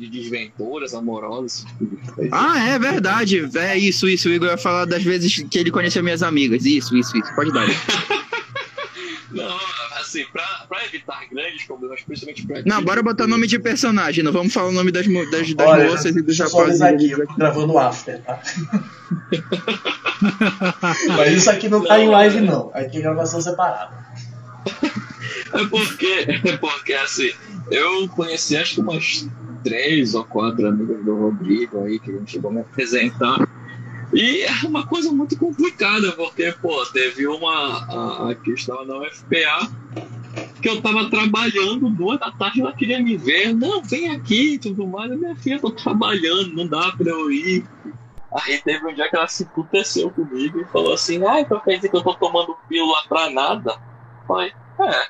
[0.00, 1.66] de desventuras amorosas.
[2.32, 3.48] Ah, é verdade.
[3.56, 4.28] É isso, isso.
[4.28, 6.64] O Igor ia falar das vezes que ele conheceu minhas amigas.
[6.64, 7.34] Isso, isso, isso.
[7.34, 7.66] Pode dar.
[9.30, 9.56] Não,
[10.00, 12.62] assim, pra, pra evitar grandes problemas, principalmente pra.
[12.66, 14.24] Não, bora botar nome de personagem.
[14.24, 16.80] Não vamos falar o nome das, mo- das, das Olha, moças e dos rapazes.
[16.82, 18.40] aqui, eu tô gravando after, tá?
[21.16, 22.70] Mas isso aqui não tá em live, não.
[22.74, 23.92] Aqui é gravação separada.
[25.52, 26.06] É porque,
[26.44, 27.32] é porque assim,
[27.72, 29.26] eu conheci acho que umas
[29.62, 33.48] três ou quatro amigas do Rodrigo aí que chegou me apresentar.
[34.12, 38.98] E é uma coisa muito complicada, porque, pô, teve uma a, a que estava na
[38.98, 39.70] UFPA
[40.60, 44.86] que eu tava trabalhando, duas da tarde, ela queria me ver, não, vem aqui tudo
[44.86, 45.10] mais.
[45.18, 47.64] Minha filha, eu tô trabalhando, não dá pra eu ir.
[48.32, 51.76] Aí teve um dia que ela se emputeceu comigo e falou assim, ah, então quer
[51.76, 53.72] dizer que eu tô tomando pílula pra nada?
[53.72, 55.08] Eu Falei, é.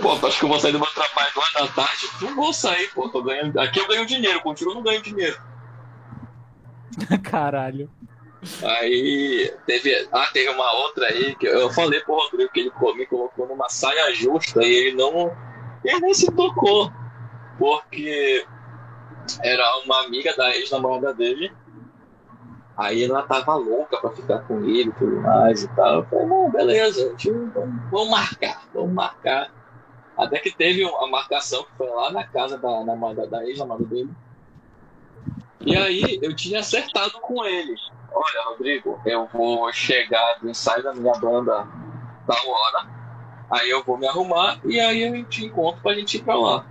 [0.00, 2.08] Pô, tu acha que eu vou sair do meu trabalho duas da tarde?
[2.20, 3.08] Não vou sair, pô.
[3.08, 3.58] Tô ganhando...
[3.58, 5.40] Aqui eu ganho dinheiro, contigo eu não ganho dinheiro.
[7.22, 7.90] Caralho.
[8.62, 10.08] Aí teve.
[10.10, 13.68] Ah, teve uma outra aí que eu falei pro Rodrigo que ele me colocou numa
[13.68, 15.30] saia justa e ele não.
[15.84, 16.92] Ele nem se tocou.
[17.58, 18.44] Porque
[19.42, 21.52] era uma amiga da ex-namorada dele.
[22.76, 25.96] Aí ela tava louca pra ficar com ele e tudo mais e tal.
[25.96, 29.50] Eu falei, não, beleza, gente, vamos, vamos marcar, vamos marcar.
[30.16, 34.10] Até que teve uma marcação que foi lá na casa da, namorada, da ex-namorada dele.
[35.64, 37.74] E aí eu tinha acertado com ele.
[38.12, 41.66] Olha, Rodrigo, eu vou chegar do ensaio da minha banda
[42.26, 42.86] tal hora.
[43.50, 46.66] Aí eu vou me arrumar e aí eu te encontro pra gente ir pra lá.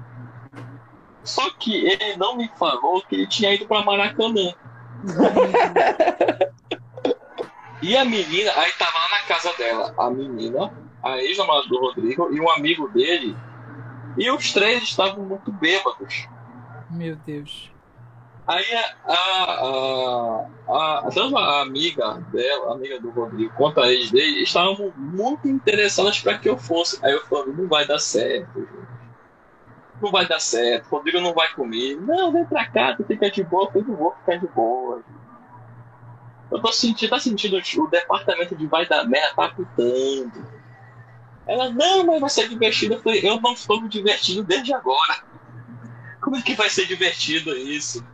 [1.24, 4.54] Só que ele não me falou que ele tinha ido pra Maracanã.
[7.82, 12.34] E a menina, aí tava lá na casa dela, a menina, a ex-namorada do Rodrigo
[12.34, 13.36] e um amigo dele.
[14.18, 16.28] E os três estavam muito bêbados.
[16.90, 17.72] Meu Deus.
[18.48, 23.92] Aí a, a, a, a, tanto a amiga dela, a amiga do Rodrigo, quanto a
[23.92, 27.00] ex dele, estavam muito interessadas para que eu fosse.
[27.06, 28.91] Aí eu falei, não vai dar certo, gente.
[30.02, 32.02] Não vai dar certo, o Rodrigo não vai comigo.
[32.02, 35.04] Não, vem pra cá, tu fica de boa, eu não vou ficar de boa.
[36.52, 40.46] Eu tô sentindo, tá sentindo o departamento de vai dar merda, tá apitando.
[41.48, 42.96] Ela, não, mas vai ser divertido.
[42.96, 45.24] Eu falei, eu não estou me divertindo desde agora.
[46.20, 48.06] Como é que vai ser divertido isso?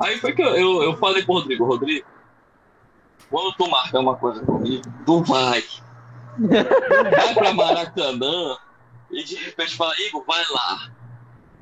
[0.00, 2.06] Aí foi que eu, eu, eu falei pro Rodrigo, Rodrigo,
[3.30, 5.62] quando tu marcar uma coisa comigo, tu vai.
[6.38, 8.58] Vai pra Maracanã
[9.10, 10.90] e de repente fala, Igor, vai lá.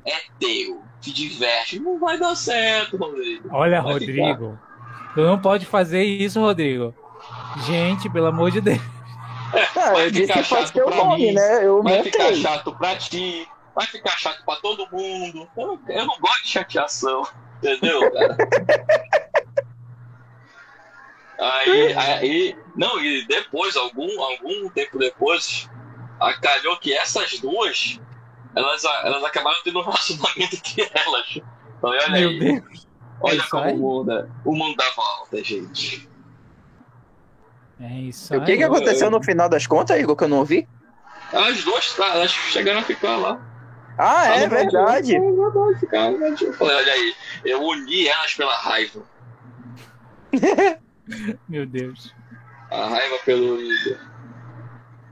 [0.05, 1.79] É teu, te diverte.
[1.79, 3.49] Não vai dar certo, Rodrigo.
[3.51, 4.59] Olha, Vai Rodrigo.
[5.13, 6.93] Tu não pode fazer isso, Rodrigo.
[7.65, 8.79] Gente, pelo amor de Deus.
[9.75, 11.65] Ah, Vai eu disse ficar que faz chato teu pra nome, mim, né?
[11.65, 15.47] Eu Vai ficar chato pra ti, vai ficar chato pra todo mundo.
[15.57, 17.23] Eu, não- eu não gosto de chateação,
[17.61, 18.37] entendeu, cara?
[21.37, 25.69] Aí, aí, não, e depois, algum, algum tempo depois,
[26.17, 27.99] acalhou que essas duas,
[28.55, 31.39] elas, elas acabaram tendo um relacionamento entre elas.
[31.81, 32.87] Falei, olha Meu aí, Deus.
[33.21, 33.73] olha isso como aí?
[33.73, 36.09] o mundo, é- o mundo dá volta, gente.
[37.79, 38.57] É isso O que, aí.
[38.57, 40.67] que aconteceu no final das contas, Igor, que eu não ouvi?
[41.33, 43.41] As duas, tá, elas chegaram a ficar lá.
[43.97, 45.15] Ah, é verdade.
[45.15, 46.11] É verdade, cara.
[46.13, 49.01] Eu falei, olha aí, eu uni elas pela raiva.
[51.47, 52.13] Meu Deus.
[52.71, 53.97] A raiva pelo Igor.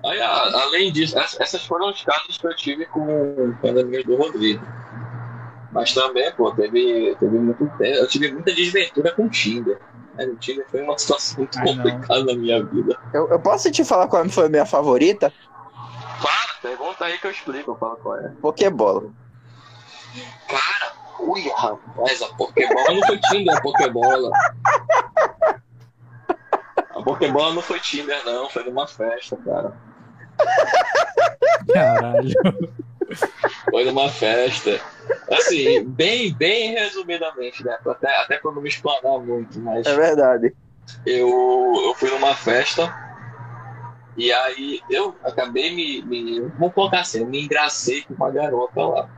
[0.06, 3.78] Aí, a- além disso, ess- essas foram os casos que eu tive com, com as
[3.78, 4.66] amigas do Rodrigo.
[5.72, 7.98] Mas também, pô, teve, teve muito tempo.
[7.98, 9.80] Eu tive muita desventura com o Tinder.
[10.14, 10.26] né?
[10.26, 11.84] O Tinder foi uma situação muito Ai, não.
[11.84, 13.00] complicada na minha vida.
[13.14, 15.34] Eu, eu posso te falar qual foi a minha favorita?
[16.22, 18.30] Para, pergunta aí que eu explico, eu falo qual é.
[18.42, 19.10] Pokébola.
[20.48, 24.32] Cara, ui, rapaz, a Pokébola não foi Tinder, a Pokébola.
[26.92, 29.74] A Pokébola não foi Tinder, não, foi numa festa, cara.
[31.72, 32.34] Caralho.
[33.70, 34.80] Foi numa festa.
[35.32, 37.78] Assim, bem, bem resumidamente, né?
[37.86, 40.54] Até, até pra não me explanar muito, mas É verdade.
[41.06, 42.94] eu, eu fui numa festa
[44.16, 46.42] e aí eu acabei me, me.
[46.58, 49.10] Vamos colocar assim, eu me engracei com uma garota lá.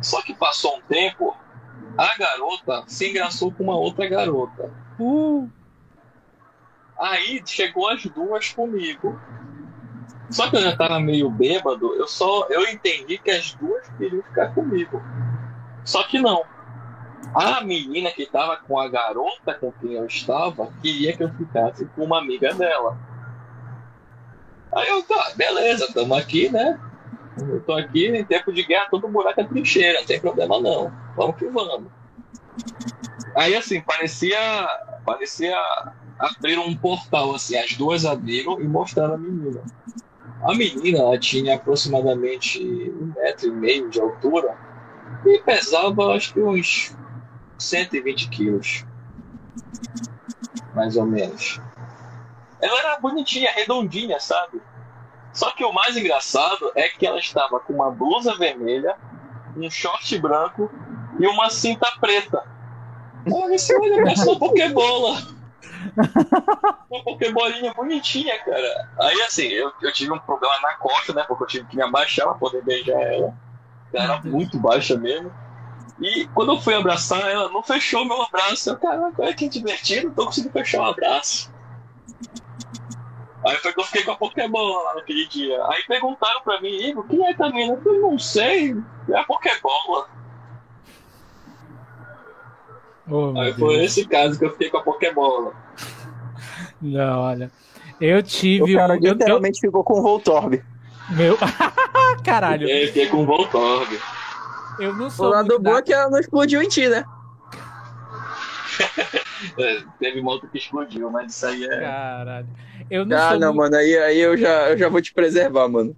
[0.00, 1.36] Só que passou um tempo,
[1.96, 4.70] a garota se engraçou com uma outra garota.
[4.98, 5.48] Uh,
[6.98, 9.18] Aí chegou as duas comigo.
[10.30, 14.22] Só que eu já tava meio bêbado, eu só eu entendi que as duas queriam
[14.22, 15.02] ficar comigo.
[15.84, 16.44] Só que não.
[17.34, 21.84] A menina que tava com a garota com quem eu estava queria que eu ficasse
[21.86, 22.96] com uma amiga dela.
[24.72, 26.78] Aí eu, tá, beleza, tamo aqui, né?
[27.38, 30.92] Eu tô aqui em tempo de guerra, todo buraco é trincheira, não tem problema não.
[31.16, 31.90] Vamos que vamos.
[33.36, 34.38] Aí assim, parecia.
[35.04, 35.56] Parecia
[36.18, 39.62] abrir um portal, assim, as duas abriram e mostraram a menina.
[40.44, 42.62] A menina ela tinha aproximadamente
[43.00, 44.56] um metro e meio de altura
[45.24, 46.94] e pesava acho que uns
[47.58, 48.84] 120 quilos.
[50.74, 51.60] Mais ou menos.
[52.60, 54.60] Ela era bonitinha, redondinha, sabe?
[55.32, 58.96] Só que o mais engraçado é que ela estava com uma blusa vermelha,
[59.56, 60.70] um short branco
[61.18, 62.44] e uma cinta preta.
[63.26, 65.16] Ela disse, olha, parece uma pokebola.
[66.90, 68.88] Uma pokebolinha bonitinha, cara.
[69.00, 71.24] Aí assim, eu, eu tive um problema na costa, né?
[71.26, 73.34] Porque eu tive que me abaixar pra poder beijar ela.
[73.92, 75.32] Ela era muito baixa mesmo.
[76.00, 78.70] E quando eu fui abraçar, ela não fechou meu abraço.
[78.70, 81.52] Eu, caraca, olha que divertido, não tô conseguindo fechar o um abraço.
[83.46, 85.62] Aí foi que eu fiquei com a Pokébola lá naquele dia.
[85.66, 87.68] Aí perguntaram pra mim, Igor, quem é também?
[87.68, 88.74] Eu falei, não sei,
[89.08, 90.08] é a Pokébola.
[93.08, 93.90] Oh, Aí foi Deus.
[93.90, 95.52] esse caso que eu fiquei com a Pokébola.
[96.80, 97.50] Não, olha.
[98.00, 98.74] Eu tive.
[98.74, 100.62] O cara um- eu- eu- literalmente ficou com o Voltorb.
[101.10, 101.36] meu.
[102.24, 102.68] Caralho.
[102.68, 103.98] Eu fiquei com o Voltorb.
[104.78, 105.28] Eu não O sou.
[105.28, 107.04] lado muito bom é que ela não explodiu em ti, né?
[109.58, 111.80] É, teve outra que explodiu, mas isso aí é.
[111.80, 112.46] Caralho.
[112.90, 115.12] Eu não, Ah, sou não, muito, mano, aí, aí eu, já, eu já vou te
[115.12, 115.94] preservar, mano.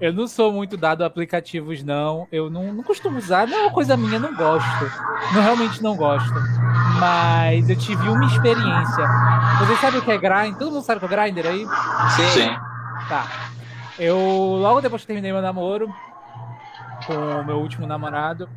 [0.00, 2.28] Eu não sou muito dado a aplicativos, não.
[2.30, 3.46] Eu não, não costumo usar.
[3.46, 4.84] Não é uma coisa minha, não gosto.
[5.34, 6.34] Não, realmente não gosto.
[7.00, 9.08] Mas eu tive uma experiência.
[9.58, 10.58] Vocês sabem o que é Grindr?
[10.58, 11.66] Todo mundo sabe o que é Grindr aí?
[12.32, 12.56] Sim.
[13.08, 13.26] Tá.
[13.98, 14.16] Eu,
[14.60, 15.92] logo depois que terminei meu namoro
[17.06, 18.48] com o meu último namorado,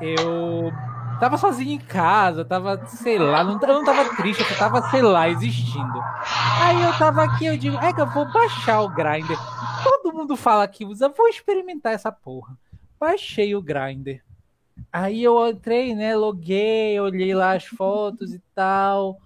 [0.00, 0.72] eu
[1.18, 5.02] tava sozinho em casa, tava, sei lá, não, eu não tava triste, eu tava, sei
[5.02, 6.02] lá, existindo.
[6.60, 9.36] Aí eu tava aqui, eu digo, é que eu vou baixar o Grindr.
[10.16, 12.58] Todo mundo fala que usa, vou experimentar essa porra.
[12.98, 14.22] Baixei o Grindr.
[14.90, 19.20] Aí eu entrei, né, loguei, olhei lá as fotos e tal.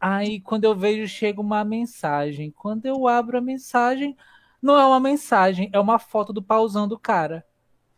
[0.00, 2.52] Aí quando eu vejo chega uma mensagem.
[2.52, 4.16] Quando eu abro a mensagem,
[4.62, 7.44] não é uma mensagem, é uma foto do pauzão do cara.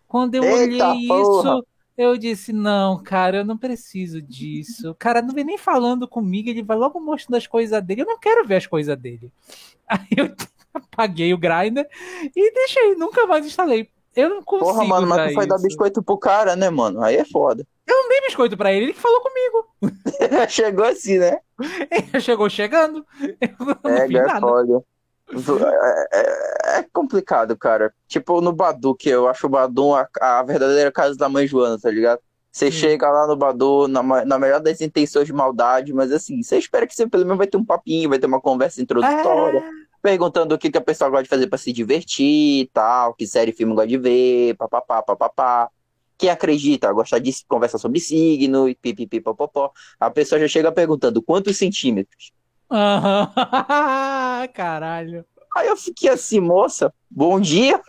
[0.08, 1.60] Quando eu Eita olhei porra.
[1.60, 4.92] isso, eu disse: Não, cara, eu não preciso disso.
[4.92, 8.00] O cara não vem nem falando comigo, ele vai logo mostrando as coisas dele.
[8.00, 9.30] Eu não quero ver as coisas dele.
[9.86, 10.34] Aí eu
[10.92, 11.86] apaguei o Grindr
[12.34, 13.88] e deixei, nunca mais instalei.
[14.14, 14.72] Eu não consigo.
[14.72, 17.02] Porra, mano, mas tu foi dar biscoito pro cara, né, mano?
[17.02, 17.64] Aí é foda.
[17.86, 19.66] Eu não dei biscoito pra ele, ele que falou comigo.
[20.48, 21.38] Chegou assim, né?
[21.90, 23.04] Ele chegou chegando.
[23.20, 23.46] É,
[24.16, 24.84] é foda.
[25.32, 27.92] É, é- é complicado, cara.
[28.08, 31.78] Tipo, no Badu, que eu acho o Badu a, a verdadeira casa da mãe Joana,
[31.78, 32.20] tá ligado?
[32.50, 32.78] Você Sim.
[32.78, 36.86] chega lá no Badu na, na melhor das intenções de maldade, mas assim, você espera
[36.86, 39.62] que você pelo menos vai ter um papinho, vai ter uma conversa introdutória,
[40.02, 43.26] perguntando o que, que a pessoa gosta de fazer pra se divertir e tal, que
[43.26, 45.70] série e filme gosta de ver, papapá, papapá.
[46.18, 49.72] Quem acredita, gosta de conversar sobre signo e pipipi, popopó.
[49.98, 52.32] A pessoa já chega perguntando quantos centímetros.
[52.70, 53.32] Aham.
[54.54, 55.24] Caralho.
[55.56, 57.80] Aí eu fiquei assim, moça, bom dia.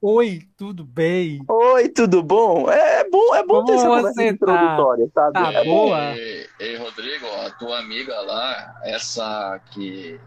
[0.00, 1.40] Oi, tudo bem?
[1.48, 2.70] Oi, tudo bom?
[2.70, 4.24] É, é bom, é bom ter essa conversa tá?
[4.24, 5.38] introdutória, sabe?
[5.38, 5.92] Tá É bom.
[5.92, 6.18] boa?
[6.18, 10.20] Ei, ei, Rodrigo, a tua amiga lá, essa que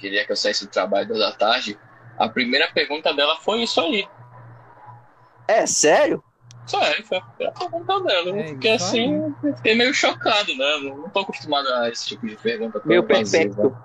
[0.00, 1.78] queria que eu saísse do trabalho duas da tarde,
[2.18, 4.06] a primeira pergunta dela foi isso aí.
[5.46, 6.22] É sério?
[6.66, 8.30] Sério, foi a primeira pergunta dela.
[8.30, 8.74] Eu É aí.
[8.74, 10.76] assim, eu fiquei meio chocado, né?
[10.84, 12.80] Não tô acostumado a esse tipo de pergunta.
[12.84, 13.76] Meio perfeito.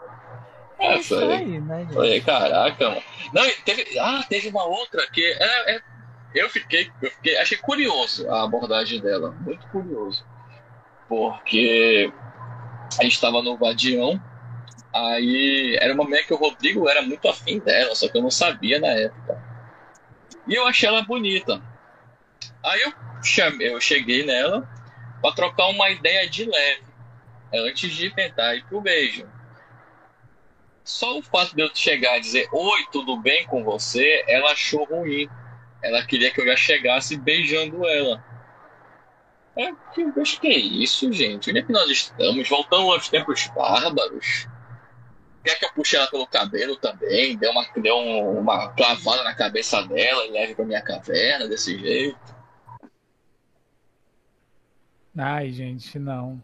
[0.80, 1.34] É, É isso foi.
[1.34, 1.88] aí, né?
[1.92, 3.04] Falei, caraca, mano.
[3.34, 3.98] Não, teve.
[4.00, 5.82] Ah, teve uma outra que é, é-
[6.34, 10.24] eu fiquei, eu fiquei, achei curioso a abordagem dela, muito curioso.
[11.08, 12.12] Porque
[13.00, 14.20] a gente tava no Vadião,
[14.96, 18.32] aí era uma mulher que o Rodrigo era muito afim dela, só que eu não
[18.32, 19.44] sabia na época.
[20.48, 21.62] E eu achei ela bonita.
[22.64, 24.68] Aí eu, chamei, eu cheguei nela
[25.22, 26.86] pra trocar uma ideia de leve,
[27.54, 29.28] antes de tentar ir pro beijo.
[30.84, 34.86] Só o fato de eu chegar e dizer oi, tudo bem com você, ela achou
[34.86, 35.28] ruim.
[35.82, 38.24] Ela queria que eu já chegasse beijando ela.
[39.58, 41.50] É, que, eu acho que é isso, gente.
[41.50, 42.48] Onde é que nós estamos?
[42.48, 44.48] Voltamos aos tempos bárbaros.
[45.46, 47.38] Quer que eu puxe ela pelo cabelo também?
[47.38, 51.78] Dê uma, dê um- uma clavada na cabeça dela e leve pra minha caverna desse
[51.78, 52.18] jeito?
[55.16, 56.44] Ai, gente, não.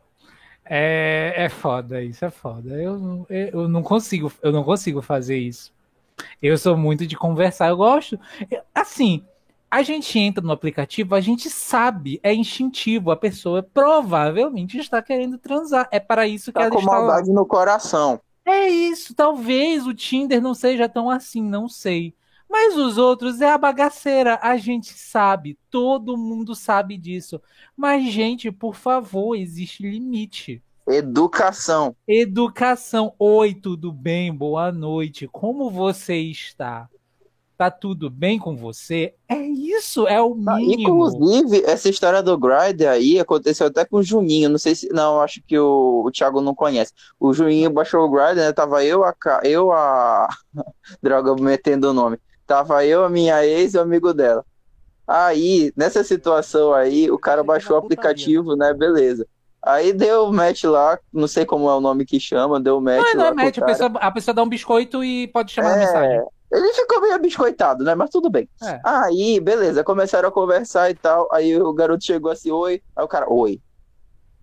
[0.63, 2.69] É, é foda, isso é foda.
[2.79, 5.73] Eu, não- eu não consigo, eu não consigo fazer isso.
[6.39, 8.19] Eu sou muito de conversar, eu gosto.
[8.73, 9.25] Assim,
[9.69, 15.39] a gente entra no aplicativo, a gente sabe, é instintivo, a pessoa provavelmente está querendo
[15.39, 15.87] transar.
[15.91, 16.97] É para isso que Tá ela com está lá.
[16.99, 18.21] maldade no coração.
[18.45, 22.15] É isso, talvez o Tinder não seja tão assim, não sei.
[22.49, 24.37] Mas os outros é a bagaceira.
[24.41, 27.41] A gente sabe, todo mundo sabe disso.
[27.77, 30.61] Mas, gente, por favor, existe limite.
[30.85, 31.95] Educação.
[32.05, 33.13] Educação.
[33.17, 34.33] Oi, tudo bem?
[34.35, 35.29] Boa noite.
[35.29, 36.89] Como você está?
[37.61, 39.13] Tá tudo bem com você?
[39.29, 40.81] É isso, é o Ah, mínimo.
[40.81, 44.49] Inclusive, essa história do Grinder aí aconteceu até com o Juninho.
[44.49, 44.89] Não sei se.
[44.91, 46.91] Não, acho que o, o Thiago não conhece.
[47.19, 48.51] O Juninho baixou o Grinder, né?
[48.51, 49.13] Tava eu, a.
[49.43, 50.27] Eu, a.
[51.03, 52.17] Droga, metendo o nome.
[52.47, 54.43] Tava eu, a minha ex e o amigo dela.
[55.07, 58.73] Aí, nessa situação aí, o cara baixou o aplicativo, né?
[58.73, 59.27] Beleza.
[59.61, 63.13] Aí deu match lá, não sei como é o nome que chama, deu match Não,
[63.13, 65.79] não é match, a pessoa, a pessoa dá um biscoito e pode chamar a É,
[65.85, 66.25] mensagem.
[66.51, 67.95] Ele ficou meio biscoitado, né?
[67.95, 68.49] Mas tudo bem.
[68.61, 68.79] É.
[68.83, 71.29] Aí, beleza, começaram a conversar e tal.
[71.31, 72.81] Aí o garoto chegou assim, oi.
[72.95, 73.61] Aí o cara, oi.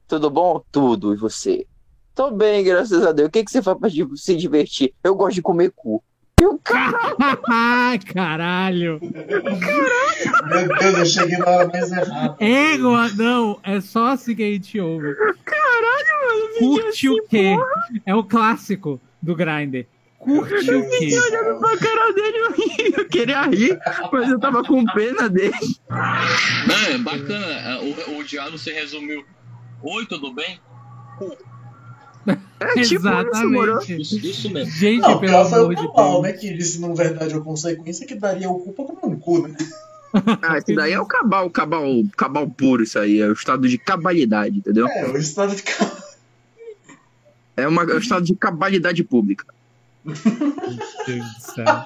[0.06, 0.62] Tudo bom?
[0.72, 1.12] Tudo.
[1.12, 1.66] E você?
[2.14, 3.28] Tô bem, graças a Deus.
[3.28, 4.94] O que, que você faz pra se divertir?
[5.04, 6.02] Eu gosto de comer cu.
[6.40, 7.16] E o cara,
[7.48, 9.00] Ai, caralho.
[9.02, 12.36] Meu Deus, eu cheguei na hora mais errada.
[12.38, 15.14] Ego, não, é só assim que a gente ouve.
[15.44, 16.58] Caralho, mano.
[16.58, 17.56] Curte o quê?
[18.06, 19.86] É o clássico do Grindr.
[20.36, 21.18] Curte o quê?
[21.18, 23.78] olhando pra cara dele, eu, ri, eu queria rir,
[24.12, 25.54] mas eu tava com pena dele.
[25.88, 27.80] Não, é bacana.
[27.80, 29.24] O, o diálogo se resumiu.
[29.82, 30.60] Oi, tudo bem?
[32.60, 33.06] É tipo.
[33.08, 34.00] Exatamente.
[34.00, 34.70] Isso, isso mesmo.
[34.72, 36.22] Gente, Não, o pelo amor de Cabal, Deus.
[36.24, 36.32] né?
[36.34, 39.56] Que disse, na verdade, a consequência que daria o cu pra comer um cu, né?
[40.42, 41.84] Ah, isso daí é o cabal, cabal,
[42.16, 43.20] cabal puro, isso aí.
[43.20, 44.88] É o estado de cabalidade, entendeu?
[44.88, 45.92] É, o estado de ca-
[47.56, 49.44] É, uma, é o estado de cabalidade pública.
[50.04, 50.16] Meu
[51.06, 51.80] Deus do céu.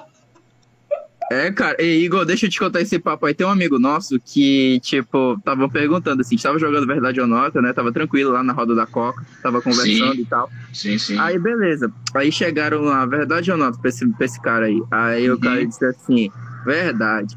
[1.31, 3.33] É, cara, e Igor, deixa eu te contar esse papo aí.
[3.33, 7.73] Tem um amigo nosso que, tipo, tava perguntando assim, tava jogando verdade ou nota, né?
[7.73, 10.21] Tava tranquilo lá na roda da Coca, tava conversando Sim.
[10.21, 10.51] e tal.
[10.71, 11.17] Sim, sim.
[11.17, 11.91] Aí, beleza.
[12.15, 14.79] Aí chegaram lá, verdade ou nota, pra esse, pra esse cara aí.
[14.91, 15.39] Aí o Uhum.
[15.39, 16.29] cara disse assim,
[16.65, 17.35] verdade.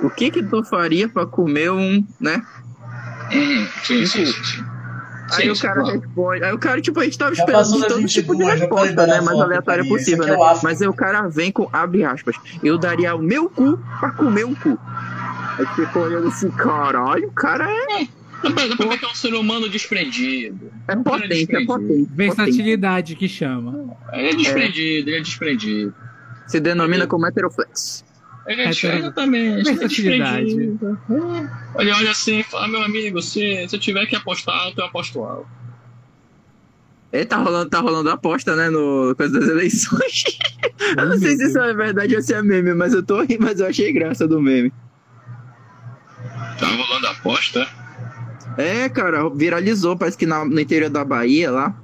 [0.00, 2.42] O que que tu faria pra comer um, né?
[3.32, 4.64] Hum, sim, sim, sim, sim.
[5.30, 6.00] Aí Sim, o cara claro.
[6.00, 6.44] responde.
[6.44, 9.06] Aí o cara, tipo, a gente tava esperando todo tipo de 22, já pode resposta,
[9.06, 9.20] né?
[9.20, 10.32] Mais aleatória possível, né?
[10.32, 10.60] é África.
[10.62, 14.44] Mas aí o cara vem com, abre aspas, eu daria o meu cu pra comer
[14.44, 14.78] um cu.
[15.58, 18.06] Aí ficou olhando assim, caralho, o cara é,
[18.42, 20.70] Dá pra, dá pra ver que é um ser humano desprendido.
[20.86, 21.66] é Um potente, é desprendido.
[21.66, 21.88] potente.
[21.88, 22.10] potente.
[22.14, 23.96] Versatilidade que chama.
[24.12, 25.94] Ele é desprendido, ele é desprendido.
[26.46, 28.04] Se denomina como heteroflex.
[28.48, 29.58] Ele é Hetero- exatamente.
[29.60, 30.44] ele é versatilidade.
[30.46, 30.98] desprendido.
[31.10, 31.50] É.
[31.74, 35.22] Olha, olha assim, fala, meu amigo, se, se eu tiver que apostar alto, eu aposto
[35.22, 35.46] alto.
[37.12, 40.24] É, tá rolando, tá rolando aposta, né, no coisa das eleições.
[40.96, 43.42] eu não sei se isso é verdade ou se é meme, mas eu tô rindo,
[43.44, 44.72] mas eu achei graça do meme.
[46.58, 47.66] Tá rolando a aposta?
[48.56, 51.74] É, cara, viralizou, parece que na- no interior da Bahia lá.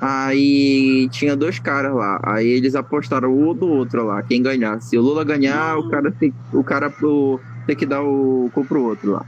[0.00, 2.18] Aí tinha dois caras lá.
[2.22, 4.80] Aí eles apostaram um do outro lá, quem ganhar.
[4.80, 8.64] Se o Lula ganhar, o cara tem, o cara pro, tem que dar o cu
[8.64, 9.26] pro outro lá.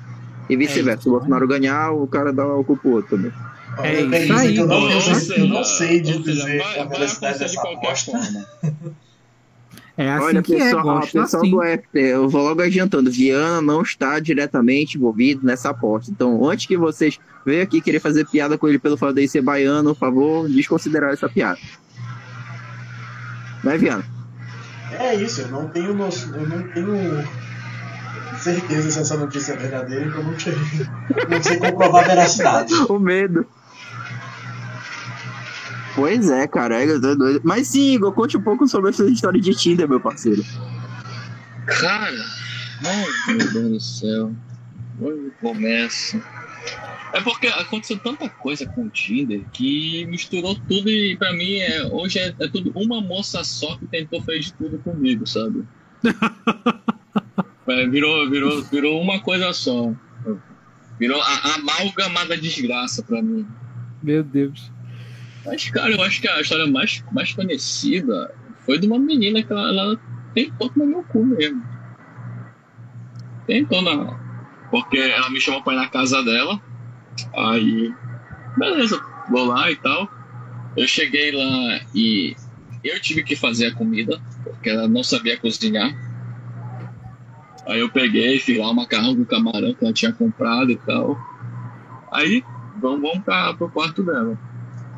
[0.48, 1.02] E vice-versa.
[1.02, 3.32] Se o Bolsonaro ganhar, o cara dá o cu pro outro também.
[3.78, 4.56] Olha, É tem isso aí.
[4.56, 8.12] eu não, eu, seja, eu não sei de dizer a velocidade dessa aposta.
[8.12, 8.46] forma.
[9.96, 11.50] É assim Olha, que é, pessoal, gosto pessoal assim.
[11.50, 13.10] do FT, eu vou logo adiantando.
[13.10, 16.10] Viana não está diretamente envolvido nessa aposta.
[16.10, 19.42] Então, antes que vocês venham aqui querer fazer piada com ele pelo fato de ser
[19.42, 21.58] baiano, por favor, desconsiderar essa piada.
[23.62, 24.04] Né, Viana?
[24.92, 27.24] É isso, eu não tenho noção, eu não tenho
[28.38, 30.54] certeza se essa notícia é verdadeira, então eu não, sei,
[31.28, 32.74] não sei comprovar a veracidade.
[32.88, 33.46] O medo.
[35.94, 37.40] Pois é, cara, é doido.
[37.44, 40.42] Mas sim, Igor, conte um pouco sobre essa história de Tinder, meu parceiro.
[41.66, 42.24] Cara,
[42.84, 44.32] ai meu Deus do céu.
[45.00, 46.22] Onde começa?
[47.12, 51.84] É porque aconteceu tanta coisa com o Tinder que misturou tudo e pra mim é,
[51.84, 55.64] hoje é, é tudo uma moça só que tentou fazer de tudo comigo, sabe?
[57.64, 59.92] É, virou, virou, virou uma coisa só.
[60.98, 63.46] Virou a, a amálgama da desgraça pra mim.
[64.02, 64.70] Meu Deus.
[65.44, 68.32] Mas, cara, eu acho que a história mais, mais conhecida
[68.64, 70.00] foi de uma menina que ela, ela
[70.34, 71.62] tentou comer meu cu mesmo.
[73.46, 74.16] Tentou, não.
[74.70, 76.60] Porque ela me chamou pra ir na casa dela.
[77.34, 77.92] Aí,
[78.56, 80.08] beleza, vou lá e tal.
[80.76, 82.34] Eu cheguei lá e
[82.82, 85.92] eu tive que fazer a comida, porque ela não sabia cozinhar.
[87.66, 91.16] Aí eu peguei, fiz lá o macarrão com camarão que ela tinha comprado e tal.
[92.10, 92.42] Aí,
[92.80, 94.38] vamos, vamos pra, pro quarto dela.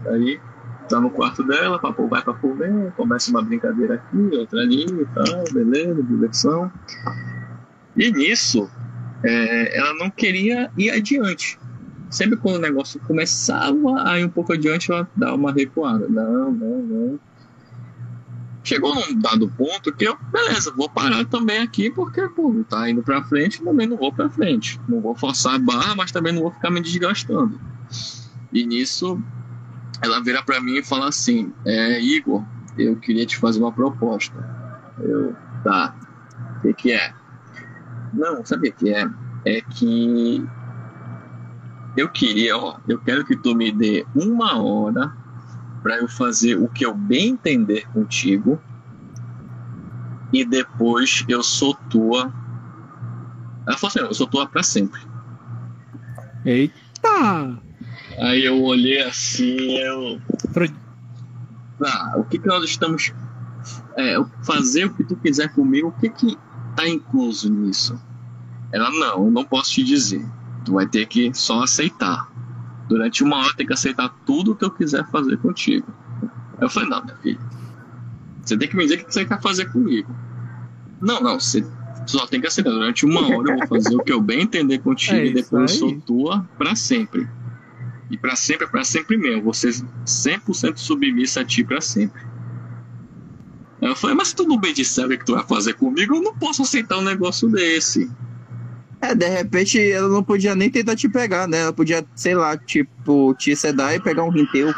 [0.07, 0.41] Aí
[0.89, 5.45] tá no quarto dela, papo vai pra comer, começa uma brincadeira aqui, outra ali tal,
[5.53, 6.71] beleza, diversão.
[7.97, 8.69] E nisso,
[9.25, 11.59] é, ela não queria ir adiante.
[12.11, 16.07] Sempre quando o negócio começava a ir um pouco adiante, ela dá uma recuada.
[16.09, 17.21] Não, não, não.
[18.63, 23.03] chegou num dado ponto que eu, beleza, vou parar também aqui, porque, pô, tá indo
[23.03, 24.81] pra frente, também não vou pra frente.
[24.89, 27.59] Não vou forçar a barra, mas também não vou ficar me desgastando.
[28.53, 29.21] E nisso,
[30.05, 32.45] ela vira pra mim e fala assim: é, Igor,
[32.77, 34.35] eu queria te fazer uma proposta.
[34.99, 35.35] Eu,
[35.65, 35.95] tá,
[36.59, 37.13] o que, que é?
[38.13, 39.09] Não, sabe o que é?
[39.47, 40.47] É que
[41.97, 45.11] eu queria, ó, eu quero que tu me dê uma hora
[45.83, 48.61] para eu fazer o que eu bem entender contigo
[50.33, 52.31] e depois eu sou tua.
[53.67, 55.01] Ela falou assim: eu sou tua para sempre.
[56.45, 57.59] Eita!
[58.19, 60.21] Aí eu olhei assim, eu.
[61.79, 63.13] Tá, o que, que nós estamos.
[63.97, 66.37] É, fazer o que tu quiser comigo, o que que
[66.77, 67.99] tá incluso nisso?
[68.73, 70.25] Ela, não, eu não posso te dizer.
[70.65, 72.31] Tu vai ter que só aceitar.
[72.89, 75.87] Durante uma hora tem que aceitar tudo que eu quiser fazer contigo.
[76.61, 77.39] Eu falei, não, minha filha.
[78.43, 80.15] Você tem que me dizer o que você quer fazer comigo.
[81.01, 81.65] Não, não, você
[82.07, 82.71] só tem que aceitar.
[82.71, 85.73] Durante uma hora eu vou fazer o que eu bem entender contigo É e depois
[85.73, 87.29] eu sou tua pra sempre.
[88.11, 89.43] E pra sempre, é pra sempre mesmo.
[89.45, 92.21] Você 100% submissa a ti pra sempre.
[93.81, 96.17] Aí eu falei, mas se tu não bem disser o que tu vai fazer comigo,
[96.17, 98.11] eu não posso aceitar um negócio desse.
[99.01, 101.59] É, de repente ela não podia nem tentar te pegar, né?
[101.61, 104.73] Ela podia, sei lá, tipo, te sedar e pegar um rim teu.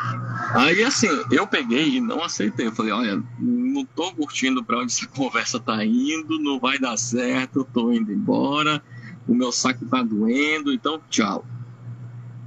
[0.55, 2.67] Aí assim, eu peguei e não aceitei.
[2.67, 6.97] Eu falei, olha, não tô curtindo pra onde essa conversa tá indo, não vai dar
[6.97, 8.83] certo, eu tô indo embora,
[9.29, 11.47] o meu saco tá doendo, então tchau.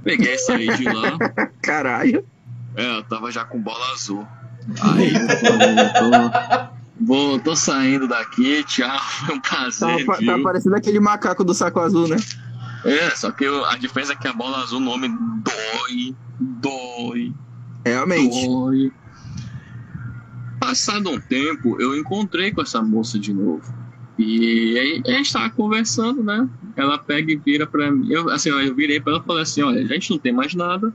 [0.02, 1.18] Peguei saí de lá.
[1.62, 2.24] Caralho.
[2.76, 4.26] É, eu tava já com bola azul.
[4.82, 5.12] Aí
[5.98, 10.42] tô, vou, tô saindo daqui, tchau, foi um Tá, prazer, tá viu?
[10.42, 12.16] parecendo aquele macaco do saco azul, né?
[12.84, 15.08] É, só que eu- a diferença é que a bola azul, o nome
[15.42, 17.34] dói, dói,
[17.84, 18.46] Realmente.
[18.46, 18.92] dói.
[20.58, 23.62] Passado um tempo, eu encontrei com essa moça de novo.
[24.18, 26.46] E aí a gente tava conversando, né?
[26.76, 28.10] Ela pega e vira pra mim.
[28.10, 30.54] Eu, assim, eu virei pra ela e falei assim: olha, a gente não tem mais
[30.54, 30.92] nada,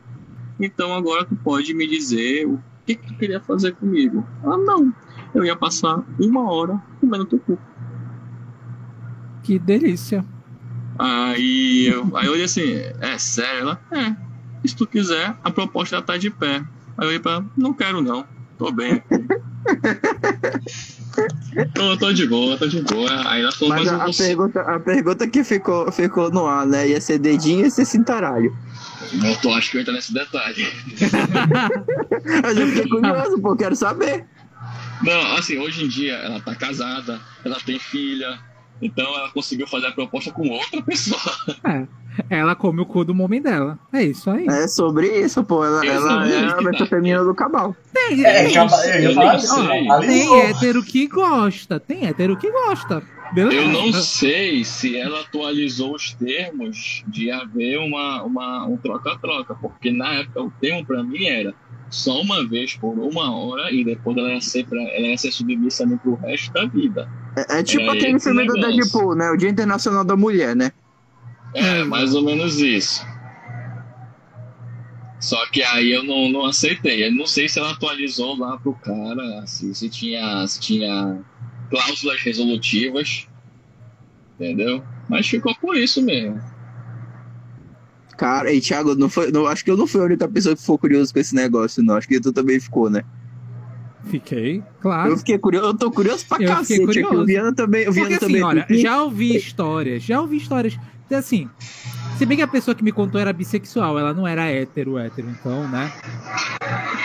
[0.59, 4.25] então agora tu pode me dizer o que, que tu queria fazer comigo.
[4.43, 4.93] Ela, não.
[5.33, 7.57] Eu ia passar uma hora comendo teu cu.
[9.43, 10.25] Que delícia.
[10.97, 13.61] Aí eu, aí eu olhei assim, é sério?
[13.61, 14.15] Ela, é.
[14.65, 16.63] Se tu quiser, a proposta já tá de pé.
[16.97, 18.25] Aí eu olhei pra ela, não quero não.
[18.57, 19.05] Tô bem aqui.
[21.73, 23.29] tô, tô de boa, tô de boa.
[23.29, 26.45] Aí ela falou, Mas mas, a, eu a pergunta, a pergunta que ficou, ficou no
[26.45, 26.89] ar, né?
[26.89, 28.55] Ia ser dedinho e ia ser cintaralho.
[29.13, 30.67] Não tô, acho que eu entro nesse detalhe.
[32.43, 34.25] Mas eu fiquei curioso, pô, quero saber.
[35.03, 38.39] Não, assim, hoje em dia ela tá casada, ela tem filha.
[38.81, 41.21] Então ela conseguiu fazer a proposta com outra pessoa.
[41.63, 41.87] É.
[42.29, 43.77] Ela come o cu do homem dela.
[43.91, 44.45] É isso aí.
[44.47, 45.65] É sobre isso, pô.
[45.65, 47.23] Ela, ela sei, é a versão tá.
[47.23, 47.75] do cabal.
[47.93, 49.87] Tem, É, assim, sei.
[50.07, 51.79] tem hétero que gosta.
[51.79, 53.03] Tem hétero que gosta.
[53.33, 53.55] Beleza?
[53.55, 59.91] Eu não sei se ela atualizou os termos de haver uma, uma, um troca-troca, porque
[59.91, 61.53] na época o termo pra mim era
[61.89, 65.31] só uma vez por uma hora e depois ela ia ser, pra, ela ia ser
[65.31, 67.09] submissa ali pro resto da vida.
[67.35, 68.77] É, é tipo É aquele filme do negócio.
[68.77, 69.29] Deadpool, né?
[69.29, 70.71] O Dia Internacional da Mulher, né?
[71.53, 73.05] É, mais ou menos isso.
[75.19, 77.07] Só que aí eu não, não aceitei.
[77.07, 81.19] Eu não sei se ela atualizou lá pro cara, se, se, tinha, se tinha
[81.69, 83.27] cláusulas resolutivas,
[84.35, 84.83] entendeu?
[85.09, 86.39] Mas ficou por isso mesmo.
[88.17, 90.61] Cara, e Thiago, não foi, não, acho que eu não fui a única pessoa que
[90.61, 91.95] ficou curioso com esse negócio, não.
[91.95, 93.03] Acho que tu também ficou, né?
[94.05, 95.11] Fiquei, claro.
[95.11, 96.85] Eu fiquei curioso, eu tô curioso pra Eu cacete aqui.
[96.85, 97.21] curioso.
[97.23, 97.87] O Viana também.
[97.89, 98.81] O Viana Porque assim, também olha, curtiu.
[98.81, 100.77] já ouvi histórias, já ouvi histórias.
[101.05, 101.49] Então, Assim,
[102.17, 105.27] se bem que a pessoa que me contou era bissexual, ela não era hétero, hétero,
[105.29, 105.91] então, né?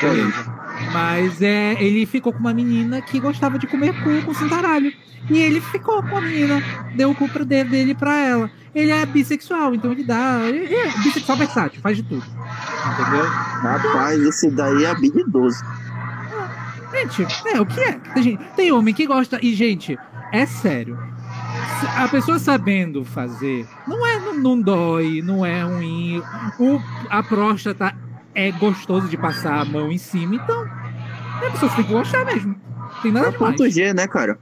[0.01, 0.61] Beleza.
[0.93, 4.93] Mas é, ele ficou com uma menina que gostava de comer cu com cintaralho.
[5.29, 6.63] E ele ficou com a menina,
[6.97, 8.51] deu o cu pra dele, dele pra ela.
[8.75, 10.41] Ele é bissexual, então ele dá.
[10.49, 12.25] Ele é bissexual versátil, faz de tudo.
[12.25, 13.25] Entendeu?
[13.27, 15.59] Rapaz, esse daí é habilidoso.
[16.93, 17.93] Gente, é o que é.
[17.93, 19.39] Tem, gente- tem homem que gosta.
[19.43, 19.99] E, gente,
[20.33, 20.99] é sério.
[21.97, 26.23] A pessoa sabendo fazer, não é, não, não dói, não é ruim.
[26.59, 27.95] O, a próstata
[28.35, 32.55] é gostoso de passar a mão em cima, então a pessoa tem que gostar mesmo.
[33.03, 33.57] Tem É nada demais.
[33.57, 34.39] ponto G, né, cara?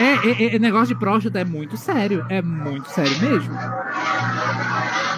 [0.00, 2.24] É, é, é, negócio de próstata é muito sério.
[2.28, 3.54] É muito sério mesmo.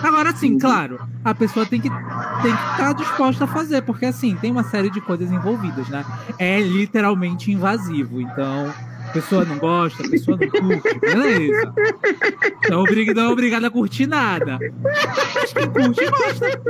[0.03, 4.35] Agora sim, claro, a pessoa tem que tem que estar disposta a fazer, porque assim,
[4.37, 6.05] tem uma série de coisas envolvidas, né?
[6.39, 8.73] É literalmente invasivo, então
[9.13, 11.75] pessoa não gosta, pessoa não curte, beleza.
[12.71, 14.59] Não obrig- não é obrigada a curtir nada.
[15.35, 16.61] Mas quem curte, gosta.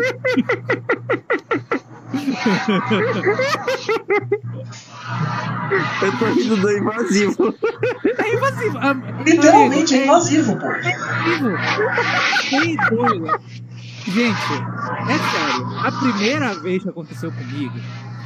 [6.03, 7.55] Eu tô rindo do invasivo.
[8.19, 8.79] É invasivo.
[8.79, 10.67] Ah, Literalmente, é amigo, invasivo, pô.
[10.67, 10.91] É
[11.37, 11.57] invasivo.
[12.51, 13.41] Tem doido.
[14.07, 14.53] Gente,
[15.09, 15.67] é sério.
[15.87, 17.75] A primeira vez que aconteceu comigo,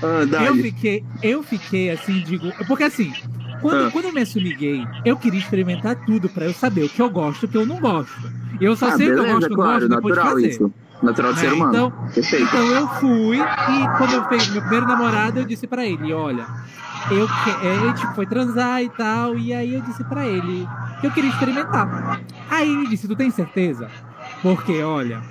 [0.02, 2.50] Ah, eu fiquei, eu fiquei assim, digo.
[2.66, 3.12] Porque assim,
[3.60, 3.90] quando, Ah.
[3.90, 7.10] quando eu me assumi gay, eu queria experimentar tudo pra eu saber o que eu
[7.10, 8.12] gosto e o que eu não gosto.
[8.60, 10.20] E eu só Ah, sei o que eu beleza, gosto, eu claro, gosto depois de
[10.20, 10.48] natural fazer.
[10.48, 10.72] isso.
[11.04, 11.38] Natural né?
[11.38, 11.70] ser humano.
[11.70, 12.44] Então, Perfeito.
[12.44, 16.46] então eu fui e quando eu peguei meu primeiro namorado, eu disse pra ele, olha,
[17.10, 17.66] eu que...
[17.66, 20.66] é, ele tipo, foi transar e tal, e aí eu disse pra ele
[21.00, 22.20] que eu queria experimentar.
[22.50, 23.90] Aí ele disse, tu tem certeza?
[24.42, 25.22] Porque, olha,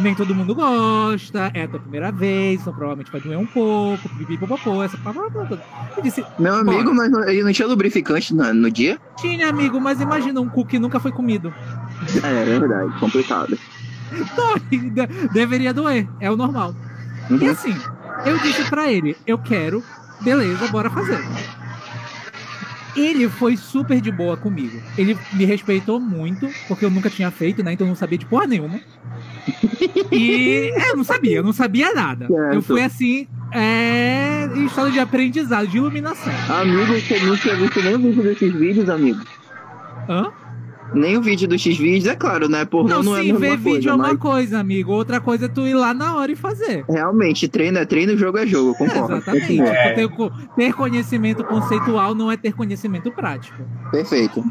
[0.00, 4.08] nem todo mundo gosta, é a tua primeira vez, então provavelmente vai doer um pouco,
[4.18, 5.60] pipipopopô, essa palavra.
[5.96, 8.98] Eu disse, Meu amigo, mas não- ele não tinha lubrificante no, no dia?
[9.16, 11.54] tinha amigo, mas imagina um cu que nunca foi comido.
[12.22, 13.56] É, é verdade, complicado.
[14.70, 16.74] De- deveria doer, é o normal.
[17.30, 17.50] E Uhum.
[17.50, 17.74] assim,
[18.26, 19.82] eu disse pra ele, eu quero,
[20.20, 21.18] beleza, bora fazer.
[22.96, 24.80] Ele foi super de boa comigo.
[24.96, 27.72] Ele me respeitou muito, porque eu nunca tinha feito, né?
[27.72, 28.78] Então eu não sabia de porra nenhuma.
[30.12, 32.28] E é, eu não sabia, eu não sabia nada.
[32.28, 32.54] Certo.
[32.54, 36.32] Eu fui assim, é, em estado de aprendizado, de iluminação.
[36.48, 39.20] Amigo, você não tinha visto nem o vídeo desses vídeos, amigo?
[40.08, 40.30] Hã?
[40.92, 42.64] Nem o vídeo dos X-Vídeos, é claro, né?
[42.64, 44.92] Pornô Não, não, é sim, mesma ver coisa, vídeo é uma mas coisa, amigo.
[44.92, 46.84] Outra coisa é tu ir lá na hora e fazer.
[46.88, 49.14] realmente, treino é treino, jogo é jogo, eu concordo.
[49.14, 49.46] Exatamente.
[49.46, 49.72] Continua.
[49.94, 53.56] Tipo, ter, ter conhecimento conceitual não é ter conhecimento prático.
[53.90, 54.44] Perfeito.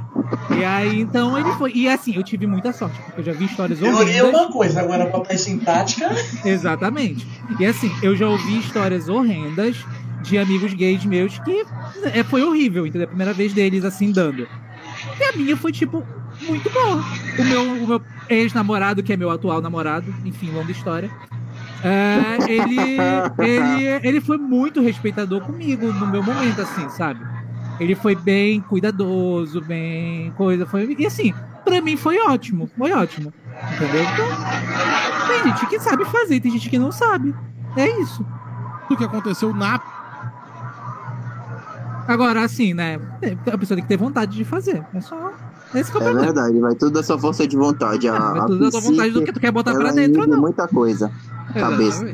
[0.58, 1.72] E aí, então, ele foi.
[1.74, 4.82] E assim, eu tive muita sorte, porque eu já vi histórias Teoria é uma coisa,
[4.82, 6.10] agora botar isso em prática.
[6.46, 7.28] Exatamente.
[7.60, 9.78] E assim, eu já ouvi histórias horrendas
[10.24, 11.66] de amigos gays meus que
[12.14, 13.06] é, foi horrível, entendeu?
[13.06, 14.48] A primeira vez deles assim dando.
[15.20, 16.04] E a minha foi, tipo,
[16.44, 17.04] muito boa.
[17.40, 21.10] O meu, o meu ex-namorado, que é meu atual namorado, enfim, longa história.
[21.84, 22.78] é, ele,
[23.40, 27.26] ele, ele foi muito respeitador comigo no meu momento, assim, sabe?
[27.80, 30.66] Ele foi bem cuidadoso, bem coisa.
[30.66, 31.34] Foi, e assim,
[31.66, 32.70] pra mim foi ótimo.
[32.78, 33.34] Foi ótimo.
[33.76, 34.04] Entendeu?
[34.04, 37.34] Então, tem gente que sabe fazer, tem gente que não sabe.
[37.76, 38.26] É isso.
[38.90, 39.80] O que aconteceu na
[42.08, 43.00] Agora, assim, né?
[43.52, 44.86] A pessoa tem que ter vontade de fazer.
[44.94, 45.34] É só.
[45.76, 46.20] Esse é É problema.
[46.22, 48.08] verdade, vai tudo da sua força de vontade.
[48.08, 50.40] A, a tudo da tua vontade do que tu quer botar pra dentro ou não.
[50.40, 51.12] muita coisa.
[51.54, 52.06] Cabeça.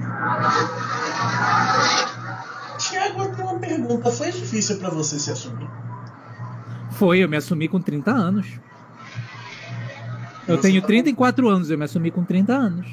[2.78, 4.12] Tiago, eu tenho uma pergunta.
[4.12, 5.68] Foi difícil pra você se assumir?
[6.92, 8.48] Foi, eu me assumi com 30 anos.
[10.48, 12.88] Eu Você tenho tá 34 anos, eu me assumi com 30 anos.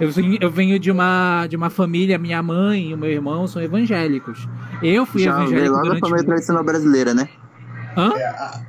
[0.00, 3.46] Eu venho, eu venho de uma de uma família, minha mãe e o meu irmão
[3.46, 4.46] são evangélicos.
[4.82, 6.26] Eu fui Já evangélico logo a durante família muito...
[6.26, 7.28] tradicional brasileira, né?
[7.96, 8.12] Hã?
[8.16, 8.60] É, a-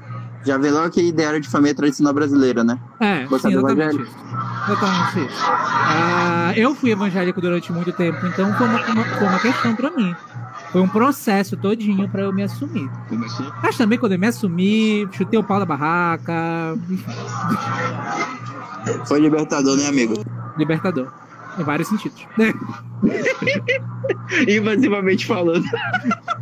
[0.45, 2.79] Já vê logo que ideia de família tradicional brasileira, né?
[3.01, 3.95] É, Você sim, é exatamente.
[3.99, 5.29] Exatamente.
[5.89, 9.91] Ah, eu fui evangélico durante muito tempo, então foi uma, uma- foi uma questão pra
[9.91, 10.15] mim.
[10.71, 12.89] Foi um processo todinho pra eu me assumir.
[13.61, 16.77] Mas também quando eu me assumi, chutei o pau da barraca,
[19.05, 20.13] Foi libertador, né, amigo?
[20.57, 21.07] libertador.
[21.57, 22.27] Em vários sentidos.
[24.47, 25.65] Invasivamente falando.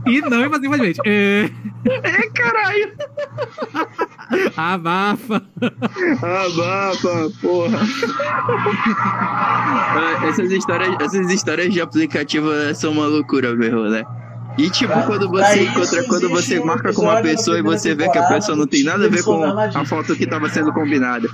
[0.05, 0.99] E não invasivamente.
[1.05, 1.49] É...
[1.85, 2.93] É, caralho.
[4.57, 5.41] Abafa.
[6.21, 7.79] Abafa, porra.
[8.97, 14.03] Ah, essas, histórias, essas histórias de aplicativo são uma loucura mesmo, né?
[14.57, 17.59] E tipo, Pra- quando você encontra, quando você um marca com uma episódio da pessoa
[17.59, 20.23] e você vê que a pessoa não tem nada a ver com a foto que
[20.23, 21.27] estava sendo combinada.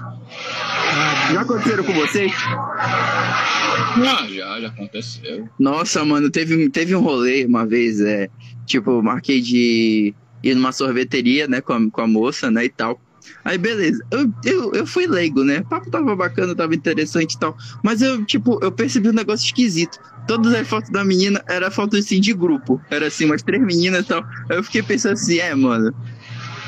[1.32, 2.32] Já aconteceram com vocês?
[2.48, 5.48] Ah, já, já aconteceu.
[5.60, 8.30] Nossa, mano, teve, teve um rolê uma vez, é,
[8.66, 13.00] tipo, marquei de ir numa sorveteria, né, com a, com a moça, né, e tal.
[13.46, 17.40] Aí, beleza, eu, eu, eu fui leigo, né, o papo tava bacana, tava interessante e
[17.40, 19.98] tal, mas eu, tipo, eu percebi um negócio esquisito.
[20.28, 24.06] Todas as fotos da menina era foto, assim, de grupo, era, assim, umas três meninas
[24.06, 24.24] e tal.
[24.50, 25.94] Aí eu fiquei pensando assim, é, mano,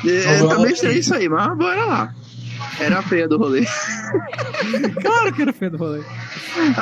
[0.04, 2.08] é, Vamos lá, também estranho isso aí, mas bora lá.
[2.80, 3.64] Era a feia do rolê.
[5.02, 6.02] Claro que era feio do rolê.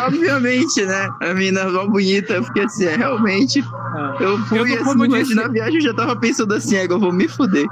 [0.06, 1.08] Obviamente, né?
[1.20, 3.62] A menina mó bonita, eu fiquei assim, é, realmente,
[3.94, 4.16] Ah.
[4.20, 6.98] Eu fui Eu, assim, eu disse- na viagem eu já tava pensando assim, é, eu
[6.98, 7.66] vou me fuder.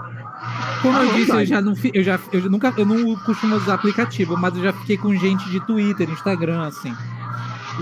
[0.82, 3.74] Como À eu disse, eu já não eu já eu nunca eu não costumo usar
[3.74, 6.94] aplicativo, mas eu já fiquei com gente de Twitter, Instagram, assim.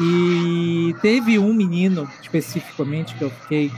[0.01, 3.73] E teve um menino especificamente que eu fiquei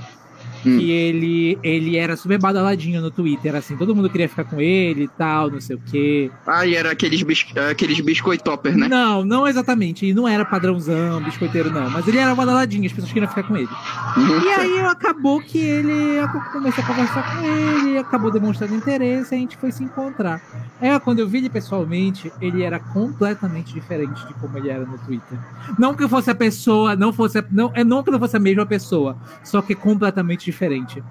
[0.64, 0.76] Hum.
[0.78, 5.04] que ele, ele era super badaladinho no Twitter, assim, todo mundo queria ficar com ele
[5.04, 6.30] e tal, não sei o quê.
[6.46, 7.46] Ah, e era aqueles, bis...
[7.70, 8.86] aqueles biscoitopper, né?
[8.88, 13.12] Não, não exatamente, e não era padrãozão, biscoiteiro, não, mas ele era badaladinho, as pessoas
[13.12, 13.68] queriam ficar com ele.
[14.16, 14.40] Uhum.
[14.44, 15.92] E aí acabou que ele.
[16.18, 20.40] Eu comecei a conversar com ele, acabou demonstrando interesse, a gente foi se encontrar.
[20.80, 24.98] É, quando eu vi ele pessoalmente, ele era completamente diferente de como ele era no
[24.98, 25.38] Twitter.
[25.78, 27.38] Não que fosse a pessoa, não fosse.
[27.38, 31.02] a- Não, é não que não fosse a mesma pessoa, só que completamente diferente.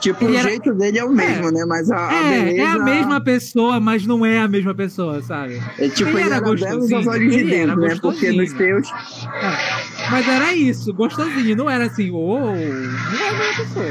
[0.00, 1.64] Tipo, Ele o era- jeito dele é o mesmo, né?
[1.64, 2.62] Mas a, a É, beleza...
[2.62, 5.62] é a mesma pessoa, mas não é a mesma pessoa, sabe?
[5.78, 7.96] É tipo, Ele ele, era era, belo aos gostosinho, olhos de dentro, né?
[8.02, 8.82] Porque nos gostosinho.
[8.82, 8.88] teus...
[9.32, 13.86] É, Mas era isso, gostosinho, não era assim, ô, não é a mesma pessoa.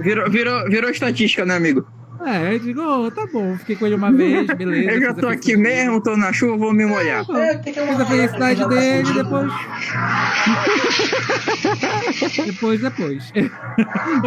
[0.00, 1.84] Virou, virou, virou estatística, né, amigo?
[2.24, 4.90] É, eu digo, ô, tá bom, fiquei com ele uma vez, beleza.
[4.90, 7.24] Eu já tô aqui mesmo, tô na chuva, vou me molhar.
[7.30, 9.52] É, o que, que é uma Fiz a felicidade dele, depois.
[12.46, 13.32] depois, depois.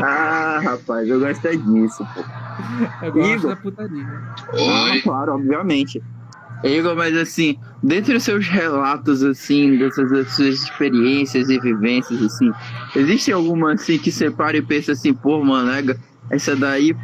[0.04, 2.24] Ah, rapaz, eu gosto é disso, pô.
[3.06, 3.50] Eu gosto Igor.
[3.50, 4.06] da putaria.
[4.54, 5.02] Ah, Oi.
[5.02, 6.02] claro, obviamente.
[6.64, 12.52] Igor, mas assim, dentre os seus relatos, assim, dessas, das suas experiências e vivências, assim,
[12.96, 15.72] existe alguma, assim, que você para e pensa assim, pô, mano,
[16.30, 16.96] essa daí,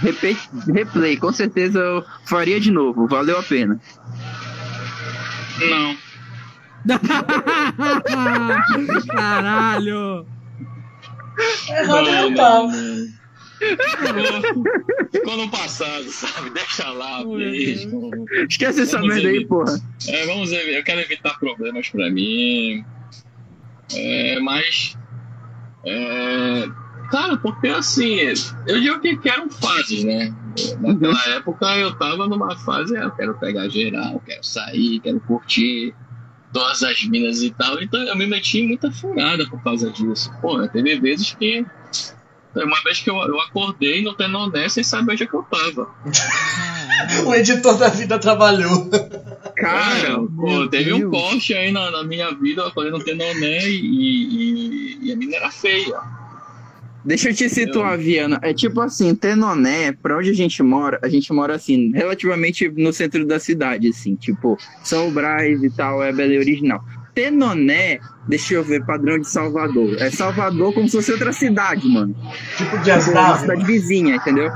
[0.00, 0.36] repe-
[0.72, 3.80] replay, com certeza eu faria de novo, valeu a pena.
[5.70, 5.96] Não.
[9.08, 10.26] Caralho!
[11.68, 12.70] Errado Não.
[15.10, 16.50] Ficou no passado, sabe?
[16.50, 18.10] Deixa lá mesmo.
[18.48, 19.80] Esquece essa merda aí, porra.
[20.08, 22.84] É, vamos ver, eu quero evitar problemas pra mim.
[23.94, 24.96] É, mas.
[25.86, 26.68] É,
[27.10, 28.18] cara, porque assim,
[28.66, 30.34] eu digo que que eram fases, né?
[30.80, 35.94] Naquela época eu tava numa fase, ah, eu quero pegar geral, quero sair, quero curtir
[36.52, 37.82] todas as minas e tal.
[37.82, 40.32] Então eu me meti em muita furada por causa disso.
[40.40, 41.64] Pô, teve vezes que.
[42.54, 45.90] Uma vez que eu, eu acordei no Tenondé sem saber onde é que eu tava.
[47.26, 48.88] O editor da vida trabalhou.
[49.54, 51.10] Cara, pô, teve um Deus.
[51.10, 55.36] poste aí na, na minha vida, eu acordei no Tenoné e, e, e a mina
[55.36, 56.00] era feia.
[57.06, 58.38] Deixa eu te situar, Viana.
[58.42, 62.92] É tipo assim, Tenoné, pra onde a gente mora, a gente mora assim, relativamente no
[62.92, 66.84] centro da cidade, assim, tipo, São Brás e tal, é a Belém original.
[67.14, 69.96] Tenoné, deixa eu ver, padrão de Salvador.
[70.02, 72.14] É Salvador como se fosse outra cidade, mano.
[72.58, 73.40] Tipo de Tipo, uma Asdave.
[73.40, 74.50] cidade vizinha, entendeu?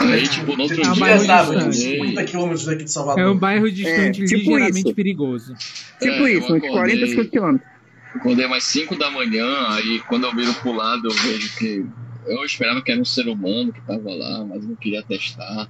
[0.00, 1.34] Aí, tipo, no outro É um Tipo de bairro dia.
[1.34, 1.86] Uns distante.
[1.86, 3.34] acordei- 50 quilômetros daqui de É um Salvador.
[3.38, 4.94] bairro distante, É, tipo ligeiramente isso.
[4.94, 5.54] perigoso.
[6.00, 6.70] Tipo É, isso, uns acordei.
[6.70, 7.75] 40, 50 quilômetros.
[8.16, 11.84] Acordei mais 5 da manhã, aí quando eu viro pro lado eu vejo que.
[12.26, 15.68] Eu esperava que era um ser humano que tava lá, mas não queria testar.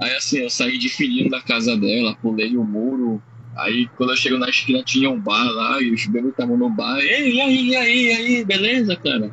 [0.00, 3.20] Aí assim, eu saí de fininho da casa dela, pulei o muro.
[3.56, 6.70] Aí quando eu chego na esquina tinha um bar lá e os bebês estavam no
[6.70, 6.98] bar.
[7.00, 9.30] Ei, e aí, e aí, e aí, beleza, cara?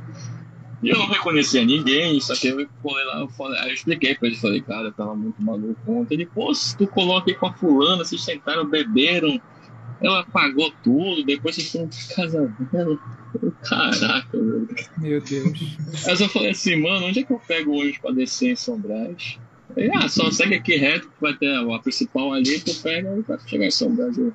[0.82, 4.16] E eu não reconhecia ninguém, só que eu colei lá, eu falei, aí eu expliquei
[4.16, 6.16] pra ele, falei, cara, eu tava muito maluco ontem.
[6.16, 9.42] Ele, pô, se tu coloca aí com a fulana, vocês sentaram, beberam,
[10.02, 13.00] ela pagou tudo, depois vocês foram pra casa dela.
[13.42, 14.68] Eu, Caraca, velho.
[14.98, 15.78] Meu Deus.
[16.06, 18.52] Aí eu só falei assim, mano, onde é que eu pego o ônibus pra descer
[18.52, 19.40] em São Brás?
[19.78, 23.16] Aí, ah, só segue aqui reto, que vai ter a, a principal ali, tu pega
[23.16, 24.18] e vai chegar em São Brás.
[24.18, 24.34] Eu,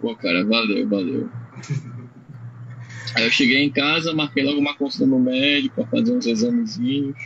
[0.00, 1.30] Pô, cara, valeu, valeu.
[3.14, 7.16] Aí eu cheguei em casa, marquei logo uma consulta no médico pra fazer uns examezinhos.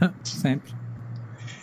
[0.22, 0.79] Sempre.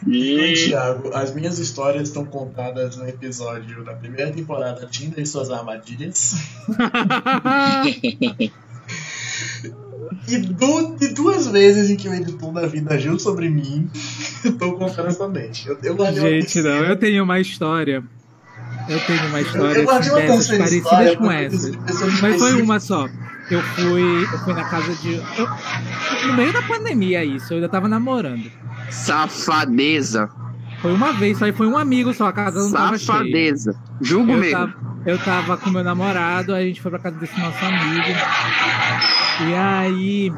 [0.08, 0.54] E.
[0.67, 6.36] Thiago, as minhas histórias estão contadas no episódio da primeira temporada Tinder e suas armadilhas.
[10.28, 13.89] E, du- e duas vezes em que o editor da vida agiu sobre mim,
[14.43, 15.67] eu tô contando somente.
[15.67, 18.04] Eu, eu Gente, não, eu tenho uma história.
[18.89, 21.72] Eu tenho uma história Eu guardei uma dessas parecidas história, com porque essa.
[21.72, 23.08] de pessoas Mas foi uma só.
[23.50, 25.13] Eu fui, eu fui na casa de.
[25.15, 28.50] eu- no meio da pandemia, isso, eu ainda tava namorando.
[28.89, 30.30] Safadeza.
[30.82, 33.17] Foi uma vez, só e foi um amigo só, a casa não tava cheia.
[33.19, 33.76] Safadeza.
[34.02, 34.58] Julgo Eu mesmo.
[34.58, 34.73] tava,
[35.06, 38.08] eu tava com meu namorado, aí a gente foi pra casa desse nosso amigo.
[39.50, 40.34] E aí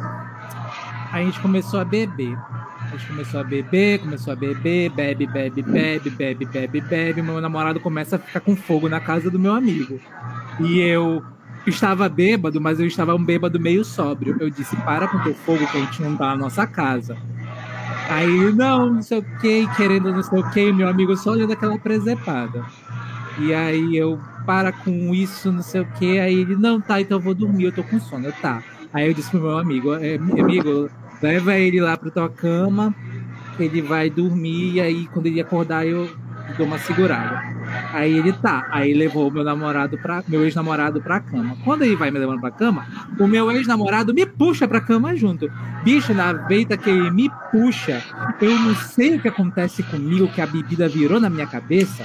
[1.11, 2.37] a gente começou a beber.
[2.81, 7.21] A gente começou a beber, começou a beber, bebe, bebe, bebe, bebe, bebe, bebe.
[7.21, 9.99] Meu namorado começa a ficar com fogo na casa do meu amigo.
[10.59, 11.21] E eu
[11.67, 14.37] estava bêbado, mas eu estava um bêbado meio sóbrio.
[14.39, 17.15] Eu disse, para com teu fogo que a gente não tá na nossa casa.
[18.09, 21.53] Aí, não, não sei o que, querendo não sei o que, meu amigo só olhando
[21.53, 22.67] aquela presepada.
[23.35, 27.17] E aí eu, para com isso, não sei o que, aí ele, não, tá, então
[27.19, 28.65] eu vou dormir, eu tô com sono, eu, tá.
[28.93, 30.91] Aí eu disse pro meu amigo, "É, amigo,
[31.21, 32.95] leva ele lá pra tua cama,
[33.57, 36.17] ele vai dormir, e aí quando ele acordar eu
[36.47, 37.43] dou uma segurada.
[37.93, 41.57] Aí ele tá, aí levou meu namorado pra, meu ex-namorado pra cama.
[41.63, 42.85] Quando ele vai me levando pra cama,
[43.19, 45.49] o meu ex-namorado me puxa pra cama junto.
[45.83, 48.03] Bicho, na veita que ele me puxa,
[48.41, 52.03] eu não sei o que acontece comigo, que a bebida virou na minha cabeça.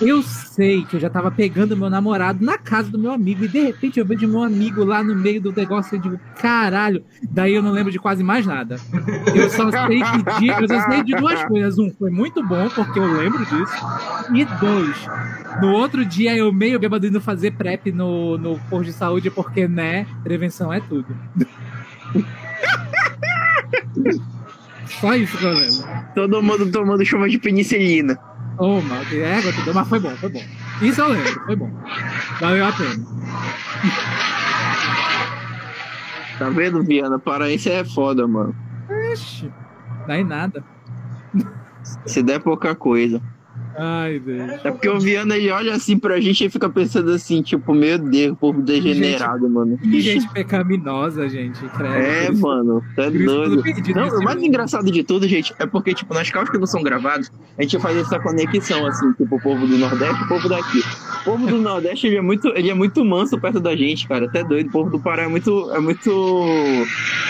[0.00, 3.48] Eu sei que eu já tava pegando meu namorado na casa do meu amigo e
[3.48, 7.04] de repente eu vejo meu amigo lá no meio do negócio e digo, caralho.
[7.30, 8.76] Daí eu não lembro de quase mais nada.
[9.34, 10.00] Eu só sei
[10.38, 11.78] que eu só sei de duas coisas.
[11.78, 13.74] Um, foi muito bom, porque eu lembro disso.
[14.34, 14.95] E dois,
[15.60, 19.66] no outro dia eu meio bêbado indo fazer prep no, no posto de saúde, porque,
[19.66, 21.06] né, prevenção é tudo.
[25.00, 25.84] Só isso que eu lembro.
[26.14, 28.18] Todo mundo tomando chuva de penicilina.
[28.58, 30.42] Oh, mal, que égua, tudo, mas foi bom, foi bom.
[30.80, 31.70] Isso eu lembro, foi bom.
[32.40, 33.06] Valeu a pena.
[36.38, 37.18] Tá vendo, Viana?
[37.18, 38.54] Paraense é foda, mano.
[39.12, 39.52] Ixi,
[40.06, 40.64] daí nada.
[42.06, 43.20] Se der pouca coisa.
[43.78, 44.64] Ai, Deus.
[44.64, 47.98] É porque o Viana ele olha assim pra gente e fica pensando assim, tipo, meu
[47.98, 49.78] Deus, povo degenerado, mano.
[49.78, 51.60] Que gente pecaminosa, gente.
[51.68, 51.94] Credo.
[51.94, 53.62] É, mano, tá doido.
[53.94, 56.82] não o mais engraçado de tudo, gente, é porque, tipo, nas causas que não são
[56.82, 60.48] gravadas, a gente faz essa conexão, assim, tipo, o povo do Nordeste e o povo
[60.48, 60.80] daqui.
[61.20, 64.26] O povo do Nordeste, ele é muito, ele é muito manso perto da gente, cara,
[64.26, 64.68] até doido.
[64.68, 66.10] O povo do Pará é muito, é muito,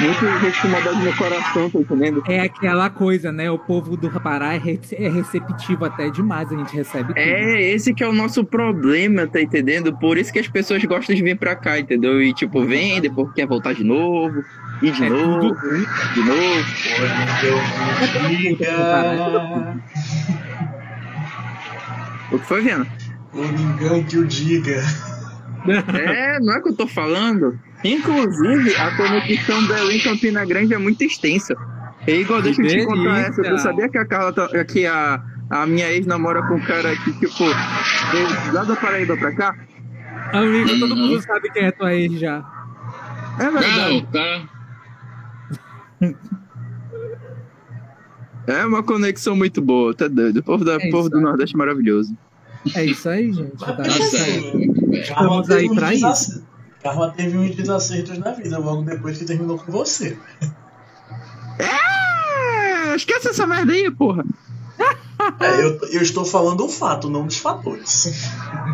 [0.01, 2.23] muito gente com maldade no coração, tá entendendo?
[2.29, 3.51] É aquela coisa, né?
[3.51, 7.19] O povo do Pará é, é receptivo até demais, a gente recebe tudo.
[7.19, 9.97] É, esse que é o nosso problema, tá entendendo?
[9.99, 12.21] Por isso que as pessoas gostam de vir pra cá, entendeu?
[12.23, 14.43] E, tipo, vem, depois quer voltar de novo,
[14.83, 15.57] e de É novo, tudo
[16.15, 16.65] de novo.
[18.29, 19.77] Diga,
[22.33, 22.87] O que foi, Viana?
[23.33, 24.83] o ninguém que o diga.
[25.95, 27.59] É, não é que eu tô falando.
[27.85, 31.55] Inclusive, a conexão Belém-Campina Grande é muito extensa.
[32.07, 33.43] E igual, deixa eu te contar essa.
[33.43, 36.95] Tu sabia que a Carla, tá- que a, a minha ex namora com um cara
[36.97, 37.45] que, tipo,
[38.13, 39.55] veio lá da Paraíba pra cá?
[40.33, 42.45] Amigo, todo mundo sabe quem é tua ex já.
[43.39, 44.07] É Não, verdade.
[44.13, 44.57] cara.
[48.47, 50.39] É uma conexão muito boa, tá doido.
[50.39, 51.21] O povo, da, É povo do.
[51.21, 52.17] Nordeste é maravilhoso.
[52.75, 53.57] É isso aí, gente.
[53.57, 56.03] Tá assim, Estamos aí pra isso.
[56.07, 56.43] desacer-
[56.83, 60.17] Karma teve uns desacertos na vida logo depois que terminou com você.
[61.59, 64.25] É, esquece essa merda aí, porra.
[65.41, 68.07] É, eu, eu estou falando o fato, não dos fatores.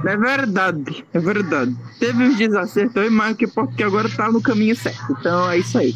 [0.06, 1.76] É verdade, é verdade.
[1.98, 5.16] Teve uns desacertos mas que porque agora tá no caminho certo.
[5.18, 5.94] Então é isso aí.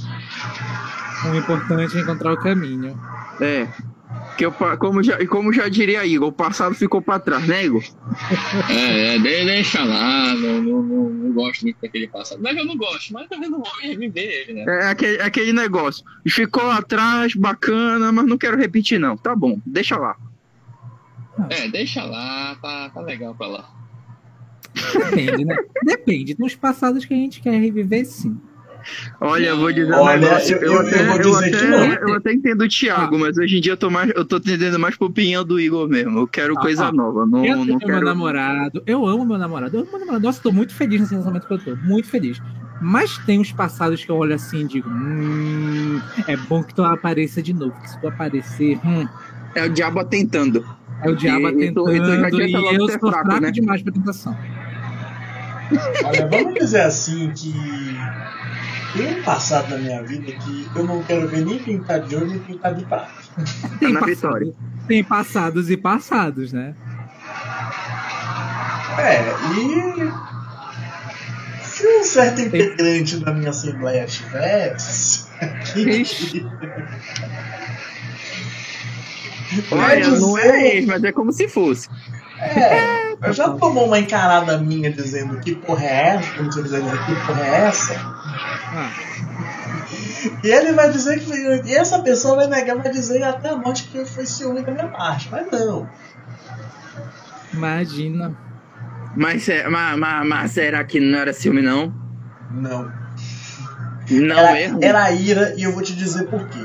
[1.31, 2.99] O importante é encontrar o caminho.
[3.40, 3.66] É.
[4.37, 7.83] Que eu, como, já, como já diria Igor, o passado ficou pra trás, né, Igor?
[8.69, 12.42] É, é, de- deixa lá, não, não, não, não gosto muito daquele passado.
[12.42, 14.64] Não é que eu não gosto, mas também não vou reviver ele, né?
[14.83, 16.05] É aquele, aquele negócio.
[16.29, 19.16] Ficou atrás, bacana, mas não quero repetir, não.
[19.16, 20.14] Tá bom, deixa lá.
[21.51, 23.64] É, deixa lá, tá, tá legal pra lá.
[24.99, 25.57] Depende, né?
[25.85, 26.37] Depende.
[26.38, 28.38] Nos passados que a gente quer reviver, sim.
[29.20, 30.57] Olha, eu vou dizer um Olha, negócio.
[30.57, 33.59] eu- Eu, eu- até, eu vou eu, até, eu até entendo o Thiago, mas hoje
[33.59, 36.18] em dia eu tô, mais, eu tô entendendo mais pro opinião do Igor mesmo.
[36.20, 36.92] Eu quero Ah, coisa ah.
[36.92, 37.27] nova.
[37.27, 38.05] Não, eu não tenho meu quero.
[38.05, 40.22] namorado, eu amo meu namorado, eu amo meu namorado.
[40.25, 42.40] Nossa, tô muito feliz nesse relacionamento que eu tô, muito feliz.
[42.81, 46.85] Mas tem uns passados que eu olho assim e digo, hum, é bom que tu
[46.85, 49.09] apareça de novo, que se tu aparecer, hum,
[49.55, 50.64] É o diabo tentando.
[51.02, 53.26] É o diabo E- e tu- tentando e tu já e eu ser sou fraco,
[53.26, 53.50] fraco né?
[53.50, 54.37] demais pra tentação.
[56.04, 57.52] Olha, vamos dizer assim que
[58.96, 62.26] tem um passado na minha vida que eu não quero ver nem pintar de ouro
[62.28, 63.11] nem pintar de prata.
[63.80, 64.52] Tem, na vitória.
[64.88, 66.74] tem passados e passados, né?
[68.98, 69.20] É,
[69.54, 70.11] e
[71.66, 75.26] se um certo integrante da minha assembleia tivesse
[79.70, 81.88] Olha, não dizer- é ex, mas é como se fosse.
[82.40, 86.62] É, eu já tomou uma encarada minha dizendo que porra é essa, como se eu
[86.64, 87.94] quiser dizer que porra é essa.
[87.94, 88.90] Ah,
[90.42, 91.32] E ele vai dizer que.
[91.68, 94.88] E essa pessoa vai negar, vai dizer até a morte que foi ciúme da minha
[94.88, 95.28] parte.
[95.30, 95.88] Mas não.
[97.52, 98.37] imagina.
[99.16, 101.92] Mas, é- mas, mas- mas será que não era ciúme, não?
[102.50, 102.92] Não.
[104.11, 104.78] Não Era, mesmo?
[104.82, 106.61] era ira e eu vou te dizer por quê.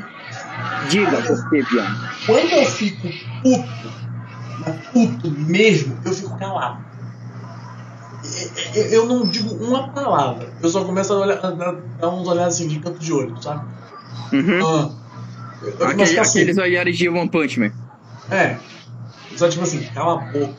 [0.89, 2.09] Diga por quê, Piano.
[2.25, 3.07] Quando eu fico
[3.41, 3.91] puto,
[4.59, 6.83] mas puto mesmo, eu fico calado.
[8.23, 10.49] E- e- Eu não digo uma palavra.
[10.61, 13.65] Eu só começo a, olhar, a dar uns olhares assim de canto de olho, sabe?
[14.33, 14.65] Uhum.
[14.65, 14.89] Ah,
[15.63, 16.39] eu, eu Aquele- assim.
[16.39, 17.71] aqueles olhares de One Punch Man.
[18.29, 18.57] É.
[19.35, 20.53] Só tipo assim, cala a boca.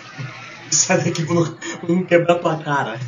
[0.70, 1.54] Sai daqui pra não,
[1.88, 2.98] não quebrar tua cara.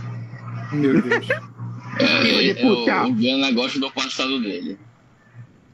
[0.73, 1.27] Meu Deus.
[1.99, 3.03] É, é, puta.
[3.05, 4.79] o, o Viana gosta do passado dele.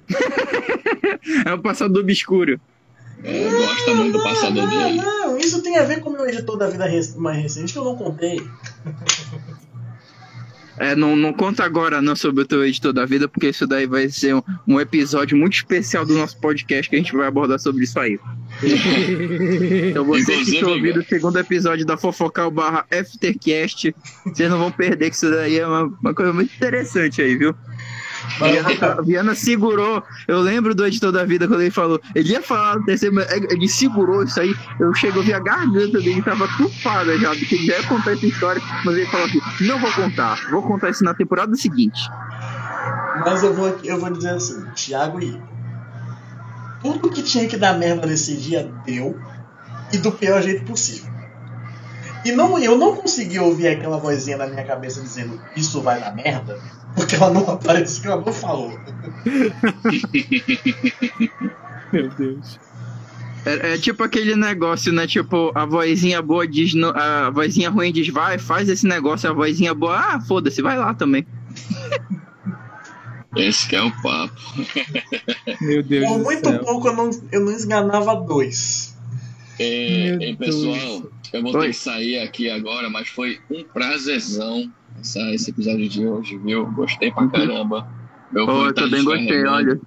[1.45, 2.61] É o passado obscuro.
[3.23, 4.97] É, gosta muito do passado não, dele.
[4.97, 7.85] não, isso tem a ver com o meu editor da vida mais recente que eu
[7.85, 8.41] não contei.
[10.81, 13.87] É, não, não conta agora não sobre o teu editor da vida, porque isso daí
[13.87, 17.59] vai ser um, um episódio muito especial do nosso podcast que a gente vai abordar
[17.59, 18.19] sobre isso aí.
[19.91, 23.95] Então vocês que estão ouvindo o segundo episódio da Fofocal barra Aftercast,
[24.25, 27.55] vocês não vão perder que isso daí é uma, uma coisa muito interessante aí, viu?
[28.39, 32.77] Viana, Viana segurou, eu lembro do editor da vida quando ele falou, ele ia falar
[32.77, 36.47] no terceiro, mas ele segurou isso aí, eu chego a ver a garganta dele, tava
[36.57, 39.93] tufada já, porque ele já ia contar essa história, mas ele falou assim, não vou
[39.93, 42.01] contar, vou contar isso na temporada seguinte.
[43.21, 45.41] Mas eu vou, eu vou dizer assim, Thiago e.
[46.81, 49.19] Tudo que tinha que dar merda nesse dia deu.
[49.93, 51.11] E do pior jeito possível.
[52.25, 56.15] E não, eu não consegui ouvir aquela vozinha na minha cabeça dizendo isso vai dar
[56.15, 56.59] merda,
[56.95, 58.79] porque ela não apareceu, ela não falou.
[61.93, 62.59] Meu Deus.
[63.47, 65.07] É, é tipo aquele negócio, né?
[65.07, 69.75] Tipo, a vozinha boa diz, a vozinha ruim diz, vai, faz esse negócio, a vozinha
[69.75, 71.27] boa, ah, foda-se, vai lá também.
[73.37, 74.35] Esse que é o papo.
[75.61, 76.65] Meu Deus Por do muito céu.
[76.65, 78.97] pouco eu não, eu não esganava dois.
[79.61, 81.03] É, Meu pessoal,
[81.33, 81.61] eu vou Oi.
[81.61, 84.71] ter que sair aqui agora, mas foi um prazerzão
[85.01, 86.67] essa, esse episódio de hoje, viu?
[86.73, 87.87] Gostei pra caramba.
[88.33, 89.81] Meu fone eu também gostei, olha.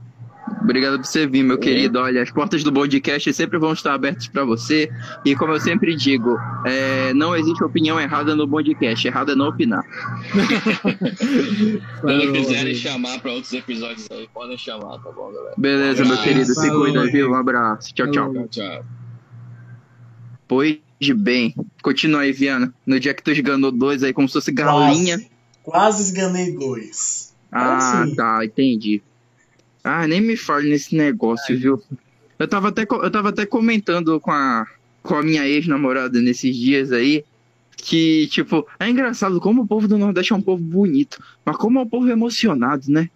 [0.61, 1.59] Obrigado por você vir, meu É.
[1.59, 1.99] querido.
[1.99, 4.89] Olha, as portas do podcast sempre vão estar abertas pra você.
[5.25, 9.07] E como eu sempre digo, é, não existe opinião errada no podcast.
[9.07, 9.83] Errado é não opinar.
[12.01, 15.55] Quando quiserem chamar pra outros episódios aí, podem chamar, tá bom, galera?
[15.57, 16.53] Beleza, meu querido.
[16.53, 17.31] Se cuida, viu?
[17.31, 17.93] Um abraço.
[17.93, 18.33] Tchau, tchau.
[18.33, 18.85] Tchau, tchau.
[20.47, 21.55] Pois bem.
[21.81, 22.71] Continua aí, Viana.
[22.85, 25.17] No dia que tu esganou dois aí, como se fosse galinha.
[25.17, 25.31] Quase,
[25.63, 27.33] quase esganei dois.
[27.51, 28.15] Ah, Assim.
[28.15, 29.01] tá, entendi.
[29.83, 31.81] Ah, nem me fale nesse negócio, viu?
[32.37, 34.65] Eu tava até, eu tava até comentando com a,
[35.01, 37.25] com a minha ex-namorada nesses dias aí,
[37.75, 41.79] que, tipo, é engraçado como o povo do Nordeste é um povo bonito, mas como
[41.79, 43.09] é um povo emocionado, né?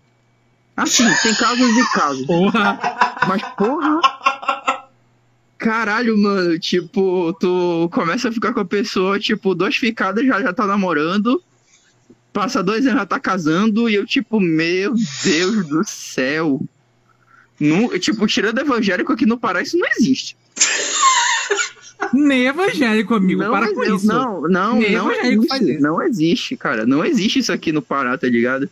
[0.76, 2.80] Assim, tem casos e casos, Porra!
[3.28, 4.00] mas porra...
[5.66, 10.54] Caralho, mano, tipo, tu começa a ficar com a pessoa, tipo, duas ficadas já, já
[10.54, 11.42] tá namorando,
[12.32, 14.94] passa dois anos já tá casando, e eu, tipo, meu
[15.24, 16.62] Deus do céu.
[17.60, 20.38] Nu- tipo, tirando evangélico aqui no Pará, isso não existe.
[22.14, 23.42] Nem evangélico, amigo.
[23.42, 24.06] não, para com eu- isso.
[24.06, 25.80] não, não, Nem não existe.
[25.80, 26.86] Não existe, cara.
[26.86, 28.70] Não existe isso aqui no Pará, tá ligado?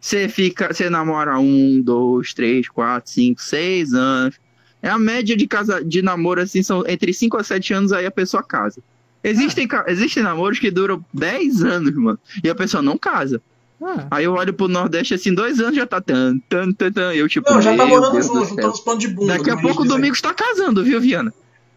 [0.00, 4.34] Você fica, você namora um, dois, três, quatro, cinco, seis anos.
[4.82, 8.04] É a média de casa, de namoro, assim, são entre 5 a 7 anos aí
[8.04, 8.80] a pessoa casa.
[9.24, 12.18] Existem, ca- existem namoros que duram 10 anos, mano.
[12.42, 13.40] E a pessoa não casa.
[13.80, 17.12] Ah, Aí eu olho pro Nordeste assim, dois anos já tá tan, tan, tan, tan.
[17.14, 18.48] Eu, tipo, Não, já tá morando Deus junto, céu.
[18.48, 19.36] juntando os panos de bunda.
[19.38, 21.32] Daqui a pouco o gente diz Domingos tá casando, viu, Viana?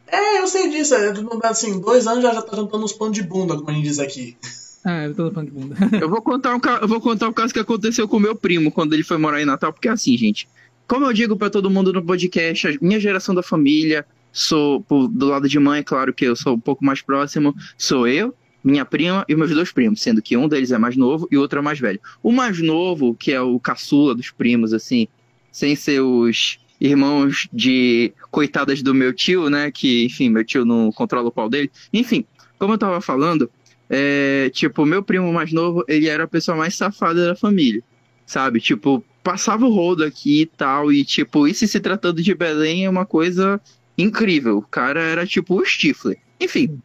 [0.07, 0.93] É, eu sei disso.
[0.95, 3.83] É, assim, dois anos já, já tá juntando os panos de bunda, como a gente
[3.85, 4.37] diz aqui.
[4.83, 5.75] ah, eu tô no pano de bunda.
[5.99, 8.71] Eu vou contar um, eu vou contar o caso que aconteceu com o meu primo
[8.71, 10.47] quando ele foi morar em Natal, porque é assim, gente.
[10.87, 15.25] Como eu digo pra todo mundo no podcast, a minha geração da família, sou do
[15.25, 19.25] lado de mãe, claro que eu sou um pouco mais próximo, sou eu, minha prima
[19.27, 21.61] e meus dois primos, sendo que um deles é mais novo e o outro é
[21.61, 21.99] mais velho.
[22.21, 25.07] O mais novo, que é o caçula dos primos, assim,
[25.51, 29.71] sem ser os irmãos de coitadas do meu tio, né?
[29.71, 31.71] Que, enfim, meu tio não controla o pau dele.
[31.91, 32.25] Enfim,
[32.59, 33.49] como eu tava falando,
[33.89, 37.83] é, tipo, meu primo mais novo, ele era a pessoa mais safada da família,
[38.25, 38.59] sabe?
[38.59, 42.89] Tipo, passava o rodo aqui e tal, e tipo, isso se tratando de Belém é
[42.89, 43.59] uma coisa
[43.97, 44.57] incrível.
[44.57, 46.17] O cara era tipo o Stifler.
[46.39, 46.79] Enfim,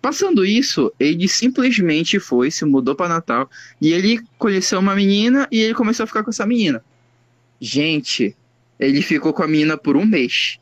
[0.00, 3.50] passando isso, ele simplesmente foi, se mudou pra Natal,
[3.80, 6.84] e ele conheceu uma menina e ele começou a ficar com essa menina.
[7.60, 8.36] Gente,
[8.78, 10.58] ele ficou com a menina por um mês.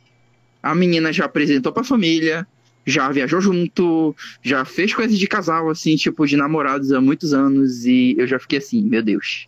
[0.62, 2.46] A menina já apresentou pra família,
[2.86, 7.84] já viajou junto, já fez coisas de casal, assim, tipo, de namorados há muitos anos,
[7.84, 9.46] e eu já fiquei assim, meu Deus.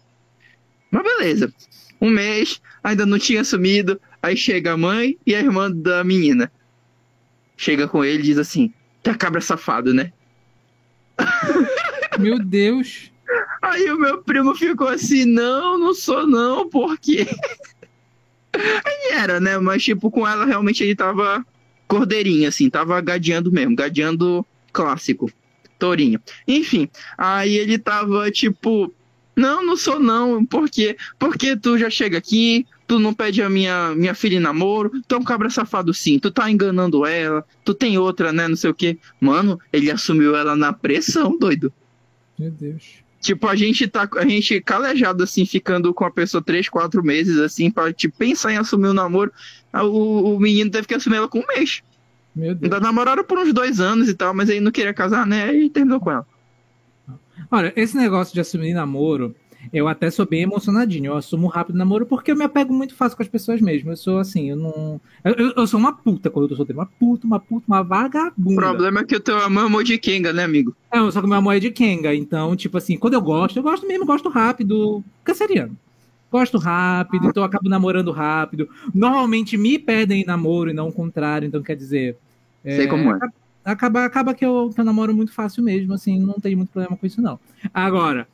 [0.94, 1.52] Mas beleza.
[2.00, 6.52] Um mês, ainda não tinha sumido, aí chega a mãe e a irmã da menina.
[7.56, 8.72] Chega com ele e diz assim,
[9.02, 10.12] tá cabra safado, né?
[12.18, 13.10] Meu Deus.
[13.60, 17.26] Aí o meu primo ficou assim, não, não sou não, porque...
[18.54, 19.58] Aí era, né?
[19.58, 21.44] Mas, tipo, com ela realmente ele tava
[21.88, 25.28] cordeirinho, assim, tava gadeando mesmo, gadeando clássico,
[25.76, 26.20] tourinho.
[26.46, 26.88] Enfim,
[27.18, 28.94] aí ele tava, tipo,
[29.36, 30.96] não, não sou não, por quê?
[31.18, 35.14] Porque tu já chega aqui, tu não pede a minha, minha filha em namoro, tu
[35.14, 38.70] é um cabra safado sim, tu tá enganando ela, tu tem outra, né, não sei
[38.70, 38.98] o quê.
[39.20, 41.72] Mano, ele assumiu ela na pressão, doido.
[42.38, 43.04] Meu Deus.
[43.20, 47.38] Tipo, a gente tá, a gente calejado, assim, ficando com a pessoa três, quatro meses,
[47.38, 49.32] assim, pra te pensar em assumir o namoro.
[49.72, 51.80] Ah, O, o menino teve que assumir ela com um mês.
[52.36, 52.64] Meu Deus.
[52.64, 55.54] Ainda namoraram por uns dois anos e tal, mas aí não queria casar, né?
[55.54, 56.26] E terminou com ela.
[57.50, 59.34] Olha, esse negócio de assumir namoro,
[59.72, 61.06] eu até sou bem emocionadinho.
[61.12, 63.90] Eu assumo rápido namoro porque eu me apego muito fácil com as pessoas mesmo.
[63.90, 65.00] Eu sou assim, eu não.
[65.24, 66.80] Eu, eu- sou uma puta quando eu tô solteiro.
[66.80, 68.60] Uma puta, uma puta, uma O vagabunda.
[68.60, 70.76] problema é que o teu amor é amor de Kenga, né, amigo?
[70.92, 72.14] Não, só que meu amor é de Kenga.
[72.14, 75.02] Então, tipo assim, quando eu gosto, eu gosto mesmo, gosto rápido.
[75.24, 75.76] Canceriano.
[76.30, 78.68] Gosto rápido, então eu acabo namorando rápido.
[78.92, 82.16] Normalmente me pedem em namoro e não o contrário, então quer dizer.
[82.64, 83.18] Sei como é.
[83.64, 86.96] Acaba, acaba que, eu, que eu namoro muito fácil mesmo, assim, não tenho muito problema
[86.96, 87.40] com isso, não.
[87.72, 88.28] Agora,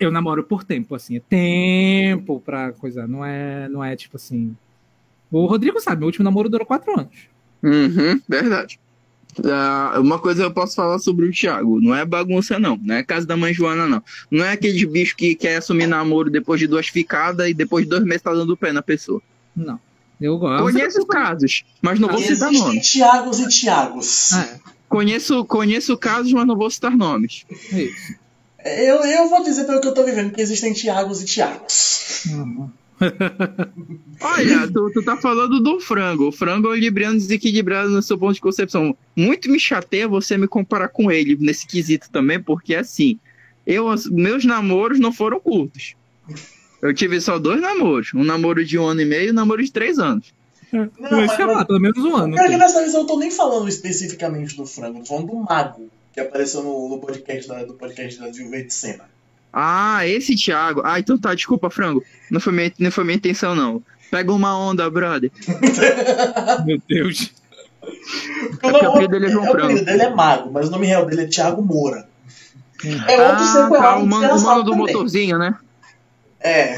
[0.00, 4.56] eu namoro por tempo, assim, é tempo pra coisa, não é, não é tipo assim.
[5.30, 7.28] O Rodrigo sabe, meu último namoro durou quatro anos.
[7.62, 8.80] Uhum, verdade.
[9.44, 13.02] Ah, uma coisa eu posso falar sobre o Thiago, não é bagunça não, não é
[13.02, 14.02] casa da mãe Joana não.
[14.30, 17.90] Não é aquele bicho que quer assumir namoro depois de duas ficadas e depois de
[17.90, 19.22] dois meses tá dando pé na pessoa.
[19.56, 19.80] Não.
[20.22, 20.62] Eu gosto.
[20.62, 22.88] Conheço casos, mas não vou citar Existem nomes.
[22.88, 24.32] Tiagos e Tiagos.
[24.32, 27.46] É, Conheço, conheço casos, mas não vou citar nomes.
[27.72, 28.14] é isso.
[28.64, 32.24] Eu, eu vou dizer pelo que eu tô vivendo, que existem Tiagos e Tiagos.
[32.30, 32.70] Uhum.
[34.20, 36.28] Olha, tu, tu tá falando do frango.
[36.28, 38.96] O frango é um libriano desequilibrado no seu ponto de concepção.
[39.16, 43.18] Muito me chateia você me comparar com ele nesse quesito também, porque assim,
[43.66, 45.94] eu, meus namoros não foram curtos.
[46.82, 48.10] Eu tive só dois namoros.
[48.14, 50.34] Um namoro de um ano e meio e um namoro de três anos.
[50.72, 52.34] Não, Mas, sei lá, pelo menos um ano.
[52.34, 52.58] Cara, que tem.
[52.58, 55.88] dessa vez eu não tô nem falando especificamente do frango, eu tô falando do mago,
[56.14, 59.04] que apareceu no, no podcast da, do podcast da Gilvete de Sena.
[59.52, 60.80] Ah, esse Thiago.
[60.82, 62.02] Ah, então tá, desculpa, frango.
[62.30, 63.82] Não foi minha, não foi minha intenção, não.
[64.10, 65.30] Pega uma onda, brother.
[66.66, 67.30] Meu Deus.
[68.60, 69.84] Porque É porque o apelido dele é João o apelido Frango.
[69.84, 72.08] dele é mago, mas o nome real dele é Thiago Moura.
[72.84, 72.90] Hum.
[73.08, 74.86] É outro Ah, tá, o mano, o mano do também.
[74.86, 75.54] motorzinho, né?
[76.44, 76.76] É.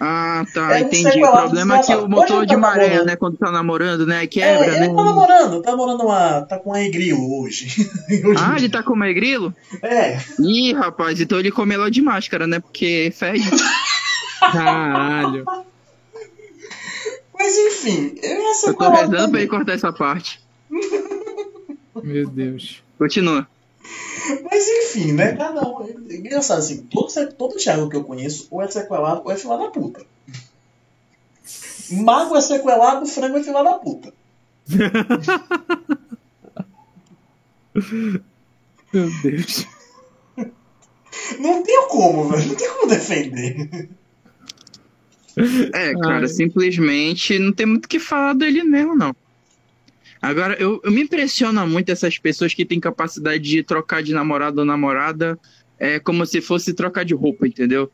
[0.00, 1.08] Ah, tá, É um entendi.
[1.08, 3.06] O sequelado problema é que o motor ele de tá maré, namorando.
[3.06, 3.16] né?
[3.16, 4.22] Quando tá namorando, né?
[4.22, 4.86] é, Quebra, ele né?
[4.88, 6.42] tá namorando, tá namorando uma.
[6.42, 7.66] tá com a grilo hoje.
[8.24, 9.52] Hoje Ah, ele tá com o grilo?
[9.82, 10.18] É.
[10.40, 12.60] Ih, rapaz, então ele come ela de máscara, né?
[12.60, 13.48] Porque fede.
[14.52, 15.44] Caralho.
[17.38, 20.40] Mas enfim, eu ia ser Eu tô rezando pra ele cortar essa parte.
[22.02, 22.82] Meu Deus.
[22.98, 23.46] Continua.
[24.44, 25.36] Mas enfim, né?
[25.36, 25.82] Cada um.
[26.08, 29.56] É engraçado assim, todo, todo Thiago que eu conheço, ou é sequelado ou é filha
[29.56, 30.04] da puta.
[31.90, 34.12] Mago é sequelado, frango é filha da puta.
[38.92, 39.66] Meu Deus.
[41.38, 42.48] Não tem como, velho.
[42.48, 43.88] Não tem como defender.
[45.72, 46.28] É, cara, Ai.
[46.28, 49.14] simplesmente não tem muito o que falar dele mesmo, não.
[50.26, 54.58] Agora, eu, eu me impressiona muito essas pessoas que têm capacidade de trocar de namorado
[54.58, 55.38] ou namorada
[55.78, 57.88] é como se fosse trocar de roupa, entendeu?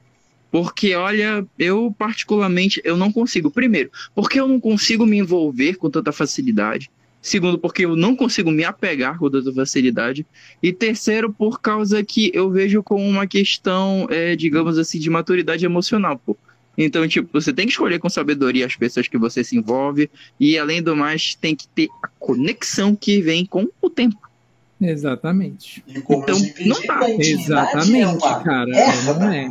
[0.51, 3.51] Porque, olha, eu particularmente, eu não consigo.
[3.51, 6.91] Primeiro, porque eu não consigo me envolver com tanta facilidade.
[7.21, 10.27] Segundo, porque eu não consigo me apegar com tanta facilidade.
[10.63, 15.67] E terceiro, por causa que eu vejo como uma questão, é, digamos assim, de maturidade
[15.67, 16.35] emocional, pô.
[16.77, 20.11] Então, tipo, você tem que escolher com sabedoria as pessoas que você se envolve.
[20.41, 24.19] E, além do mais, tem que ter a conexão que vem com o tempo.
[24.81, 25.85] Exatamente.
[25.87, 27.09] E como Então, não tá.
[27.11, 28.77] Exatamente, é cara.
[28.77, 29.15] erva.
[29.15, 29.51] Não é.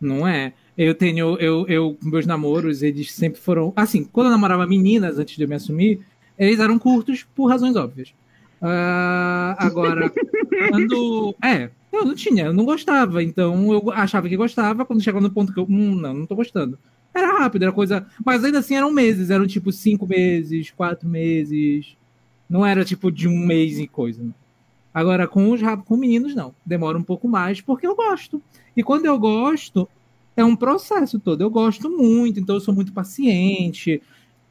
[0.00, 0.52] Não é.
[0.76, 3.72] Eu tenho, eu, eu, meus namoros, eles sempre foram.
[3.74, 6.00] Assim, quando eu namorava meninas antes de eu me assumir,
[6.38, 8.14] eles eram curtos por razões óbvias.
[8.62, 10.12] Ah, agora,
[10.70, 11.34] quando.
[11.42, 13.22] É, eu não tinha, eu não gostava.
[13.22, 15.66] Então eu achava que gostava, quando chegava no ponto que eu.
[15.68, 16.78] Hum, não, não tô gostando.
[17.14, 18.06] Era rápido, era coisa.
[18.24, 21.96] Mas ainda assim eram meses, eram tipo cinco meses, quatro meses.
[22.48, 24.22] Não era tipo de um mês e coisa.
[24.92, 26.54] Agora, com os com meninos, não.
[26.64, 28.42] Demora um pouco mais, porque eu gosto.
[28.76, 29.88] E quando eu gosto,
[30.36, 31.40] é um processo todo.
[31.40, 34.02] Eu gosto muito, então eu sou muito paciente.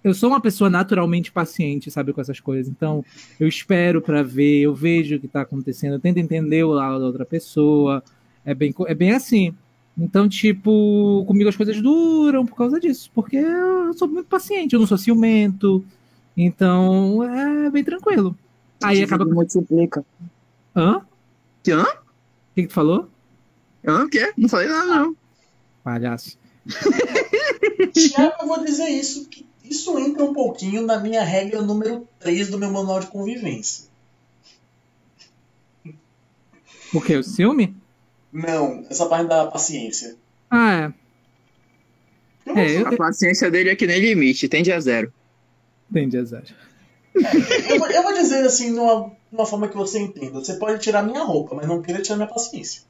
[0.08, 2.72] Eu sou uma pessoa naturalmente paciente, sabe, com essas coisas.
[2.72, 3.04] Então,
[3.38, 7.00] eu espero pra ver, eu vejo o que tá acontecendo, eu tento entender o lado
[7.00, 8.02] da outra pessoa.
[8.46, 9.54] É bem, é bem assim.
[9.98, 14.80] Então, tipo, comigo as coisas duram por causa disso, porque eu sou muito paciente, eu
[14.80, 15.84] não sou ciumento.
[16.38, 18.34] Então, é bem tranquilo.
[18.82, 19.26] Aí acaba.
[19.26, 20.06] multiplica.
[20.74, 21.02] Hã?
[21.62, 21.84] Que, hã?
[21.84, 23.10] O que, que tu falou?
[23.86, 24.06] Hã?
[24.06, 24.32] O quê?
[24.38, 25.18] Não falei nada, não.
[25.84, 26.38] Palhaço.
[27.94, 32.50] Tiago, eu vou dizer isso, que isso entra um pouquinho na minha regra número 3
[32.50, 33.86] do meu manual de convivência.
[36.94, 37.16] O quê?
[37.18, 37.76] O ciúme?
[38.32, 40.16] Não, essa parte da paciência.
[40.50, 40.92] Ah,
[42.46, 42.66] Eu é.
[42.76, 45.12] É, eu, A paciência dele é que nem limite, tende a zero.
[45.92, 46.44] entendi, azar.
[47.14, 50.40] Eu, vou- eu vou dizer assim, numa, numa forma que você entenda.
[50.40, 52.84] Você pode tirar minha roupa, mas não queira tirar minha paciência.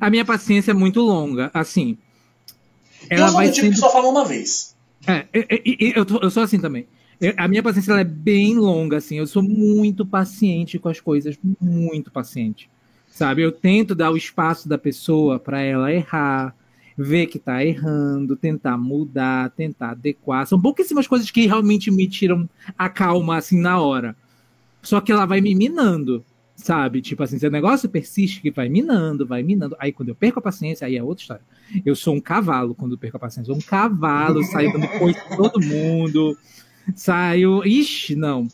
[0.00, 1.98] A minha paciência é muito longa, assim.
[3.10, 3.74] eu Ela sou vai do tipo sendo.
[3.74, 4.74] que só fala uma vez.
[5.06, 6.86] É, é, é, é, eu, tô- eu sou assim também.
[7.20, 9.18] Eu- a minha paciência é bem longa, assim.
[9.18, 12.68] Eu sou muito paciente com as coisas, muito paciente.
[13.08, 13.42] Sabe?
[13.42, 16.54] Eu tento dar o espaço da pessoa para ela errar,
[16.96, 20.46] ver que tá errando, tentar mudar, tentar adequar.
[20.46, 22.48] São pouquíssimas coisas que realmente me tiram
[22.78, 24.16] a calma, assim, na hora.
[24.82, 26.24] Só que ela vai me minando,
[26.62, 27.02] sabe?
[27.02, 29.76] Tipo assim, se o negócio persiste, que vai minando, vai minando.
[29.78, 31.42] Aí quando eu perco a paciência, aí é outra história.
[31.84, 33.50] Eu sou um cavalo quando eu perco a paciência.
[33.50, 36.36] Eu sou um cavalo, saio dando coisa todo mundo.
[36.94, 37.64] Saio.
[37.64, 38.48] Ixi, não.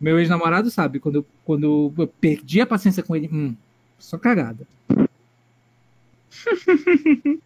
[0.00, 3.56] Meu ex-namorado sabe, quando eu, quando eu perdi a paciência com ele, hum,
[3.98, 4.66] só cagada.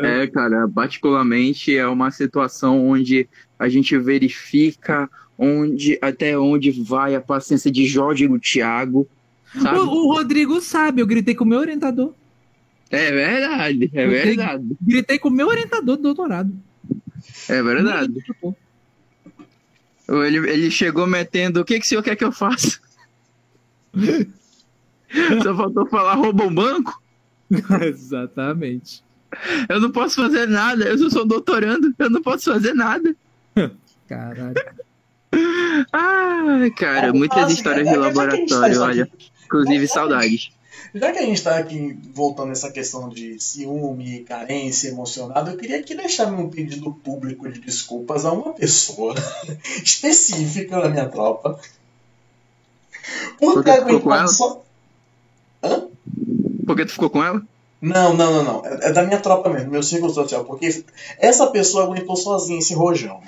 [0.00, 7.20] É, cara, particularmente é uma situação onde a gente verifica onde até onde vai a
[7.20, 9.08] paciência de Jorge e Thiago,
[9.62, 9.78] sabe?
[9.78, 12.12] o, o Rodrigo sabe, eu gritei com o meu orientador.
[12.90, 16.52] É verdade, é Eu verdade, Gritei com o meu orientador do doutorado.
[17.48, 18.14] é verdade.
[20.08, 22.80] Ele, ele chegou metendo, o que que o senhor quer que eu faça?
[25.42, 27.00] Só faltou falar rouba um banco?
[27.82, 29.02] Exatamente.
[29.68, 33.14] Eu não posso fazer nada, eu só sou doutorando, eu não posso fazer nada.
[34.08, 34.54] Caralho.
[35.92, 39.10] Ai, cara, muitas Assim, histórias é- de é- tá laboratório, isso olha.
[39.44, 40.50] Inclusive, saudades.
[40.94, 45.78] Já que a gente tá aqui voltando nessa questão de ciúme, carência, emocionado, eu queria
[45.80, 49.14] aqui deixar um pedido público de desculpas a uma pessoa
[49.84, 51.58] específica da minha tropa.
[53.38, 54.28] Por ter que ficou com aguentado ela?
[54.28, 54.62] só.
[56.66, 57.42] Por que tu ficou com ela?
[57.80, 58.66] Não, não, não, não.
[58.66, 60.44] É, é da minha tropa mesmo, meu círculo social.
[60.44, 60.84] Porque
[61.18, 63.20] essa pessoa aguentou sozinha esse rojão.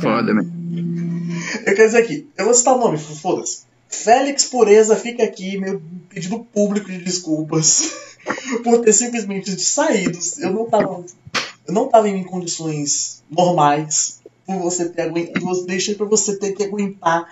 [0.00, 0.46] Foda, né?
[0.80, 3.66] Eu quero dizer aqui, eu vou citar o nome, foda-se.
[3.88, 7.92] Félix Pureza fica aqui, meu pedido público de desculpas
[8.64, 10.18] por ter simplesmente saído.
[10.38, 11.04] Eu não tava,
[11.66, 16.64] eu não tava em condições normais por você ter aguentado, deixei pra você ter que
[16.64, 17.28] aguentar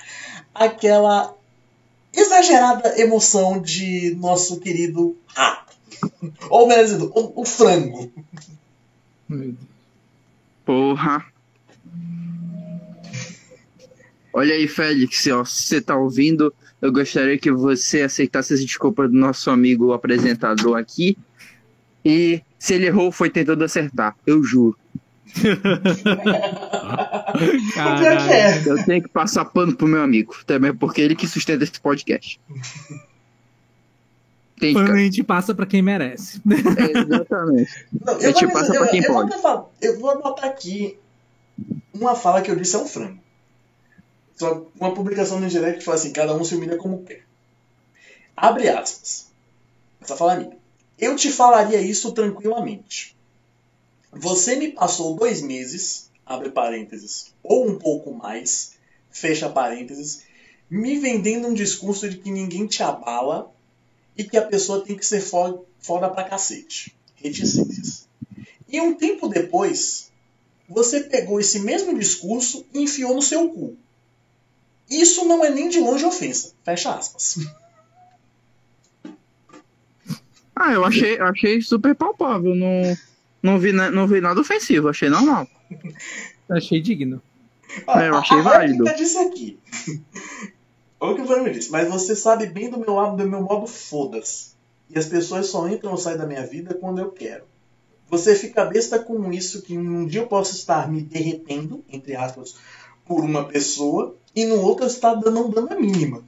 [0.55, 1.35] aquela
[2.13, 5.77] exagerada emoção de nosso querido rato.
[6.49, 8.11] Ou melhor dizendo, o, o frango.
[10.65, 11.34] Porra.
[14.37, 19.09] Olha aí, Félix, ó, se você tá ouvindo, eu gostaria que você aceitasse as desculpas
[19.11, 21.17] do nosso amigo apresentador aqui.
[22.05, 24.77] E se ele errou, foi tentando acertar, eu juro.
[27.75, 28.33] Caralho.
[28.33, 28.63] é.
[28.67, 32.41] Eu tenho que passar pano pro meu amigo, também porque ele que sustenta esse podcast.
[34.59, 36.41] Tem Quando a gente passa pra quem merece.
[36.49, 37.87] É, exatamente.
[38.05, 39.33] Não, A gente vou passa dizer- pra quem eu, pode.
[39.33, 40.97] Eu vou, eu vou anotar aqui
[41.93, 43.19] uma fala que eu disse é um frango.
[44.37, 47.25] Só uma publicação no direct que fala assim: cada um se humilha como quer.
[48.37, 49.27] Abre aspas.
[50.01, 50.57] Essa fala é minha.
[50.99, 53.17] Eu te falaria isso tranquilamente.
[54.13, 58.75] Você me passou dois meses, abre parênteses, ou um pouco mais,
[59.11, 60.23] fecha parênteses,
[60.71, 63.53] me vendendo um discurso de que ninguém te abala
[64.17, 66.95] e que a pessoa tem que ser fo- foda pra cacete.
[67.17, 68.07] Reticências.
[68.69, 70.11] E um tempo depois,
[70.69, 73.77] você pegou esse mesmo discurso e enfiou no seu cu.
[74.91, 76.53] Isso não é nem de longe ofensa.
[76.65, 77.37] Fecha aspas.
[80.57, 82.55] Ah, eu achei, achei super palpável.
[82.55, 82.97] Não,
[83.43, 85.49] não, vi, na- não vi nada ofensivo, achei normal.
[86.49, 87.23] Achei digno.
[87.89, 88.85] É, eu achei a, a válido.
[88.97, 89.59] disse aqui.
[91.01, 91.71] Olha o que o Fernando me disse.
[91.73, 94.51] Mas você sabe bem do meu lado, do meu modo foda-se.
[94.91, 97.45] E as pessoas só entram ou saem da minha vida quando eu quero.
[98.11, 102.55] Você fica besta com isso que um dia eu posso estar me derretendo, entre aspas,
[103.07, 106.23] por uma pessoa, e no outro eu estar dando, dando a mínima.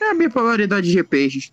[0.00, 1.52] É a bipolaridade de peixes.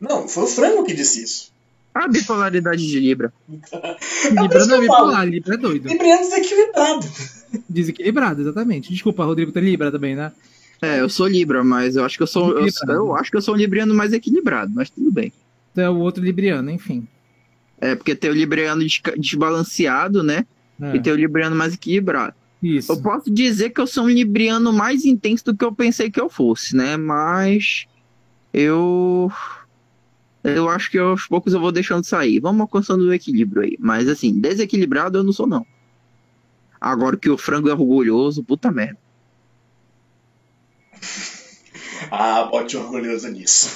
[0.00, 1.52] Não, foi o frango que disse isso.
[1.94, 3.32] A bipolaridade de Libra.
[3.48, 5.88] Libra isso não é bipolar, Libra é doido.
[5.88, 7.06] Libriano desequilibrado.
[7.68, 8.92] Desequilibrado, exatamente.
[8.92, 10.32] Desculpa, Rodrigo tem Libra também, né?
[10.82, 12.58] É, eu sou Libra, mas eu acho que eu sou.
[12.58, 15.32] Eu, eu acho que eu sou um libriano mais equilibrado, mas tudo bem.
[15.74, 17.06] Tu é o outro Libriano, enfim.
[17.78, 18.82] É, porque tem o libriano
[19.18, 20.46] desbalanceado, né?
[20.80, 22.34] É, E tem o libriano mais equilibrado.
[22.62, 22.92] Isso.
[22.92, 26.20] Eu posso dizer que eu sou um libriano mais intenso do que eu pensei que
[26.20, 26.96] eu fosse, né?
[26.96, 27.86] Mas
[28.52, 29.30] eu
[30.42, 32.40] eu acho que aos poucos eu vou deixando sair.
[32.40, 33.76] Vamos alcançando o equilíbrio aí.
[33.78, 35.66] Mas assim, desequilibrado eu não sou não.
[36.80, 38.98] Agora que o frango é orgulhoso, puta merda.
[42.10, 43.68] Ah, bote orgulhoso nisso.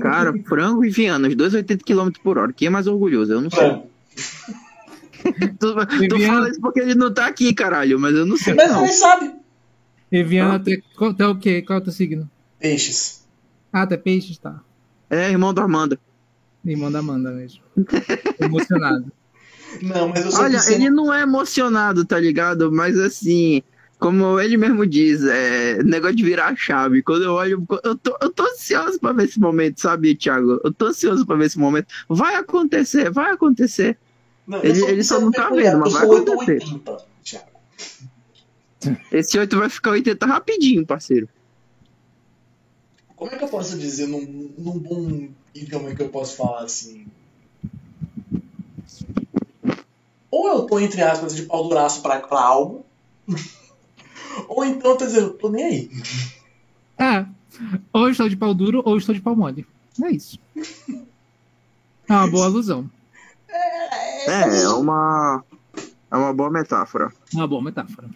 [0.00, 2.52] Cara, frango e Viana, os dois 80 km por hora.
[2.52, 3.32] Quem é mais orgulhoso?
[3.32, 3.82] Eu não sei.
[5.58, 5.74] Tu,
[6.08, 8.54] tu Viana- fala isso porque ele não tá aqui, caralho, mas eu não sei.
[8.54, 8.84] Mas não.
[8.84, 9.32] ele sabe.
[10.10, 11.62] Eviana, tu- qual, tu é o quê?
[11.62, 12.30] Qual é o teu signo?
[12.58, 13.26] Peixes.
[13.72, 14.60] Ah, tu é peixes, tá.
[15.08, 15.98] É, irmão da Amanda.
[16.64, 17.60] Irmão da Amanda mesmo.
[18.40, 19.10] Emocionado.
[19.82, 22.70] Não, mas eu sou Olha, ele não é emocionado, tá ligado?
[22.70, 23.62] Mas assim,
[23.98, 27.02] como ele mesmo diz, é negócio de virar a chave.
[27.02, 30.60] Quando eu olho, eu tô, eu tô ansioso pra ver esse momento, sabe, Thiago?
[30.62, 31.86] Eu tô ansioso pra ver esse momento.
[32.06, 33.96] Vai acontecer, vai acontecer.
[34.46, 36.52] Não, eu ele- sou ele só não tá vendo, mas vai Eu acontecer.
[36.62, 37.46] 880, Thiago.
[39.12, 41.28] Esse 8 vai ficar 80 rapidinho, parceiro.
[43.14, 47.06] Como é que eu posso dizer num, num bom idioma que eu posso falar assim?
[50.30, 52.84] Ou eu tô, entre aspas, de pau duraço pra, pra algo,
[54.48, 55.90] ou então eu tô dizendo, tô nem aí.
[56.98, 57.26] É.
[57.92, 59.66] Ou estou de pau duro ou estou de pau mole.
[60.02, 60.38] É isso.
[60.56, 62.90] É uma boa alusão.
[63.48, 65.44] É, é uma.
[66.10, 67.12] É uma boa metáfora.
[67.32, 68.08] É uma boa metáfora.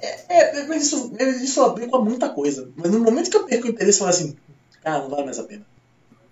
[0.00, 1.12] É, mas isso,
[1.42, 2.68] isso eu aplico a muita coisa.
[2.76, 4.36] Mas no momento que eu perco o interesse, eu falo assim,
[4.82, 5.64] cara, não vale mais a pena.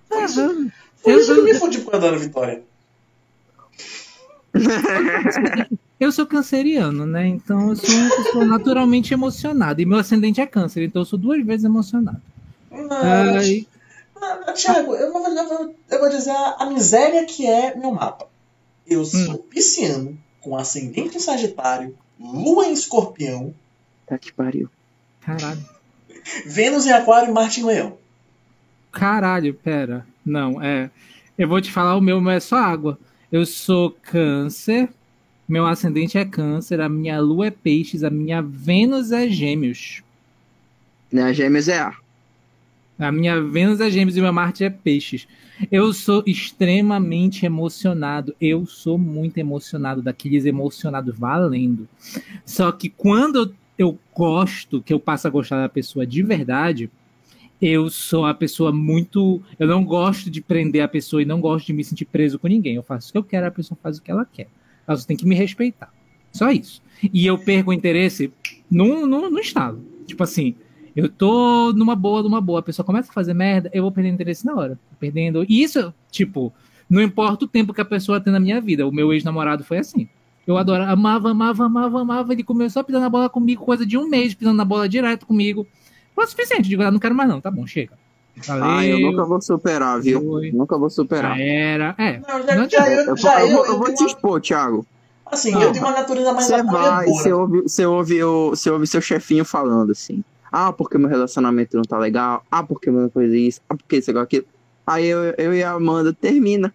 [0.09, 0.49] Foi isso, É,
[0.97, 2.63] foi eu- isso que eu me fudi por causa da Vitória.
[6.01, 7.27] Eu sou canceriano, né?
[7.27, 9.83] Então eu sou uma pessoa naturalmente emocionada.
[9.83, 12.21] E meu ascendente é câncer, então eu sou duas vezes emocionado.
[12.71, 13.67] Mas, Ai,
[14.23, 18.27] Ah, Thiago, eu vou, eu vou- eu vou dizer a miséria que é meu mapa.
[18.91, 23.55] Eu sou pisciano, com ascendente em Sagitário, Lua em Escorpião,
[24.05, 24.69] Tá que pariu.
[25.21, 25.65] caralho.
[26.45, 27.97] Vênus em Aquário e Marte em Leão.
[28.91, 30.05] Caralho, pera.
[30.27, 30.91] Não, é.
[31.39, 32.99] Eu vou te falar o meu, mas é só água.
[33.31, 34.89] Eu sou câncer,
[35.49, 40.03] meu ascendente é câncer, a minha lua é peixes, a minha Vênus é gêmeos.
[41.13, 42.01] Né, gêmeos é ar.
[43.01, 45.27] A minha Vênus é gêmeos e meu Marte é peixes.
[45.73, 48.35] Eu sou extremamente emocionado.
[48.39, 51.89] Eu sou muito emocionado, daqueles emocionados valendo.
[52.45, 56.91] Só que quando eu gosto, que eu passo a gostar da pessoa de verdade,
[57.61, 59.43] eu sou a pessoa muito.
[59.59, 62.49] Eu não gosto de prender a pessoa e não gosto de me sentir preso com
[62.49, 62.75] ninguém.
[62.75, 64.49] Eu faço o que eu quero, a pessoa faz o que ela quer.
[64.87, 65.91] Ela só tem que me respeitar.
[66.31, 66.83] Só isso.
[67.03, 68.31] E eu perco o interesse
[68.71, 69.83] no, no, no estado.
[70.07, 70.55] Tipo assim,
[70.95, 72.61] eu tô numa boa, numa boa.
[72.61, 74.79] A pessoa começa a fazer merda, eu vou perder interesse na hora.
[74.99, 75.45] Perdendo.
[75.49, 76.53] E isso, tipo,
[76.89, 78.87] não importa o tempo que a pessoa tem na minha vida.
[78.87, 80.09] O meu ex-namorado foi assim.
[80.47, 82.33] Eu adoro, amava, amava, amava, amava.
[82.33, 85.27] Ele começou a pisar na bola comigo, coisa de um mês, pisando na bola direto
[85.27, 85.67] comigo.
[86.15, 86.69] Foi o suficiente.
[86.69, 87.41] Digo, ah, não quero mais, não.
[87.41, 87.93] Tá bom, chega.
[88.47, 88.65] Valeu.
[88.65, 90.25] Ah, eu nunca vou superar, viu?
[90.25, 90.51] Foi.
[90.53, 91.37] Nunca vou superar.
[91.37, 91.95] Já era.
[91.99, 92.19] É.
[92.19, 94.41] Não, já, Não já, eu, Eu, já eu eu, vou, eu eu vou te expor,
[94.41, 94.87] Thiago.
[95.27, 95.63] Assim, Não.
[95.63, 99.01] eu tenho uma natureza mais Você vai, você ouve, você, ouve o, você ouve seu
[99.01, 100.25] chefinho falando assim.
[100.53, 102.43] Ah, porque meu relacionamento não tá legal.
[102.51, 103.61] Ah, porque meu coisa isso.
[103.69, 104.47] Ah, porque isso, igual aquilo.
[104.87, 106.75] Aí eu, eu e a Amanda termina.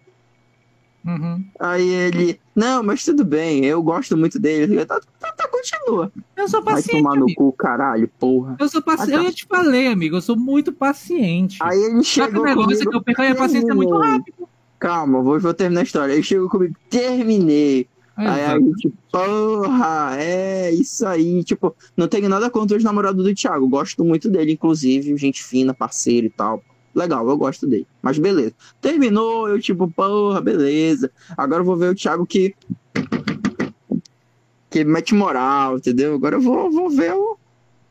[1.04, 1.44] Uhum.
[1.60, 4.80] Aí ele, não, mas tudo bem, eu gosto muito dele.
[4.80, 6.10] Eu, tá, tá, tá, continua.
[6.36, 6.96] Eu sou Vai paciente.
[7.02, 7.36] tomar no amigo.
[7.36, 8.56] cu, caralho, porra.
[8.58, 9.14] Eu sou paciente.
[9.14, 9.24] Ah, tá.
[9.24, 10.16] Eu te falei, amigo.
[10.16, 11.58] Eu sou muito paciente.
[11.62, 13.90] Aí ele Só que o chegou negócio é comigo, que eu perco a paciência muito
[13.90, 14.10] terminei.
[14.18, 14.48] rápido.
[14.80, 16.12] Calma, vou, vou terminar a história.
[16.12, 17.88] Ele chegou comigo, terminei.
[18.16, 18.64] Aí a Exato.
[18.64, 21.44] gente, porra, é isso aí.
[21.44, 23.68] Tipo, não tenho nada contra os namorados do Thiago.
[23.68, 26.62] Gosto muito dele, inclusive, gente fina, parceiro e tal.
[26.94, 27.86] Legal, eu gosto dele.
[28.00, 28.54] Mas beleza.
[28.80, 31.10] Terminou, eu tipo, porra, beleza.
[31.36, 32.54] Agora eu vou ver o Thiago que.
[34.70, 36.14] Que mete moral, entendeu?
[36.14, 37.36] Agora eu vou, vou ver o.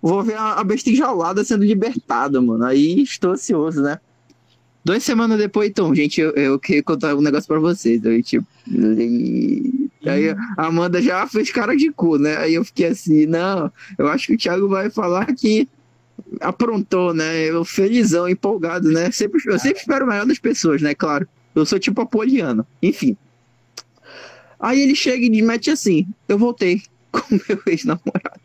[0.01, 2.65] Vou ver a, a besta enjaulada sendo libertada, mano.
[2.65, 3.99] Aí estou ansioso, né?
[4.83, 8.03] Duas semanas depois, então, gente, eu, eu queria contar um negócio pra vocês.
[8.05, 8.45] Aí, tipo.
[10.05, 12.37] Aí a Amanda já fez cara de cu, né?
[12.37, 15.67] Aí eu fiquei assim, não, eu acho que o Thiago vai falar que
[16.39, 17.49] aprontou, né?
[17.49, 19.11] Eu felizão, empolgado, né?
[19.11, 20.93] Sempre, eu sempre espero o melhor das pessoas, né?
[20.93, 21.27] Claro.
[21.53, 22.65] Eu sou tipo apoliano.
[22.81, 23.17] Enfim.
[24.59, 26.81] Aí ele chega e me mete assim: eu voltei
[27.11, 28.44] com meu ex-namorado.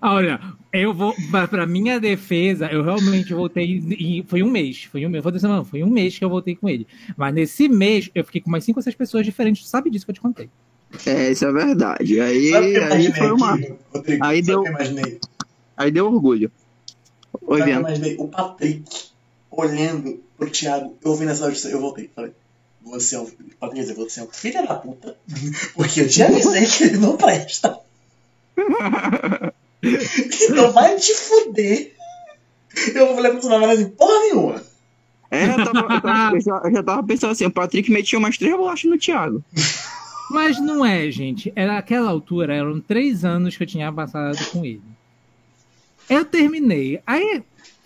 [0.00, 0.40] Olha,
[0.72, 1.14] eu vou.
[1.30, 3.82] Pra, pra minha defesa, eu realmente voltei.
[3.98, 4.84] E foi um mês.
[4.84, 5.22] Foi um mês.
[5.22, 6.86] Foi, semana, foi um mês que eu voltei com ele.
[7.16, 9.64] Mas nesse mês, eu fiquei com mais cinco ou seis pessoas diferentes.
[9.64, 10.50] Tu sabe disso que eu te contei.
[11.06, 12.20] É, isso é verdade.
[12.20, 13.54] Aí, aí foi uma.
[13.54, 14.24] aqui, Rodrigo?
[14.24, 14.64] aí deu-?
[15.76, 16.50] Aí deu orgulho.
[17.40, 17.80] Oi, o que eu Viana.
[17.80, 18.16] imaginei?
[18.18, 19.10] O Patrick
[19.50, 22.32] olhando pro Thiago, eu ouvi nessa hora, eu voltei, falei,
[22.82, 25.16] você é um, quer dizer, você é um filho da puta,
[25.74, 27.78] porque eu te avisei que ele não presta.
[29.82, 31.92] Então vai te fuder.
[32.94, 34.62] Eu falei pro seu namorado assim, porra nenhuma.
[35.30, 38.36] É, eu, tava, eu, tava, já, eu já tava pensando assim: o Patrick metia umas
[38.36, 39.44] três bolachas no Thiago.
[40.30, 41.52] Mas não é, gente.
[41.56, 44.82] Era aquela altura, eram três anos que eu tinha passado com ele.
[46.08, 47.00] Eu terminei.
[47.06, 47.42] Aí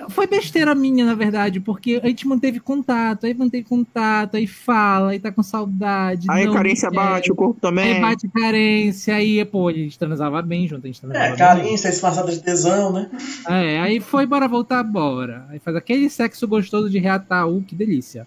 [0.08, 5.10] foi besteira minha, na verdade, porque a gente manteve contato, aí manteve contato, aí fala,
[5.10, 6.26] aí tá com saudade.
[6.30, 7.94] Aí a carência quer, bate, o corpo também.
[7.94, 11.90] Aí bate carência, aí, pô, a gente transava bem junto, a gente transava É, carência,
[11.90, 13.10] disfarçada de tesão, né?
[13.48, 15.46] é, aí foi, bora voltar, bora.
[15.48, 18.26] Aí faz aquele sexo gostoso de reatar, uh, que delícia.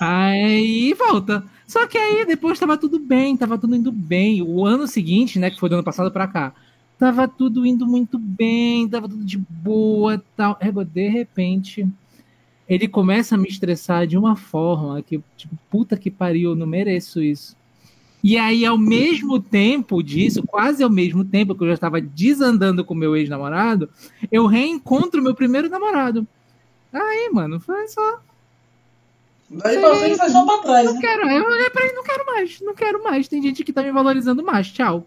[0.00, 1.44] Aí volta.
[1.66, 4.42] Só que aí depois tava tudo bem, tava tudo indo bem.
[4.42, 6.52] O ano seguinte, né, que foi do ano passado pra cá,
[7.02, 10.56] tava tudo indo muito bem, tava tudo de boa tal.
[10.60, 11.84] Égua, de repente,
[12.68, 16.64] ele começa a me estressar de uma forma que, tipo, puta que pariu, eu não
[16.64, 17.56] mereço isso.
[18.22, 22.84] E aí, ao mesmo tempo disso, quase ao mesmo tempo que eu já estava desandando
[22.84, 23.90] com meu ex-namorado,
[24.30, 26.24] eu reencontro meu primeiro namorado.
[26.92, 28.20] Aí, mano, foi só.
[29.50, 31.00] Daí pra frente foi só pra trás, Não né?
[31.00, 33.26] quero, eu olhei pra ele, não quero mais, não quero mais.
[33.26, 35.04] Tem gente que tá me valorizando mais, tchau.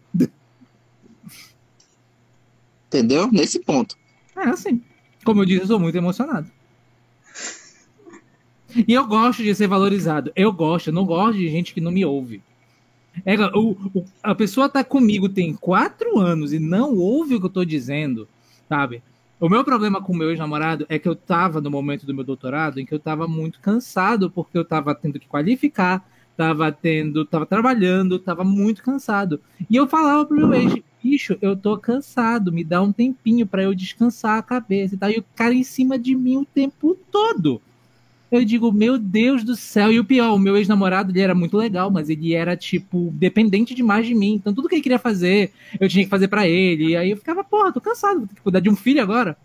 [2.95, 3.29] Entendeu?
[3.31, 3.97] Nesse ponto.
[4.35, 4.81] É assim.
[5.25, 6.49] Como eu disse, eu sou muito emocionado.
[8.87, 10.31] E eu gosto de ser valorizado.
[10.35, 12.41] Eu gosto, eu não gosto de gente que não me ouve.
[13.25, 17.45] É, o, o- a pessoa tá comigo tem quatro anos e não ouve o que
[17.45, 18.27] eu tô dizendo,
[18.67, 19.01] sabe?
[19.39, 22.23] O meu problema com o meu ex-namorado é que eu tava no momento do meu
[22.23, 27.25] doutorado em que eu tava muito cansado porque eu tava tendo que qualificar, tava tendo,
[27.25, 29.39] tava trabalhando, tava muito cansado.
[29.69, 30.75] E eu falava pro meu ex,
[31.05, 35.11] bicho, eu tô cansado, me dá um tempinho pra eu descansar a cabeça e tal.
[35.11, 37.61] E o cara em cima de mim o tempo todo.
[38.31, 39.91] Eu digo, meu Deus do céu.
[39.91, 43.75] E o pior, o meu ex-namorado, ele era muito legal, mas ele era, tipo, dependente
[43.75, 44.33] demais de mim.
[44.33, 46.89] Então, tudo que ele queria fazer, eu tinha que fazer pra ele.
[46.89, 49.37] E aí eu ficava, porra, tô cansado, vou ter que cuidar de um filho agora.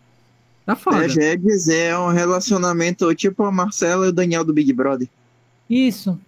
[0.64, 1.04] Tá foda.
[1.04, 4.72] É, já ia dizer, é um relacionamento tipo a Marcela e o Daniel do Big
[4.72, 5.08] Brother.
[5.68, 6.18] Isso.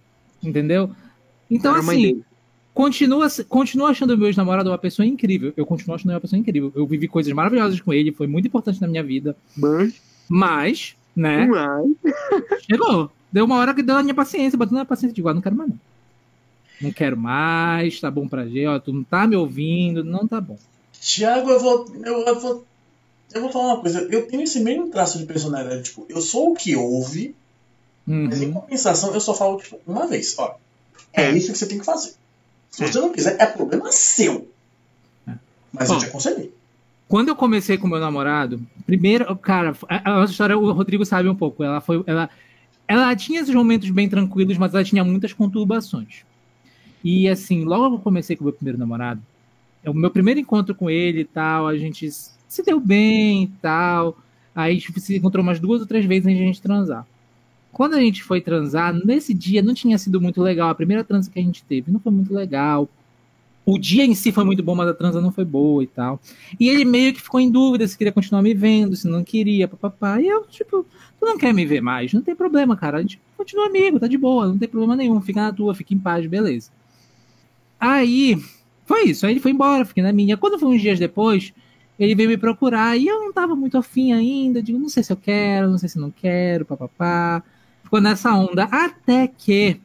[0.43, 0.91] Entendeu?
[1.49, 2.23] Então, assim.
[2.73, 5.53] Continua, continua achando o meu ex-namorado uma pessoa incrível.
[5.55, 6.71] Eu continuo achando ele uma pessoa incrível.
[6.75, 9.35] Eu vivi coisas maravilhosas com ele, foi muito importante na minha vida.
[9.55, 11.91] Mas, Mas, né, mas,
[12.69, 13.11] chegou.
[13.31, 15.55] Deu uma hora que deu a minha paciência, bateu na paciência de igual, não quero
[15.55, 15.79] mais não.
[16.81, 20.39] Não quero mais, tá bom pra gente, ó, tu não tá me ouvindo, não tá
[20.41, 20.57] bom.
[20.99, 22.65] Tiago, eu vou, eu, eu vou.
[23.33, 24.01] Eu vou falar uma coisa.
[24.11, 25.83] Eu tenho esse mesmo traço de personalidade.
[25.83, 27.35] Tipo, eu sou o que ouve,
[28.05, 28.53] mas em Uhum.
[28.53, 30.35] compensação eu só falo, tipo, uma vez.
[30.37, 30.55] Ó,
[31.11, 32.13] é isso que você tem que fazer.
[32.73, 34.49] Se você não quiser, é problema seu.
[35.71, 35.99] Mas eu Bom.
[35.99, 36.51] te aconselhei.
[37.07, 41.29] Quando eu comecei com meu namorado, primeiro, cara, a, a nossa história, o Rodrigo sabe
[41.29, 41.63] um pouco.
[41.63, 42.03] Ela foi.
[42.07, 42.27] Ela,
[42.87, 46.25] ela tinha esses momentos bem tranquilos, mas ela tinha muitas conturbações.
[47.03, 49.21] E assim, logo que eu comecei com o meu primeiro namorado,
[49.83, 53.47] é o meu primeiro encontro com ele e tal, a gente se deu bem e
[53.61, 54.17] tal.
[54.55, 57.05] Aí tipo, se encontrou umas duas ou três vezes antes de a gente transar.
[57.73, 60.69] Quando a gente foi transar, nesse dia não tinha sido muito legal.
[60.69, 62.87] A primeira transa que a gente teve não foi muito legal.
[63.65, 66.19] O dia em si foi muito bom, mas a transa não foi boa e tal.
[66.59, 69.67] E ele meio que ficou em dúvida se queria continuar me vendo, se não queria,
[69.67, 70.21] papapá.
[70.21, 70.85] E eu, tipo,
[71.19, 72.13] tu não quer me ver mais?
[72.13, 72.97] Não tem problema, cara.
[72.97, 75.19] A gente continua amigo, tá de boa, não tem problema nenhum.
[75.19, 76.69] Fica na tua, fica em paz, beleza.
[77.79, 78.37] Aí,
[78.85, 79.25] foi isso.
[79.25, 80.37] Aí ele foi embora, fiquei na minha.
[80.37, 81.53] Quando foi uns dias depois,
[81.97, 84.61] ele veio me procurar e eu não tava muito afim ainda.
[84.61, 87.43] Digo, não sei se eu quero, não sei se não quero, papapá.
[87.93, 88.63] Ficou nessa onda.
[88.63, 89.79] Até que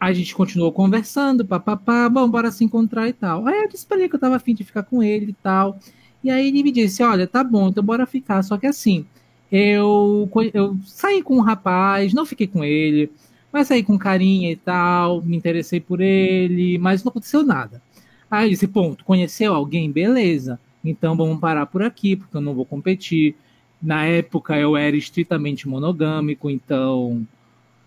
[0.00, 3.46] a gente continuou conversando, papapá, bom, bora se encontrar e tal.
[3.46, 5.78] Aí eu disse pra ele que eu tava afim de ficar com ele e tal.
[6.24, 8.42] E aí ele me disse, olha, tá bom, então bora ficar.
[8.42, 9.06] Só que assim,
[9.52, 13.08] eu, eu saí com um rapaz, não fiquei com ele,
[13.52, 17.80] mas saí com carinha e tal, me interessei por ele, mas não aconteceu nada.
[18.28, 19.92] Aí eu disse, ponto, conheceu alguém?
[19.92, 20.58] Beleza.
[20.84, 23.36] Então vamos parar por aqui, porque eu não vou competir.
[23.82, 27.26] Na época eu era estritamente monogâmico, então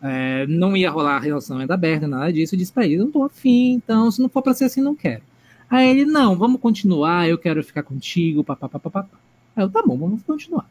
[0.01, 2.55] é, não ia rolar relacionamento aberto, nada disso.
[2.55, 4.95] Eu disse pra ele, não tô afim, então se não for pra ser assim, não
[4.95, 5.23] quero.
[5.69, 9.07] Aí ele, não, vamos continuar, eu quero ficar contigo, papapá.
[9.55, 10.67] Aí eu, tá bom, vamos continuar.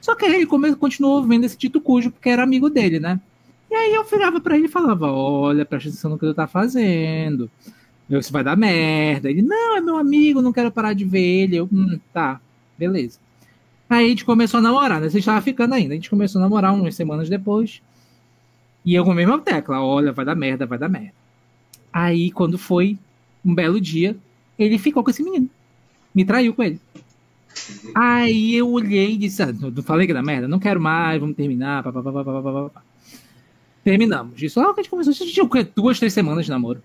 [0.00, 3.20] Só que aí ele continuou vendo esse Tito Cujo, porque era amigo dele, né?
[3.70, 6.46] E aí eu virava pra ele e falava, olha, presta atenção no que tu tá
[6.46, 7.50] fazendo.
[8.08, 9.28] Isso vai dar merda.
[9.30, 11.56] Ele, não, é meu amigo, não quero parar de ver ele.
[11.56, 12.40] Eu, hum, tá,
[12.78, 13.18] beleza.
[13.88, 15.06] Aí a gente começou a namorar, né?
[15.06, 15.94] A gente ficando ainda.
[15.94, 17.80] A gente começou a namorar umas semanas depois.
[18.84, 21.12] E eu com a mesma tecla, olha, vai dar merda, vai dar merda.
[21.92, 22.98] Aí, quando foi
[23.44, 24.16] um belo dia,
[24.58, 25.48] ele ficou com esse menino.
[26.14, 26.80] Me traiu com ele.
[27.94, 31.36] Aí eu olhei e disse, ah, não falei que dá merda, não quero mais, vamos
[31.36, 32.82] terminar, papapá, papapá, papapá.
[33.82, 34.40] Terminamos.
[34.40, 36.82] Isso lá que a gente começou, a gente tinha duas, três semanas de namoro.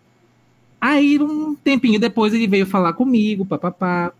[0.79, 4.13] Aí, um tempinho depois, ele veio falar comigo, papapá.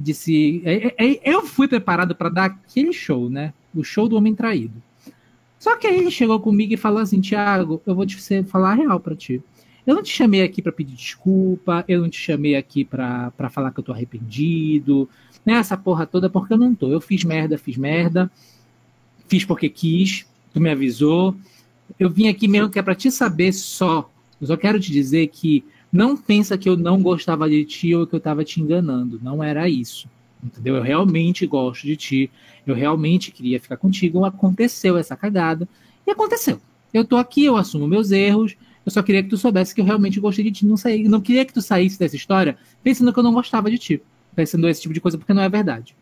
[0.00, 0.62] Disse.
[0.64, 3.52] é, é, é, Eu fui preparado para dar aquele show, né?
[3.74, 4.82] O show do homem traído.
[5.58, 8.74] Só que aí ele chegou comigo e falou assim: Tiago, eu vou te falar a
[8.74, 9.42] real pra ti.
[9.86, 13.70] Eu não te chamei aqui pra pedir desculpa, eu não te chamei aqui pra falar
[13.70, 15.08] que eu tô arrependido,
[15.44, 15.54] né?
[15.54, 16.88] Essa porra toda, porque eu não tô.
[16.90, 18.30] Eu fiz merda, fiz merda,
[19.28, 21.36] fiz porque quis, tu me avisou.
[21.98, 24.10] Eu vim aqui mesmo que é pra te saber só.
[24.40, 25.62] Eu só quero te dizer que
[25.92, 29.18] não pensa que eu não gostava de ti ou que eu tava te enganando.
[29.22, 30.08] Não era isso.
[30.42, 30.76] Entendeu?
[30.76, 32.30] Eu realmente gosto de ti.
[32.66, 34.24] Eu realmente queria ficar contigo.
[34.24, 35.68] Aconteceu essa cagada.
[36.06, 36.60] E aconteceu.
[36.94, 38.56] Eu tô aqui, eu assumo meus erros.
[38.86, 40.66] Eu só queria que tu soubesse que eu realmente gostei de ti.
[40.66, 43.78] Não, saí, não queria que tu saísse dessa história pensando que eu não gostava de
[43.78, 44.02] ti.
[44.34, 45.94] Pensando esse tipo de coisa, porque não é verdade.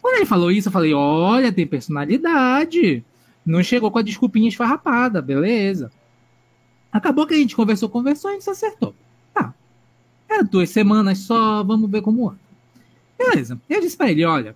[0.00, 3.04] Quando ele falou isso, eu falei: olha, tem personalidade.
[3.44, 5.90] Não chegou com a desculpinha esfarrapada, beleza.
[6.92, 8.94] Acabou que a gente conversou, conversou, a gente se acertou.
[10.28, 12.38] Era duas semanas só, vamos ver como anda.
[13.18, 13.60] Beleza.
[13.68, 14.54] Eu disse pra ele: olha,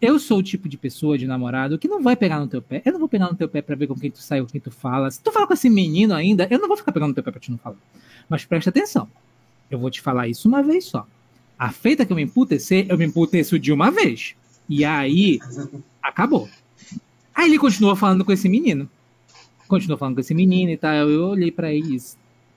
[0.00, 2.80] eu sou o tipo de pessoa, de namorado, que não vai pegar no teu pé.
[2.84, 4.60] Eu não vou pegar no teu pé pra ver com quem tu sai, com quem
[4.60, 5.10] tu fala.
[5.10, 7.30] Se tu fala com esse menino ainda, eu não vou ficar pegando no teu pé
[7.30, 7.76] pra te não falar.
[8.28, 9.08] Mas presta atenção.
[9.70, 11.06] Eu vou te falar isso uma vez só.
[11.58, 14.34] A feita que eu me emputecer, eu me emputeço de uma vez.
[14.68, 15.38] E aí,
[16.02, 16.48] acabou.
[17.34, 18.88] Aí ele continuou falando com esse menino.
[19.68, 20.94] Continuou falando com esse menino e tal.
[20.94, 21.98] Eu olhei pra ele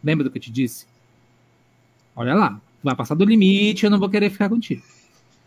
[0.04, 0.86] lembra do que eu te disse?
[2.16, 4.84] Olha lá, vai passar do limite, eu não vou querer ficar contigo.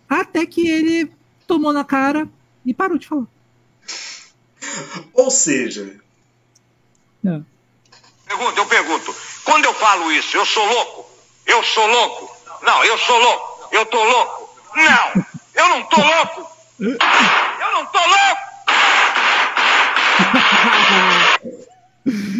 [0.08, 1.10] Até que ele
[1.46, 2.28] tomou na cara
[2.64, 3.26] e parou de falar.
[5.12, 5.98] Ou seja,
[7.22, 7.44] Não.
[8.26, 9.14] Pergunta, eu pergunto.
[9.44, 11.06] Quando eu falo isso, eu sou louco?
[11.46, 12.36] Eu sou louco?
[12.62, 13.68] Não, eu sou louco.
[13.72, 14.56] Eu tô louco?
[14.74, 16.50] Não, eu não tô louco.
[16.80, 18.42] Eu não tô louco.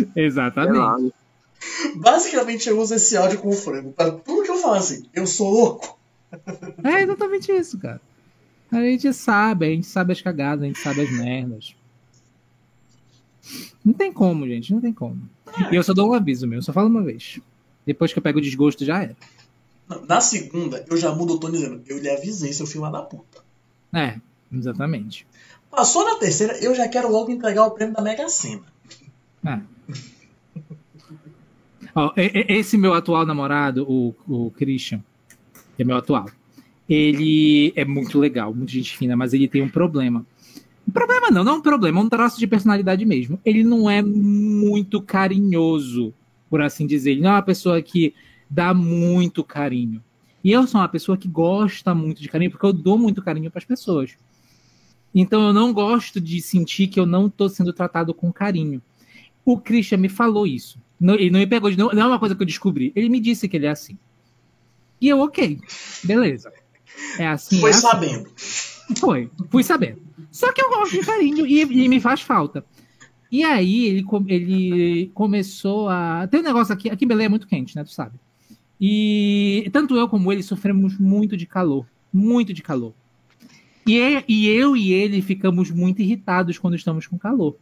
[0.16, 1.12] Exatamente.
[1.96, 3.92] basicamente eu uso esse áudio como frango.
[3.92, 5.98] Para tudo que eu falo assim, eu sou louco.
[6.82, 8.00] É exatamente isso, cara.
[8.70, 11.74] A gente sabe, a gente sabe as cagadas, a gente sabe as merdas.
[13.84, 15.28] Não tem como, gente, não tem como.
[15.70, 17.38] E eu só dou um aviso, meu, eu só falo uma vez.
[17.86, 19.16] Depois que eu pego o desgosto, já era.
[20.08, 23.44] Na segunda, eu já mudo o tom dizendo, eu lhe avisei, seu filho da puta.
[23.94, 24.18] É,
[24.52, 25.24] exatamente.
[25.70, 28.64] Passou na terceira, eu já quero logo entregar o prêmio da Mega Sena.
[29.44, 29.60] É.
[32.16, 35.02] Esse meu atual namorado, o, o Christian,
[35.76, 36.26] que é meu atual,
[36.88, 40.24] ele é muito legal, muito gente fina, mas ele tem um problema.
[40.92, 43.40] Problema não, não é um problema, é um traço de personalidade mesmo.
[43.44, 46.14] Ele não é muito carinhoso,
[46.48, 47.12] por assim dizer.
[47.12, 48.14] Ele não é uma pessoa que
[48.48, 50.02] dá muito carinho.
[50.44, 53.50] E eu sou uma pessoa que gosta muito de carinho, porque eu dou muito carinho
[53.50, 54.16] para as pessoas.
[55.12, 58.80] Então eu não gosto de sentir que eu não estou sendo tratado com carinho.
[59.44, 60.78] O Christian me falou isso.
[60.98, 61.76] Não, ele não me pegou de.
[61.76, 62.92] Não, não é uma coisa que eu descobri.
[62.94, 63.98] Ele me disse que ele é assim.
[65.00, 65.58] E eu, ok.
[66.04, 66.52] Beleza.
[67.18, 67.60] É assim.
[67.60, 67.82] Foi é assim.
[67.82, 68.30] sabendo.
[68.98, 70.00] Foi, fui sabendo.
[70.30, 72.64] Só que eu gosto de carinho e, e me faz falta.
[73.30, 76.26] E aí ele, ele começou a.
[76.28, 77.84] Tem um negócio aqui, aqui em Belém é muito quente, né?
[77.84, 78.18] Tu sabe.
[78.80, 81.86] E tanto eu como ele sofremos muito de calor.
[82.12, 82.94] Muito de calor.
[83.86, 87.56] E, é- e eu e ele ficamos muito irritados quando estamos com calor.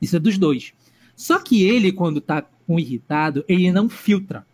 [0.00, 0.72] Isso é dos dois.
[1.14, 4.46] Só que ele, quando tá com irritado, ele não filtra.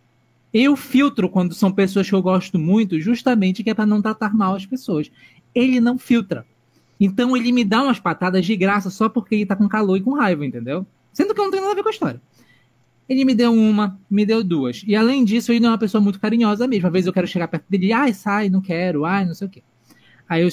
[0.51, 4.33] Eu filtro quando são pessoas que eu gosto muito, justamente que é para não tratar
[4.33, 5.11] mal as pessoas
[5.53, 6.45] ele não filtra.
[6.99, 10.01] Então ele me dá umas patadas de graça só porque ele tá com calor e
[10.01, 10.85] com raiva, entendeu?
[11.13, 12.21] Sendo que não tem nada a ver com a história.
[13.07, 14.83] Ele me deu uma, me deu duas.
[14.85, 16.87] E além disso, ele não é uma pessoa muito carinhosa mesmo.
[16.87, 19.49] Às vezes eu quero chegar perto dele, ai, sai, não quero, ai, não sei o
[19.49, 19.63] quê.
[20.27, 20.49] Aí eu,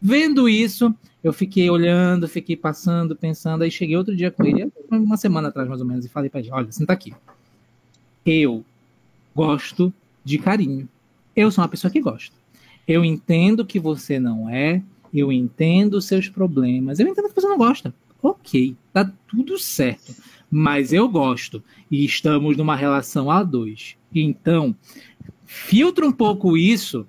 [0.00, 0.92] vendo isso,
[1.26, 3.62] eu fiquei olhando, fiquei passando, pensando.
[3.62, 6.38] Aí cheguei outro dia com ele, uma semana atrás mais ou menos, e falei pra
[6.38, 7.12] ele: olha, senta aqui.
[8.24, 8.64] Eu
[9.34, 9.92] gosto
[10.24, 10.88] de carinho.
[11.34, 12.32] Eu sou uma pessoa que gosta.
[12.86, 14.80] Eu entendo que você não é,
[15.12, 17.92] eu entendo os seus problemas, eu entendo que você não gosta.
[18.22, 20.14] Ok, tá tudo certo.
[20.48, 21.60] Mas eu gosto.
[21.90, 23.96] E estamos numa relação a dois.
[24.14, 24.76] Então,
[25.44, 27.04] filtra um pouco isso.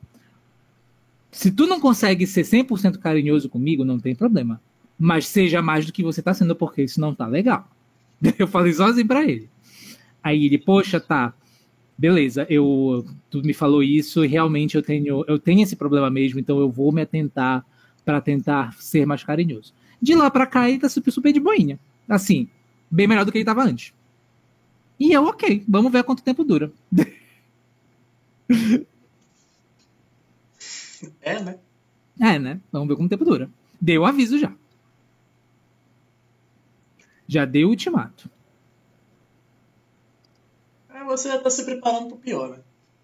[1.38, 4.60] Se tu não consegue ser 100% carinhoso comigo, não tem problema.
[4.98, 7.70] Mas seja mais do que você tá sendo, porque isso não tá legal.
[8.40, 9.48] Eu falei sozinho pra ele.
[10.24, 11.36] Aí ele, poxa, tá
[11.96, 16.40] beleza, eu tu me falou isso e realmente eu tenho eu tenho esse problema mesmo,
[16.40, 17.66] então eu vou me atentar
[18.06, 19.74] para tentar ser mais carinhoso.
[20.02, 21.80] De lá para cá ele tá super, super de boinha.
[22.10, 22.48] Assim,
[22.90, 23.94] bem melhor do que ele tava antes.
[25.00, 26.72] E eu, ok, vamos ver quanto tempo dura.
[31.22, 31.58] É, né?
[32.20, 32.60] É, né?
[32.72, 33.50] Vamos ver quanto tempo dura.
[33.80, 34.52] Deu aviso já.
[37.28, 38.30] Já deu o ultimato.
[40.93, 42.58] É, você já tá se preparando pro pior, né?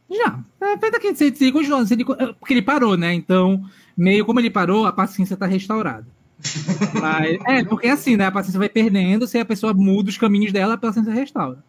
[0.10, 0.40] Já.
[0.62, 2.06] É, Apesar que se, ele se ele,
[2.40, 3.14] porque ele parou, né?
[3.14, 3.64] Então,
[3.96, 6.08] meio como ele parou, a paciência tá restaurada.
[7.02, 8.26] Mas, é, porque assim, né?
[8.26, 11.64] A paciência vai perdendo, se a pessoa muda os caminhos dela, a paciência restaura.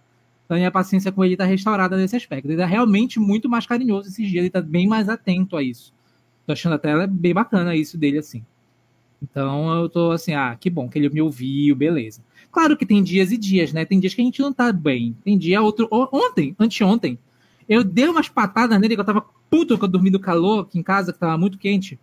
[0.44, 2.46] Então, a minha paciência com ele tá restaurada nesse aspecto.
[2.46, 5.92] Ele tá realmente muito mais carinhoso esses dias, ele tá bem mais atento a isso.
[6.46, 8.44] Tô achando até bem bacana isso dele, assim.
[9.22, 12.22] Então, eu tô assim, ah, que bom que ele me ouviu, beleza.
[12.52, 13.84] Claro que tem dias e dias, né?
[13.84, 15.16] Tem dias que a gente não tá bem.
[15.24, 15.88] Tem dia outro.
[15.90, 17.18] Ontem, anteontem,
[17.68, 20.78] eu dei umas patadas nele, que eu tava puto que eu dormi do calor aqui
[20.78, 21.98] em casa, que tava muito quente.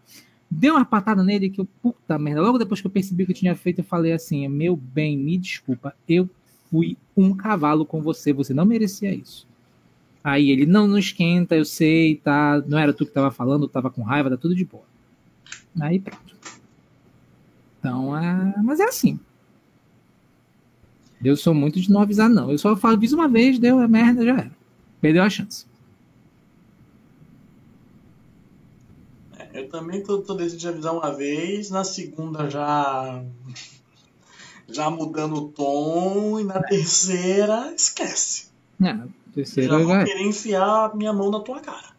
[0.50, 2.42] Dei uma patada nele que eu, puta merda.
[2.42, 5.38] Logo depois que eu percebi que eu tinha feito, eu falei assim: meu bem, me
[5.38, 6.30] desculpa, eu
[6.70, 9.48] fui um cavalo com você, você não merecia isso.
[10.24, 13.70] Aí ele, não, não esquenta, eu sei, tá, não era tu que tava falando, eu
[13.70, 14.84] tava com raiva, tá tudo de boa.
[15.80, 16.36] Aí pronto.
[17.80, 18.54] Então, é...
[18.64, 19.20] mas é assim.
[21.24, 22.52] Eu sou muito de não avisar, não.
[22.52, 24.52] Eu só aviso uma vez, deu a merda, já era.
[25.00, 25.66] Perdeu a chance.
[29.54, 33.24] Eu também tô, tô decidindo avisar uma vez, na segunda já.
[34.70, 38.48] Já mudando o tom, e na terceira, esquece.
[38.82, 40.06] É, na terceira já vou é.
[40.06, 41.92] querer enfiar minha mão na tua cara.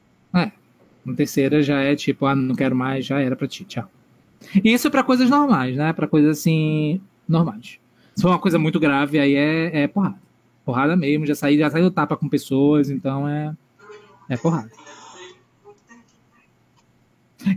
[1.05, 3.91] Na terceira já é tipo, ah, não quero mais, já era pra ti, tchau.
[4.63, 5.93] E isso é pra coisas normais, né?
[5.93, 7.79] Pra coisas assim, normais.
[8.15, 10.21] Se for uma coisa muito grave, aí é, é porrada.
[10.65, 13.55] Porrada mesmo, já saí, já saí do tapa com pessoas, então é.
[14.29, 14.71] É porrada.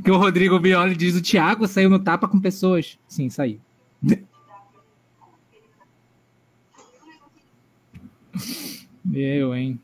[0.04, 2.98] Que o Rodrigo Bioli diz: o Thiago saiu no tapa com pessoas.
[3.08, 3.60] Sim, saiu.
[9.14, 9.80] Eu, hein?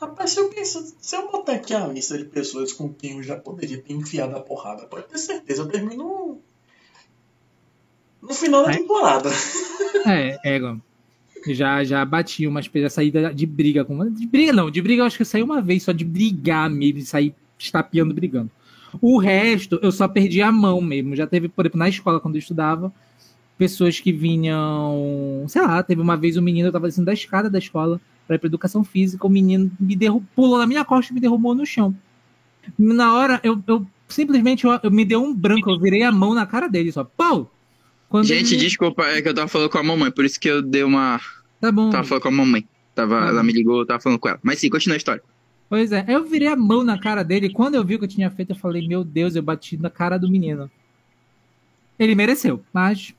[0.00, 3.22] Rapaz, se eu penso, se eu botar aqui a lista de pessoas com quem eu
[3.22, 6.40] já poderia ter enfiado a porrada, pode ter certeza, eu termino
[8.22, 8.76] no final da É?
[8.76, 9.30] temporada.
[10.06, 10.60] É, é,
[11.48, 14.08] já, já bati umas já saí de briga com.
[14.10, 16.68] De briga não, de briga eu acho que eu saí uma vez só de brigar
[16.70, 18.50] mesmo, de sair estapeando brigando.
[19.00, 21.14] O resto eu só perdi a mão mesmo.
[21.14, 22.92] Já teve, por exemplo, na escola quando eu estudava,
[23.60, 25.44] pessoas que vinham.
[25.46, 28.36] Sei lá, teve uma vez um menino, eu tava descendo da escada da escola para
[28.36, 31.54] ir pra educação física, o menino me derrubou, pulou na minha costa e me derrubou
[31.54, 31.94] no chão.
[32.78, 36.32] Na hora, eu, eu simplesmente eu, eu me deu um branco, eu virei a mão
[36.32, 37.04] na cara dele só.
[37.04, 37.52] Pau!
[38.08, 40.48] Quando Gente, ele- desculpa, é que eu tava falando com a mamãe, por isso que
[40.48, 41.20] eu dei uma.
[41.60, 41.90] Tá bom.
[41.90, 42.66] Tava falando com a mamãe.
[42.94, 44.40] Tava, Tá ela me ligou, eu tava falando com ela.
[44.42, 45.22] Mas sim, continua a história.
[45.68, 47.50] Pois é, eu virei a mão na cara dele.
[47.50, 49.90] Quando eu vi o que eu tinha feito, eu falei: Meu Deus, eu bati na
[49.90, 50.70] cara do menino.
[51.98, 53.14] Ele mereceu, mas.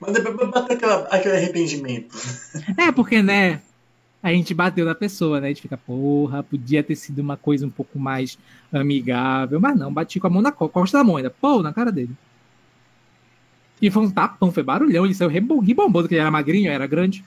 [0.00, 2.16] Mas depois vai bater aquela- aquele arrependimento.
[2.76, 3.60] É, porque, né?
[4.22, 5.46] A gente bateu na pessoa, né?
[5.46, 8.36] A gente fica, porra, podia ter sido uma coisa um pouco mais
[8.72, 9.60] amigável.
[9.60, 11.30] Mas não, bati com a mão na co- costa da mão ainda.
[11.30, 12.10] Pô, na cara dele.
[13.80, 15.04] E foi um tapão, foi barulhão.
[15.04, 17.22] Ele saiu rebom- ribomboso, que ele era magrinho, era grande.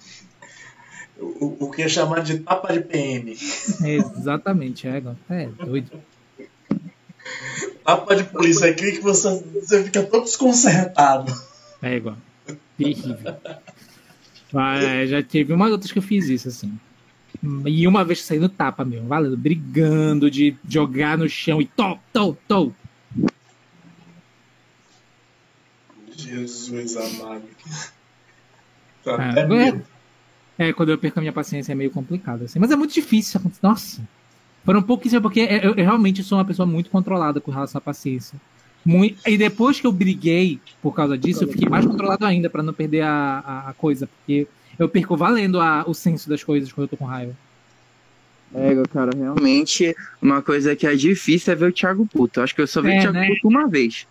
[1.17, 3.35] O, o que é chamado de tapa de PM.
[3.83, 5.91] Exatamente, é, é doido.
[7.85, 11.31] Tapa de polícia é aquele que você, você fica todo desconcertado.
[11.81, 12.17] É igual.
[12.79, 13.35] Terrível.
[14.51, 16.79] Mas, é, já teve umas outras que eu fiz isso, assim.
[17.65, 21.99] E uma vez saí no tapa mesmo, valendo, brigando de jogar no chão e tom,
[22.11, 22.73] tom, tom.
[26.17, 27.43] Jesus amado.
[29.03, 29.35] Tá Ah,
[30.57, 32.59] é, é, quando eu perco a minha paciência é meio complicado, assim.
[32.59, 33.39] Mas é muito difícil.
[33.61, 34.01] Nossa.
[34.65, 38.39] Foram pouquíssimos, porque eu, eu realmente sou uma pessoa muito controlada com relação à paciência.
[38.85, 42.63] Muito, e depois que eu briguei por causa disso, eu fiquei mais controlado ainda pra
[42.63, 44.07] não perder a, a, a coisa.
[44.07, 47.35] Porque eu perco valendo a, o senso das coisas quando eu tô com raiva.
[48.53, 52.41] É, cara, realmente, uma coisa que é difícil é ver o Thiago puto.
[52.41, 53.27] Acho que eu só vi É, o Thiago né?
[53.27, 54.07] puto uma vez.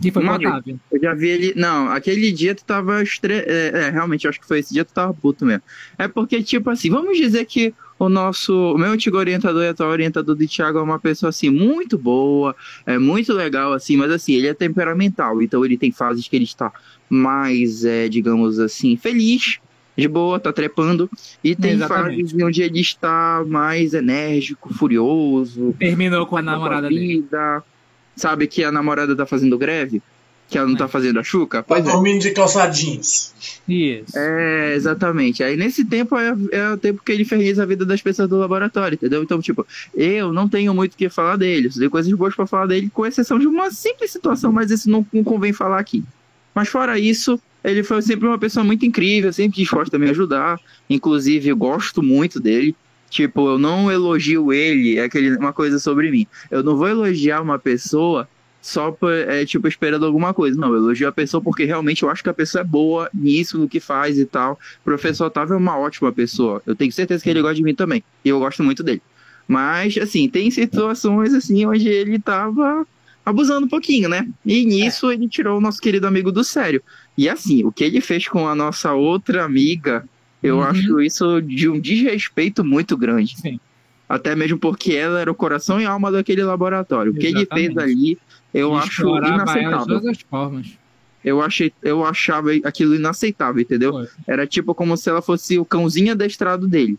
[0.00, 0.76] Que foi Uma vez.
[0.92, 1.54] Eu já vi ele.
[1.56, 3.02] Não, aquele dia tu tava.
[3.02, 3.34] Estre...
[3.34, 5.62] É, é, realmente, acho que foi esse dia que tu tava puto mesmo.
[5.98, 8.74] É porque, tipo assim, vamos dizer que o nosso.
[8.74, 12.54] O meu antigo orientador e atual orientador do Thiago é uma pessoa, assim, muito boa,
[12.86, 15.42] é muito legal, assim, mas assim, ele é temperamental.
[15.42, 16.72] Então ele tem fases que ele está
[17.10, 19.58] mais, é, digamos assim, feliz.
[19.96, 21.10] De boa, tá trepando.
[21.42, 22.22] E tem Exatamente.
[22.22, 27.00] fases onde ele está mais enérgico, furioso, Terminou com a namorada dele.
[27.22, 27.64] vida.
[28.14, 30.00] Sabe que a namorada tá fazendo greve?
[30.48, 30.78] Que ela não É.
[30.78, 31.58] tá fazendo a chuca?
[31.58, 31.92] Tá Pois é.
[31.92, 33.34] dormindo de calça jeans.
[33.68, 34.12] Isso.
[34.16, 35.42] É, exatamente.
[35.42, 38.38] Aí nesse tempo é, é o tempo que ele infernizar a vida das pessoas do
[38.38, 39.22] laboratório, entendeu?
[39.22, 41.70] Então, tipo, eu não tenho muito o que falar dele.
[41.70, 44.88] Só tenho coisas boas pra falar dele, com exceção de uma simples situação, mas isso
[44.90, 46.02] não, não convém falar aqui.
[46.54, 50.58] Mas fora isso, ele foi sempre uma pessoa muito incrível, sempre disposta a me ajudar.
[50.88, 52.74] Inclusive, eu gosto muito dele.
[53.10, 56.26] Tipo, eu não elogio ele, é aquele, uma coisa sobre mim.
[56.50, 58.28] Eu não vou elogiar uma pessoa
[58.60, 60.58] só é, tipo, esperando alguma coisa.
[60.60, 63.58] Não, eu elogio a pessoa porque realmente eu acho que a pessoa é boa nisso,
[63.58, 64.58] no que faz e tal.
[64.80, 66.62] O professor Otávio é uma ótima pessoa.
[66.66, 68.02] Eu tenho certeza que ele gosta de mim também.
[68.24, 69.02] E eu gosto muito dele.
[69.46, 72.86] Mas, assim, tem situações, assim, onde ele tava
[73.24, 74.26] abusando um pouquinho, né?
[74.44, 76.82] E nisso ele tirou o nosso querido amigo do sério.
[77.16, 80.04] E, assim, o que ele fez com a nossa outra amiga,
[80.42, 80.62] eu Uhum.
[80.62, 83.36] acho isso de um desrespeito muito grande.
[83.38, 83.58] Sim.
[84.08, 87.12] Até mesmo porque ela era o coração e alma daquele laboratório.
[87.12, 87.78] O que ele fez Exatamente.
[87.80, 88.18] ali,
[88.52, 89.86] eu acho ela de inaceitável.
[89.86, 90.78] todas as formas.
[91.24, 93.92] Eu, achei, eu achava aquilo inaceitável, entendeu?
[93.92, 94.06] Foi.
[94.26, 96.96] Era tipo como se ela fosse o cãozinho adestrado dele,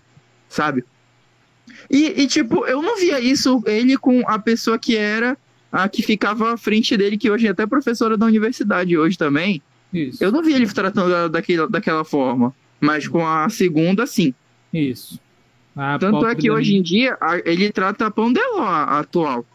[0.47, 0.83] sabe?
[1.89, 5.37] E, e, tipo, eu não via isso, ele com a pessoa que era
[5.71, 9.61] a que ficava à frente dele, que hoje é até professora da universidade hoje também,
[9.93, 10.23] Isso.
[10.23, 12.53] Eu não vi ele tratando ela daquela, daquela forma.
[12.79, 14.33] Mas com a segunda, sim.
[14.73, 15.19] Isso.
[15.75, 18.99] A Tanto é que hoje menina- em dia a- ele trata a pão dela, a
[18.99, 19.45] atual.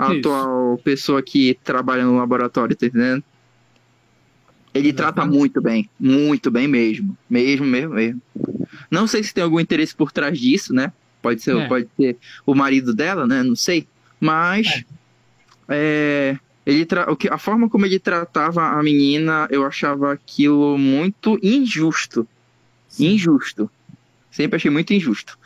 [0.00, 0.18] A Isso.
[0.20, 3.22] atual pessoa que trabalha no laboratório, tá entendendo?
[4.72, 5.90] Ele trata muito bem.
[5.98, 7.16] Muito bem mesmo.
[7.28, 8.22] Mesmo, mesmo, mesmo.
[8.90, 10.92] Não sei se tem algum interesse por trás disso, né?
[11.20, 11.66] Pode ser, É.
[11.68, 12.16] pode ser
[12.46, 13.42] o marido dela, né?
[13.42, 13.86] Não sei.
[14.20, 14.84] Mas
[15.68, 20.78] é, ele tra- o que- a forma como ele tratava a menina, eu achava aquilo
[20.78, 22.26] muito injusto.
[22.98, 23.68] Injusto.
[24.30, 25.36] Sempre achei muito injusto.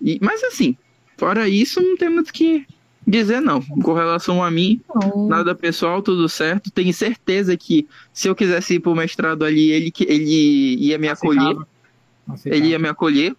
[0.00, 0.76] E, mas assim,
[1.16, 2.66] fora isso, não tem muito o que
[3.06, 3.60] dizer, não.
[3.60, 5.28] Com relação a mim, Não.
[5.28, 6.70] nada pessoal, tudo certo.
[6.70, 11.08] Tenho certeza que se eu quisesse ir pro mestrado ali, ele, que- ele ia me
[11.08, 11.56] acolher.
[12.26, 12.56] Aceitava.
[12.56, 13.34] Ele ia me acolher.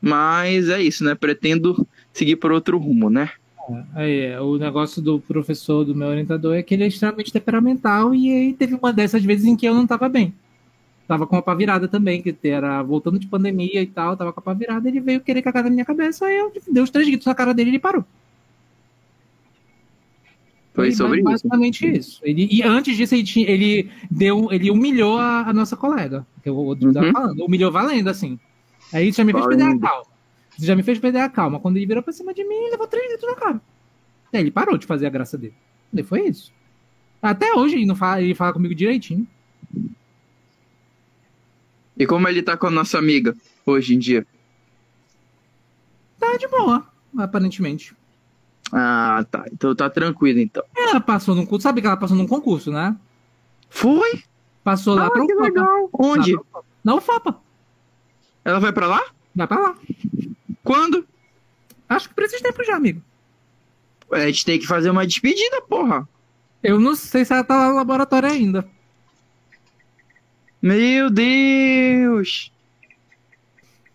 [0.00, 1.14] Mas é isso, né?
[1.14, 3.30] Pretendo seguir por outro rumo, né?
[3.94, 8.14] Aí, é, o negócio do professor, do meu orientador, é que ele é extremamente temperamental
[8.14, 10.32] e aí teve uma dessas vezes em que eu não tava bem.
[11.08, 14.40] Tava com a pá virada também, que era voltando de pandemia e tal, tava com
[14.40, 17.06] a pá virada, ele veio querer cagar na minha cabeça, aí eu dei os três
[17.08, 18.04] gritos na cara dele e ele parou.
[20.76, 21.24] Foi sobre isso.
[21.24, 22.20] basicamente isso.
[22.22, 26.48] Ele, e antes disso, ele, tinha- ele deu, ele humilhou a, a nossa colega, que
[26.50, 27.12] o outro Uhum.
[27.12, 28.38] falando, humilhou valendo, assim.
[28.92, 30.04] Aí isso já me fez perder a calma.
[30.56, 31.58] Isso já me fez perder a calma.
[31.58, 33.60] Quando ele virou pra cima de mim, ele levou três gritos na cara.
[34.32, 35.54] Aí ele parou de fazer a graça dele.
[35.92, 36.52] E foi isso.
[37.22, 39.26] Até hoje ele não fala, ele fala comigo direitinho.
[41.98, 43.34] E como ele tá com a nossa amiga
[43.64, 44.26] hoje em dia?
[46.18, 46.86] Tá de boa,
[47.16, 47.94] aparentemente.
[48.72, 49.44] Ah, tá.
[49.52, 50.62] Então tá tranquilo, então.
[50.76, 52.96] Ela passou num concurso, sabe que ela passou num concurso, né?
[53.70, 54.22] Foi?
[54.64, 55.42] Passou lá Ah, pra que UFOPA.
[55.44, 55.88] legal.
[55.92, 56.34] Onde?
[56.34, 57.36] Lá pra- Na UFOPA.
[58.44, 59.02] Ela vai pra lá?
[59.34, 59.74] Vai pra lá.
[60.64, 61.06] Quando?
[61.88, 63.00] Acho que por esses tempos já, amigo.
[64.10, 66.08] A gente tem que fazer uma despedida, porra.
[66.62, 68.66] Eu não sei se ela tá lá no laboratório ainda.
[70.60, 72.52] Meu Deus!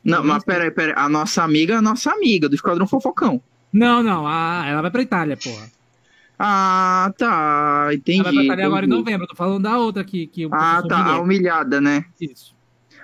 [0.04, 0.94] Não, mas peraí, peraí.
[0.98, 3.42] A nossa amiga é a nossa amiga, do Esquadrão Fofocão.
[3.72, 5.70] Não, não, a, ela vai pra Itália, porra.
[6.38, 7.90] Ah, tá.
[7.94, 8.20] Entendi.
[8.20, 9.00] ela vai pra Itália agora em entendi.
[9.00, 9.24] novembro.
[9.26, 10.28] Eu tô falando da outra aqui.
[10.28, 11.06] Que Ah, tá.
[11.06, 12.04] A humilhada, né?
[12.20, 12.56] Isso.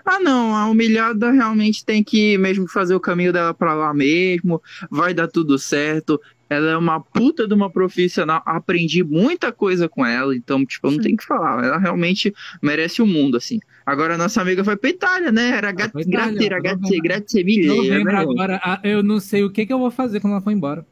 [0.03, 0.56] Ah, não.
[0.56, 4.61] A humilhada realmente tem que mesmo fazer o caminho dela pra lá mesmo.
[4.89, 6.19] Vai dar tudo certo.
[6.49, 8.41] Ela é uma puta de uma profissional.
[8.45, 10.35] Aprendi muita coisa com ela.
[10.35, 11.64] Então, tipo, eu não tenho que falar.
[11.64, 13.60] Ela realmente merece o mundo, assim.
[13.88, 15.48] Agora a nossa amiga foi pra Itália, né?
[15.52, 17.04] Era pra grazie, Itália, grazie, novembro.
[17.04, 17.68] grazie mille.
[17.68, 18.20] Novembro né?
[18.20, 20.86] agora, ah, eu não sei o que, que eu vou fazer quando ela for embora.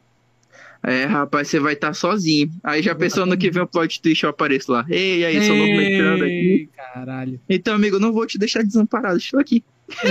[0.81, 2.49] É, rapaz, você vai estar sozinho.
[2.63, 4.85] Aí já pensou no que vem o plot twist, eu apareço lá.
[4.87, 6.31] Ei, aí, sou novo mestrando aqui.
[6.31, 7.37] Ei, Caralho.
[7.49, 9.61] Então, amigo, não vou te deixar desamparado, estou aqui.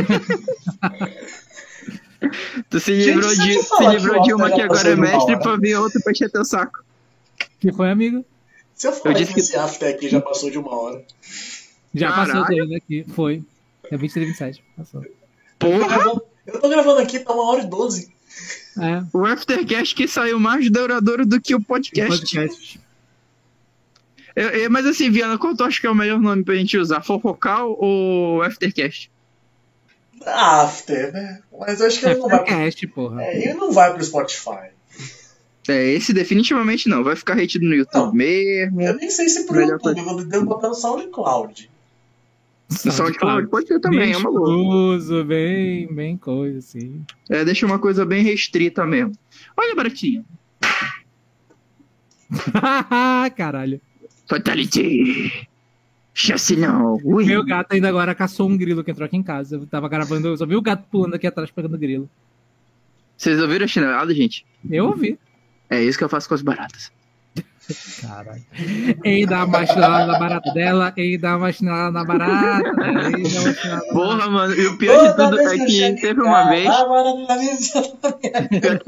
[2.69, 5.57] tu se Gente, livrou se de, se livrou de uma que agora é mestre pra
[5.57, 6.85] vir outra pra encher teu saco.
[7.61, 8.27] Que foi, amigo?
[8.75, 11.03] Se eu falar Eu disse que que- esse after aqui já passou de uma hora.
[11.95, 12.33] Já Caralho.
[12.33, 13.05] passou dois aqui.
[13.15, 13.43] Foi.
[13.91, 14.65] É 23, 27.
[14.77, 15.03] Passou.
[15.03, 15.11] Eu
[15.59, 18.13] tô, Porra, gravando, eu tô gravando aqui, tá uma hora e doze.
[18.81, 19.05] É.
[19.17, 22.19] o Aftercast que saiu mais duradouro do que o podcast.
[22.19, 22.81] Podcast.
[24.35, 26.77] Eu- eu- mas assim, Viana, qual tu acha que é o melhor nome pra gente
[26.77, 27.01] usar?
[27.03, 29.09] Fofocal ou Aftercast?
[30.27, 31.41] After, né?
[31.59, 33.23] Mas eu acho que ele não vai pro, Podcast, porra.
[33.23, 34.71] é, ele não vai pro Spotify.
[35.69, 37.03] É, esse definitivamente não.
[37.05, 38.13] Vai ficar retido no YouTube Não.
[38.15, 38.81] mesmo.
[38.83, 41.71] Eu nem sei se pro Melhor YouTube, eu devo botar no SoundCloud.
[42.69, 45.25] SoundCloud pode ser também, bem é uma boa.
[45.25, 47.05] bem, bem coisa, assim.
[47.29, 49.13] É, deixa uma coisa bem restrita mesmo.
[49.57, 50.25] Olha, Baratinho.
[53.37, 53.81] Caralho.
[54.27, 55.49] Fatality.
[56.13, 56.99] Chassinão.
[57.05, 57.25] Ui.
[57.25, 59.57] Meu gato ainda agora caçou um grilo que entrou aqui em casa.
[59.57, 62.09] Eu tava gravando, eu só vi o gato pulando aqui atrás pegando grilo.
[63.17, 64.47] Vocês ouviram a chinelada, gente?
[64.69, 65.19] Eu ouvi.
[65.69, 66.93] É isso que eu faço com as baratas.
[68.01, 68.43] Caralho.
[69.05, 73.41] Ei, dá uma chinelada na barata dela, ei, dá uma chinelada na barata, ei, dá
[73.41, 74.55] uma chinelada na Porra, mano.
[74.55, 76.69] E o pior de tudo é que teve uma vez.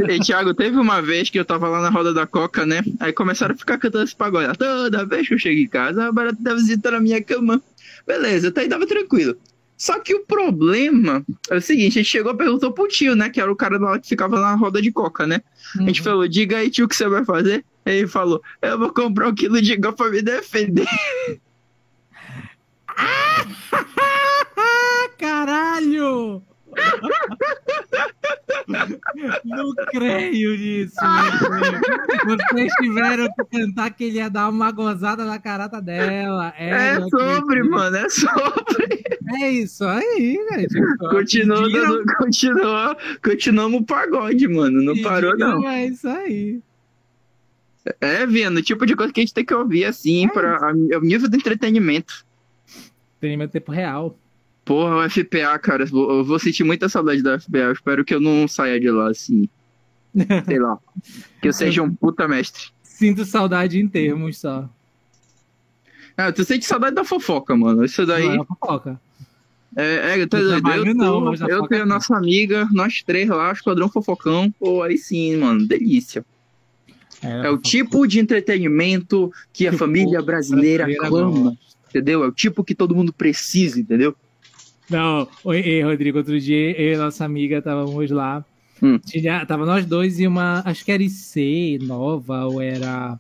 [0.09, 2.83] E, Thiago, teve uma vez que eu tava lá na roda da Coca, né?
[3.01, 4.57] Aí começaram a ficar cantando esse pagode.
[4.59, 7.61] Toda vez que eu chego em casa, a barata da visita na minha cama.
[8.07, 9.37] Beleza, até aí tava tranquilo.
[9.77, 13.29] Só que o problema é o seguinte, a gente chegou e perguntou pro tio, né?
[13.29, 15.43] Que era o cara lá que ficava na roda de coca, né?
[15.79, 16.05] A gente Uhum.
[16.05, 17.63] falou, diga aí, tio, o que você vai fazer?
[17.87, 20.87] Ele falou, eu vou comprar um quilo de igual pra me defender.
[22.89, 23.45] Ah,
[25.17, 26.43] caralho!
[29.45, 30.95] Não creio nisso.
[32.27, 36.53] Vocês tiveram que cantar que ele ia dar uma gozada na carata dela.
[36.59, 37.71] É, É sobre, acredito.
[37.71, 39.05] mano, é sobre.
[39.41, 40.39] É isso aí.
[41.11, 44.83] Continuou, Pediram- dando, continuou, continuamos o pagode, mano.
[44.83, 45.67] Não parou, não.
[45.69, 46.61] É isso aí.
[48.01, 50.73] É, Viano, o tipo de coisa que a gente tem que ouvir, assim, É para
[50.75, 52.25] o nível do entretenimento.
[53.19, 54.19] Entretenimento em tempo real.
[54.65, 57.67] Porra, o FPA, cara, eu vou- eu sentir muita saudade da FPA.
[57.67, 59.49] Eu espero que eu não saia de lá assim.
[60.47, 60.79] Sei lá.
[61.41, 62.65] Que eu seja um puta mestre.
[62.83, 64.69] Sinto saudade em termos só.
[66.17, 67.85] Ah, tu sente saudade da fofoca, mano.
[67.85, 68.27] Isso daí.
[68.27, 69.01] Não é fofoca.
[69.77, 73.91] É, é tá trabalho Eu, não, eu tenho a nossa amiga, nós três lá, Esquadrão
[73.91, 74.51] Fofocão.
[74.59, 75.67] Pô, aí sim, mano.
[75.67, 76.25] Delícia.
[77.23, 81.57] É o tipo de entretenimento que a família brasileira clama.
[81.89, 82.25] Entendeu?
[82.25, 84.15] É o tipo que todo mundo precisa, entendeu?
[84.89, 88.45] Não, oi, ei, Rodrigo, outro dia eu e nossa amiga estávamos lá.
[88.83, 88.99] Hum.
[88.99, 93.19] Tinha, tava nós dois e uma, acho que era IC nova, ou era.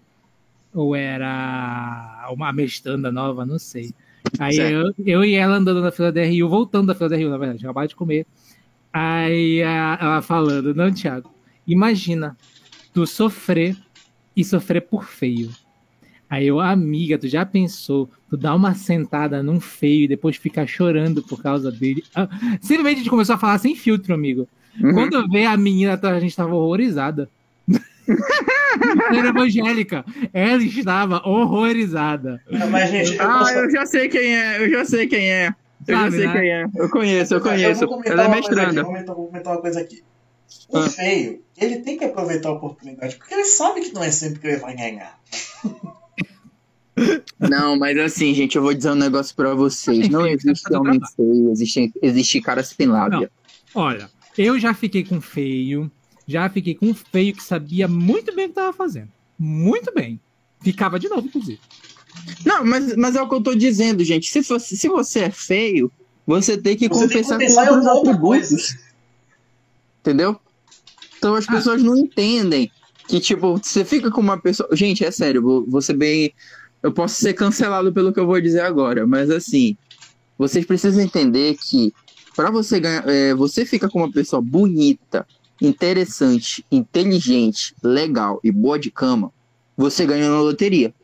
[0.74, 3.94] Ou era uma mestanda nova, não sei.
[4.39, 7.31] Aí eu, eu e ela andando na fila da RU, voltando da fila da RU,
[7.31, 8.27] na verdade, acabado de comer.
[8.93, 11.31] Aí ela falando, não, Thiago,
[11.66, 12.36] imagina
[12.93, 13.77] tu sofrer
[14.36, 15.50] e sofrer por feio.
[16.28, 20.66] Aí eu, amiga, tu já pensou, tu dá uma sentada num feio e depois ficar
[20.66, 22.02] chorando por causa dele?
[22.14, 22.28] Ah,
[22.60, 24.48] simplesmente a gente começou a falar sem filtro, amigo.
[24.82, 24.92] Uhum.
[24.92, 27.28] Quando eu vi a menina, a gente tava horrorizada.
[29.12, 30.04] Era evangélica.
[30.32, 32.40] Ela estava horrorizada.
[32.70, 35.48] Mas, gente, eu Ah, posso- eu já sei quem é, eu já sei quem é.
[35.86, 36.32] Eu já Sabe, sei né?
[36.32, 36.66] quem é.
[36.76, 37.86] Eu conheço, eu conheço.
[37.86, 38.82] comentar Ela é mestranda.
[38.82, 38.92] Vou
[39.26, 40.02] comentar uma coisa aqui.
[40.68, 40.88] O Ah.
[40.90, 44.46] feio, ele tem que aproveitar a oportunidade, porque ele sabe que não é sempre que
[44.46, 45.18] ele vai ganhar.
[47.38, 50.08] Não, mas assim, gente, eu vou dizer um negócio pra vocês.
[50.08, 53.30] Não existe homem feio, existe, existe cara sem lábia.
[53.74, 55.90] Olha, eu já fiquei com feio,
[56.26, 59.08] já fiquei com feio que sabia muito bem o que tava fazendo.
[59.38, 60.18] Muito bem.
[60.62, 61.60] Ficava de novo, inclusive.
[62.46, 64.30] Não, mas, mas é o que eu tô dizendo, gente.
[64.30, 65.92] Se, fosse, se você é feio,
[66.26, 68.76] você tem que Você tem que compensar compensar com outros atributos.
[70.00, 70.40] Entendeu?
[71.18, 72.70] Então as pessoas não entendem
[73.09, 74.68] que, tipo, você fica com uma pessoa.
[74.72, 76.32] Gente, é sério, vou, vou ser bem.
[76.82, 79.76] Eu posso ser cancelado pelo que eu vou dizer agora, mas assim,
[80.38, 81.93] vocês precisam entender que
[82.34, 85.26] para você ganhar, é, você fica com uma pessoa bonita,
[85.60, 89.32] interessante, inteligente, legal e boa de cama,
[89.76, 90.94] você ganha na loteria.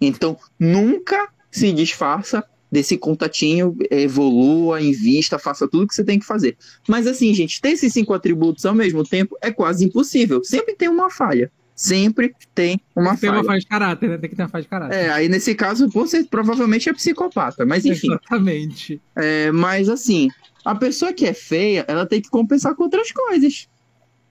[0.00, 6.56] Então, nunca se disfarça desse contatinho, evolua, invista, faça tudo que você tem que fazer.
[6.86, 10.42] Mas assim, gente, ter esses cinco atributos ao mesmo tempo é quase impossível.
[10.44, 11.50] Sempre tem uma falha.
[11.74, 13.46] Sempre tem uma Tem uma falha.
[13.46, 14.18] falha de caráter, né?
[14.18, 14.96] Tem que ter uma falha de caráter.
[14.96, 17.64] É, aí nesse caso, você provavelmente é psicopata.
[17.64, 19.00] Mas enfim, Exatamente.
[19.14, 20.28] é, mas assim,
[20.64, 23.68] a pessoa que é feia, ela tem que compensar com outras coisas.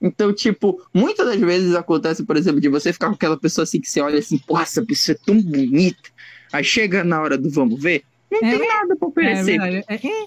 [0.00, 3.80] Então, tipo, muitas das vezes acontece, por exemplo, de você ficar com aquela pessoa assim
[3.80, 6.10] que você olha assim, pô, essa pessoa é tão bonita.
[6.52, 9.44] Aí chega na hora do vamos ver, não É, tem nada pra É oferecer.
[9.58, 9.84] verdade.
[9.88, 10.26] É, é.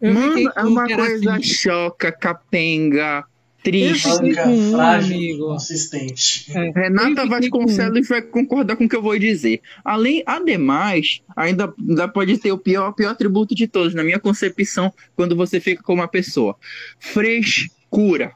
[0.00, 3.22] Eu Mano, é com um uma coisa assim, choca, capenga,
[3.62, 4.08] triste.
[4.08, 5.46] Com um, frágil, amigo.
[5.48, 6.50] consistente.
[6.56, 9.60] é, Renata Vasconcelos vai concordar com o que eu vou dizer.
[9.84, 14.90] Além, ademais, ainda, ainda pode ter o pior, pior atributo de todos, na minha concepção,
[15.14, 16.56] quando você fica com uma pessoa.
[16.98, 18.32] Frescura.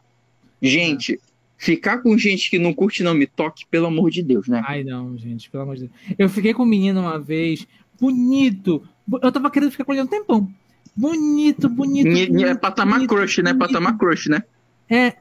[0.60, 1.18] Gente,
[1.56, 4.62] ficar com gente que não curte não me toque, pelo amor de Deus, né?
[4.66, 5.92] Ai, não, gente, pelo amor de Deus.
[6.18, 7.66] Eu fiquei com um menino uma vez,
[8.00, 8.82] bonito.
[9.22, 10.48] Eu tava querendo ficar com ele um tempão.
[10.96, 12.06] Bonito, bonito.
[12.06, 13.52] Ni- ni- É bonito, patamar bonito, crush, né?
[13.52, 13.66] bonito.
[13.72, 14.42] Patamar crush, né?
[14.88, 15.16] É,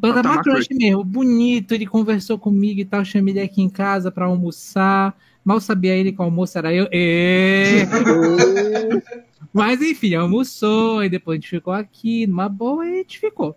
[0.00, 1.04] Patamar crush mesmo.
[1.04, 3.04] Bonito, ele conversou comigo e tal.
[3.04, 5.14] Chamei ele aqui em casa pra almoçar.
[5.44, 6.88] Mal sabia ele que o almoço era eu.
[6.90, 7.82] Ê!
[9.52, 13.54] Mas enfim, almoçou e depois a gente ficou aqui, numa boa, e a gente ficou.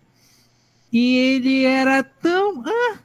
[0.92, 2.62] E ele era tão.
[2.64, 2.98] Ah,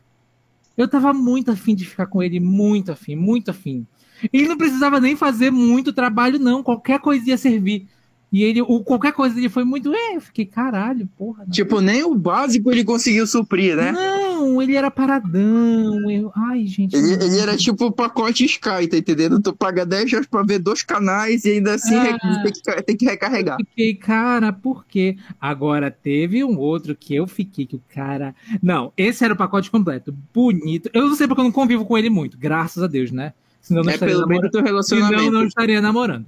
[0.78, 3.86] eu tava muito afim de ficar com ele, muito afim, muito afim.
[4.32, 6.64] Ele não precisava nem fazer muito trabalho, não.
[6.64, 7.88] Qualquer coisa ia servir.
[8.32, 9.94] E ele, o, qualquer coisa dele foi muito.
[9.94, 11.44] É, eu fiquei, caralho, porra.
[11.46, 13.92] não Tipo, nem o básico ele conseguiu suprir, né?
[13.92, 16.10] Não, ele era paradão.
[16.10, 16.32] Eu...
[16.36, 16.96] Ai, gente.
[16.96, 19.40] Ele, ele era tipo o pacote Sky, tá entendendo?
[19.40, 22.18] Tu paga 10 reais pra ver dois canais e ainda assim Ah.
[22.42, 23.58] tem, que, tem que recarregar.
[23.58, 25.16] Fiquei, cara, por quê?
[25.40, 28.34] Agora teve um outro que eu fiquei que o cara.
[28.64, 30.12] Não, esse era o pacote completo.
[30.34, 30.90] Bonito.
[30.92, 33.34] Eu não sei porque eu não convivo com ele muito, graças a Deus, né?
[33.64, 34.52] Senão não É estaria pelo namorando.
[34.52, 35.20] teu relacionamento.
[35.24, 36.26] Senão não estaria namorando.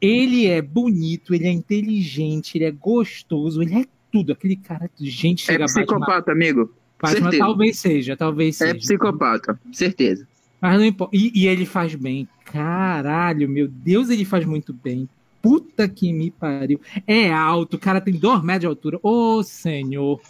[0.00, 4.32] Ele é bonito, ele é inteligente, ele é gostoso, ele é tudo.
[4.32, 5.82] Aquele cara, gente, É chega Batman.
[5.82, 6.72] psicopata, amigo.
[7.00, 8.74] Batman talvez seja, talvez É seja.
[8.78, 10.26] psicopata, certeza.
[10.60, 11.14] Mas não importa.
[11.14, 12.26] E, e ele faz bem.
[12.44, 15.08] Caralho, meu Deus, ele faz muito bem.
[15.42, 16.80] Puta que me pariu.
[17.06, 18.98] É alto, o cara tem dois metros de altura.
[19.02, 20.20] Ô, senhor.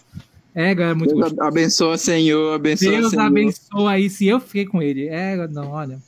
[0.55, 1.43] É, galera, muito Deus gostoso.
[1.48, 3.24] abençoa, Senhor, abençoa, Deus Senhor.
[3.26, 5.09] abençoa aí se eu fiquei com ele.
[5.09, 5.98] É, não, olha.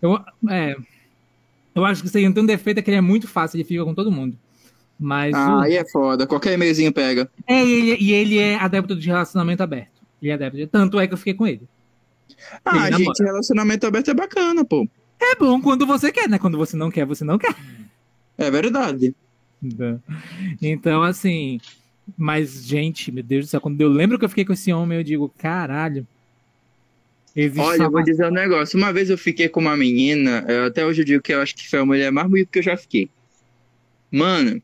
[0.00, 0.18] Eu,
[0.48, 0.76] é,
[1.74, 3.64] eu acho que isso aí tem um defeito é que ele é muito fácil, ele
[3.64, 4.36] fica com todo mundo.
[4.98, 6.26] Mas Ah, o- aí é foda.
[6.26, 7.28] Qualquer e-mailzinho pega.
[7.46, 9.90] é, e ele, e ele é adepto de relacionamento aberto.
[10.20, 11.62] Ele é adepto de, tanto é que eu fiquei com ele.
[12.64, 14.86] Ah, Ele gente, relacionamento aberto é bacana, pô.
[15.20, 16.38] É bom quando você quer, né?
[16.38, 17.54] Quando você não quer, você não quer.
[18.38, 19.14] É verdade.
[20.60, 21.60] Então, assim.
[22.16, 24.98] Mas, gente, meu Deus do céu, quando eu lembro que eu fiquei com esse homem,
[24.98, 26.06] eu digo, caralho.
[27.34, 28.76] Existe Olha, eu vou dizer um negócio.
[28.78, 31.68] Uma vez eu fiquei com uma menina, até hoje eu digo que eu acho que
[31.68, 33.08] foi a mulher mais bonita que eu já fiquei.
[34.10, 34.62] Mano,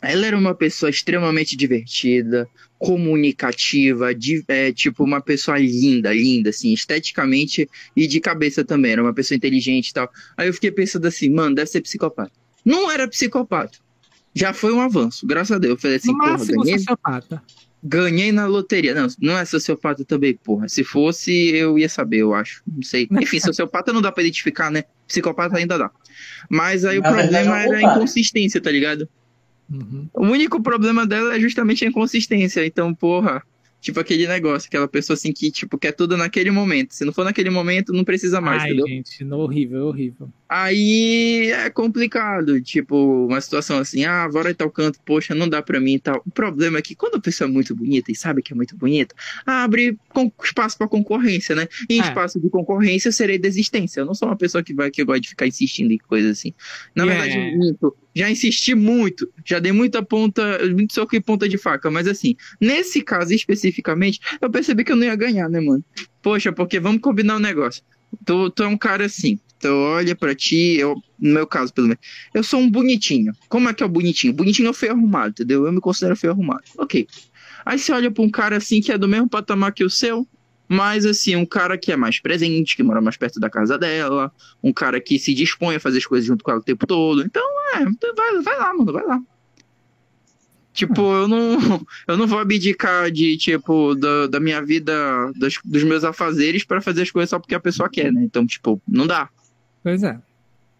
[0.00, 2.48] ela era uma pessoa extremamente divertida,
[2.78, 8.92] comunicativa, de- é, tipo, uma pessoa linda, linda, assim, esteticamente e de cabeça também.
[8.92, 10.08] Era uma pessoa inteligente e tal.
[10.36, 12.30] Aí eu fiquei pensando assim, mano, deve ser psicopata.
[12.64, 13.78] Não era psicopata.
[14.34, 15.72] Já foi um avanço, graças a Deus.
[15.72, 17.42] Eu falei assim, No porra, ganhei, sociopata.
[17.82, 18.94] Ganhei na loteria.
[18.94, 20.68] Não, não é sociopata também, porra.
[20.68, 22.62] Se fosse, eu ia saber, eu acho.
[22.66, 23.06] Não sei.
[23.10, 24.84] Enfim, sociopata não dá pra identificar, né?
[25.06, 25.90] Psicopata ainda dá.
[26.48, 29.08] Mas aí Na o problema é era a inconsistência, tá ligado?
[29.70, 30.08] Uhum.
[30.12, 32.66] O único problema dela é justamente a inconsistência.
[32.66, 33.42] Então, porra,
[33.84, 36.92] tipo aquele negócio, aquela pessoa assim que, tipo, quer tudo naquele momento.
[36.94, 38.86] Se não for naquele momento, não precisa mais, Ai, entendeu?
[38.88, 40.30] gente, no- horrível, horrível.
[40.48, 45.60] Aí é complicado, tipo, uma situação assim, ah, bora em tal canto, poxa, não dá
[45.60, 46.22] pra mim e tal.
[46.26, 48.74] O problema é que quando a pessoa é muito bonita e sabe que é muito
[48.76, 49.98] bonita, abre
[50.42, 51.68] espaço pra concorrência, né?
[51.88, 52.04] E em É.
[52.04, 54.00] espaço de concorrência, eu serei desistência.
[54.00, 56.54] Eu não sou uma pessoa que vai que gosta de ficar insistindo em coisas assim.
[56.94, 57.06] Na É.
[57.06, 57.94] verdade, minto.
[58.14, 62.36] Já insisti muito, já dei muita ponta, muito soco e ponta de faca, mas assim,
[62.60, 65.84] nesse caso especificamente, eu percebi que eu não ia ganhar, né, mano?
[66.22, 67.82] Poxa, porque vamos combinar um negócio.
[68.24, 71.88] Tu, tu é um cara assim, tu olha pra ti, eu, no meu caso, pelo
[71.88, 73.32] menos, eu sou um bonitinho.
[73.48, 74.32] Como é que é o bonitinho?
[74.32, 75.66] Bonitinho é o feio arrumado, entendeu?
[75.66, 76.62] Eu me considero feio arrumado.
[76.78, 77.08] Ok.
[77.64, 80.28] Aí você olha pra um cara assim que é do mesmo patamar que o seu,
[80.68, 84.32] mas assim, um cara que é mais presente, que mora mais perto da casa dela,
[84.62, 87.22] um cara que se dispõe a fazer as coisas junto com ela o tempo todo.
[87.22, 87.42] Então,
[87.74, 89.20] é, então vai, vai lá, mano, vai lá.
[90.72, 91.58] Tipo, eu não,
[92.08, 94.92] eu não vou abdicar de, tipo, da, da minha vida,
[95.38, 98.22] das- dos meus afazeres pra fazer as coisas só porque a pessoa quer, né?
[98.24, 99.28] Então, tipo, não dá.
[99.82, 100.18] Pois é.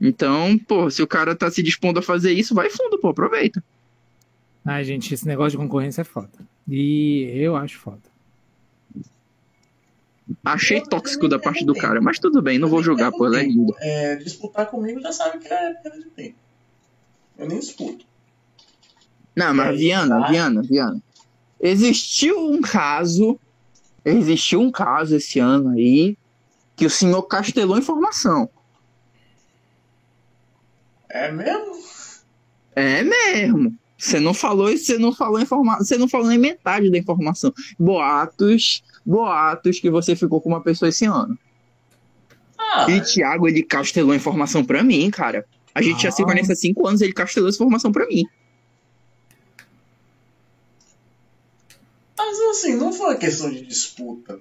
[0.00, 3.62] Então, pô, se o cara tá se dispondo a fazer isso, vai fundo, pô, aproveita.
[4.64, 6.30] Ai, gente, esse negócio de concorrência é foda.
[6.68, 8.02] E eu acho foda.
[10.44, 13.44] Achei tóxico da parte do cara, mas tudo bem, não vou julgar, pô, ela é
[13.44, 13.74] linda.
[13.78, 16.36] É, disputar comigo já sabe que é perda de tempo.
[17.36, 18.06] Eu nem disputo.
[19.36, 20.28] Não, mas Viana.
[20.28, 21.02] Viana, Viana.
[21.60, 23.38] Existiu um caso,
[24.04, 26.16] existiu um caso esse ano aí,
[26.76, 28.48] que o senhor castelou informação.
[31.08, 31.78] É mesmo?
[32.74, 33.76] É mesmo.
[33.96, 37.52] Você não falou isso, você não falou informação, você não falou nem metade da informação.
[37.78, 41.38] Boatos, boatos que você ficou com uma pessoa esse ano.
[42.58, 45.44] Ah, E Thiago, ele castelou informação pra mim, cara.
[45.74, 46.24] A gente já se Ah.
[46.24, 48.24] conhece há cinco anos, ele castelou essa informação pra mim.
[52.16, 54.40] mas assim, não foi uma questão de disputa.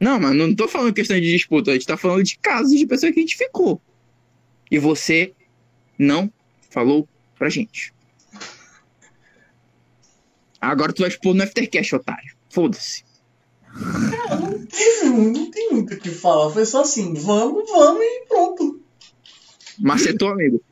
[0.00, 2.86] Não, mas não tô falando questão de disputa, a gente tá falando de casos de
[2.86, 3.80] pessoas que a gente ficou.
[4.70, 5.32] E você
[5.98, 6.30] não
[6.70, 7.08] falou
[7.38, 7.94] pra gente.
[10.60, 12.34] Agora tu vai expor no Aftercash, otário.
[12.50, 13.04] Foda-se.
[14.10, 16.50] Cara, não teve, não tem muito o que falar.
[16.50, 18.80] Foi só assim, vamos, vamos e pronto.
[19.78, 20.62] Macetou, amigo.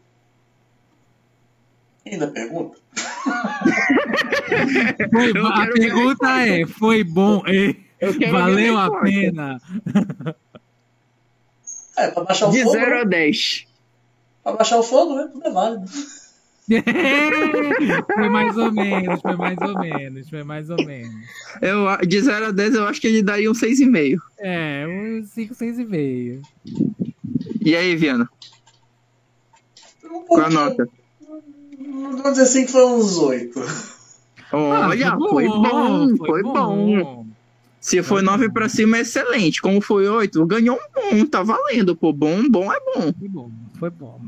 [2.07, 2.79] Ainda pergunta?
[5.11, 7.43] Foi, a pergunta é: foi bom?
[7.47, 7.75] É,
[8.13, 9.05] quero valeu a resposta.
[9.07, 9.61] pena?
[11.97, 12.73] É, pra baixar o De fogo.
[12.73, 13.01] 0 Né?
[13.01, 13.67] a 10.
[14.43, 15.29] Pra baixar o fogo, né?
[15.33, 15.85] Tudo é válido.
[18.15, 21.27] foi mais ou menos, foi mais ou menos, foi mais ou menos.
[21.61, 24.19] Eu, de 0 a 10, eu acho que ele daria um 6,5.
[24.39, 26.43] É, uns 5, 6,5.
[27.61, 28.29] E aí, Viana?
[30.05, 30.89] Um Qual a nota?
[31.79, 33.61] Vamos dizer assim que foi uns oito.
[34.53, 37.27] Olha, foi bom, foi bom.
[37.81, 39.63] Se foi 9 pra cima, é excelente.
[39.63, 41.97] Como foi 8, ganhou um bom, tá valendo.
[41.97, 43.13] Pô, bom, bom é bom.
[43.19, 44.21] Foi bom, foi bom.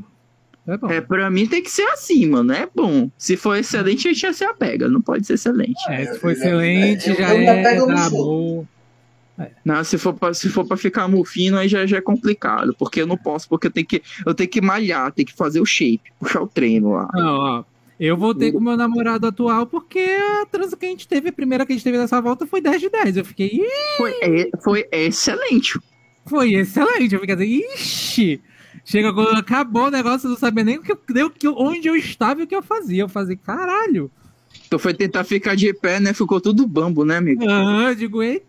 [0.64, 0.88] Foi bom.
[0.90, 2.52] É, pra mim tem que ser assim, mano.
[2.52, 3.10] É bom.
[3.18, 4.88] Se for excelente, a gente já se apega.
[4.88, 5.80] Não pode ser excelente.
[5.88, 8.66] É, se for excelente, eu- já me é amor.
[9.64, 12.74] Não, se for pra, se for pra ficar mufino, aí já, já é complicado.
[12.78, 15.60] Porque eu não posso, porque eu tenho que, eu tenho que malhar, tenho que fazer
[15.60, 17.08] o shape, puxar o treino lá.
[17.12, 17.64] Não, ó.
[17.98, 21.64] Eu voltei com meu namorado atual porque a transa que a gente teve, a primeira
[21.64, 23.16] que a gente teve nessa volta foi 10 de 10.
[23.16, 23.60] Eu fiquei,
[23.96, 25.78] Foi, é- foi excelente.
[26.26, 27.14] foi excelente.
[27.14, 28.40] Eu fiquei assim, ixi.
[28.84, 31.46] Chega quando acabou o negócio, eu não sabia nem o que, eu- nem o que,
[31.48, 33.02] onde eu estava e o que eu fazia.
[33.02, 34.10] Eu fazia, caralho.
[34.68, 36.12] Tu foi tentar ficar de pé, né?
[36.12, 37.42] Ficou tudo bambo, né, amigo?
[37.48, 38.44] Ah, eu digo, eita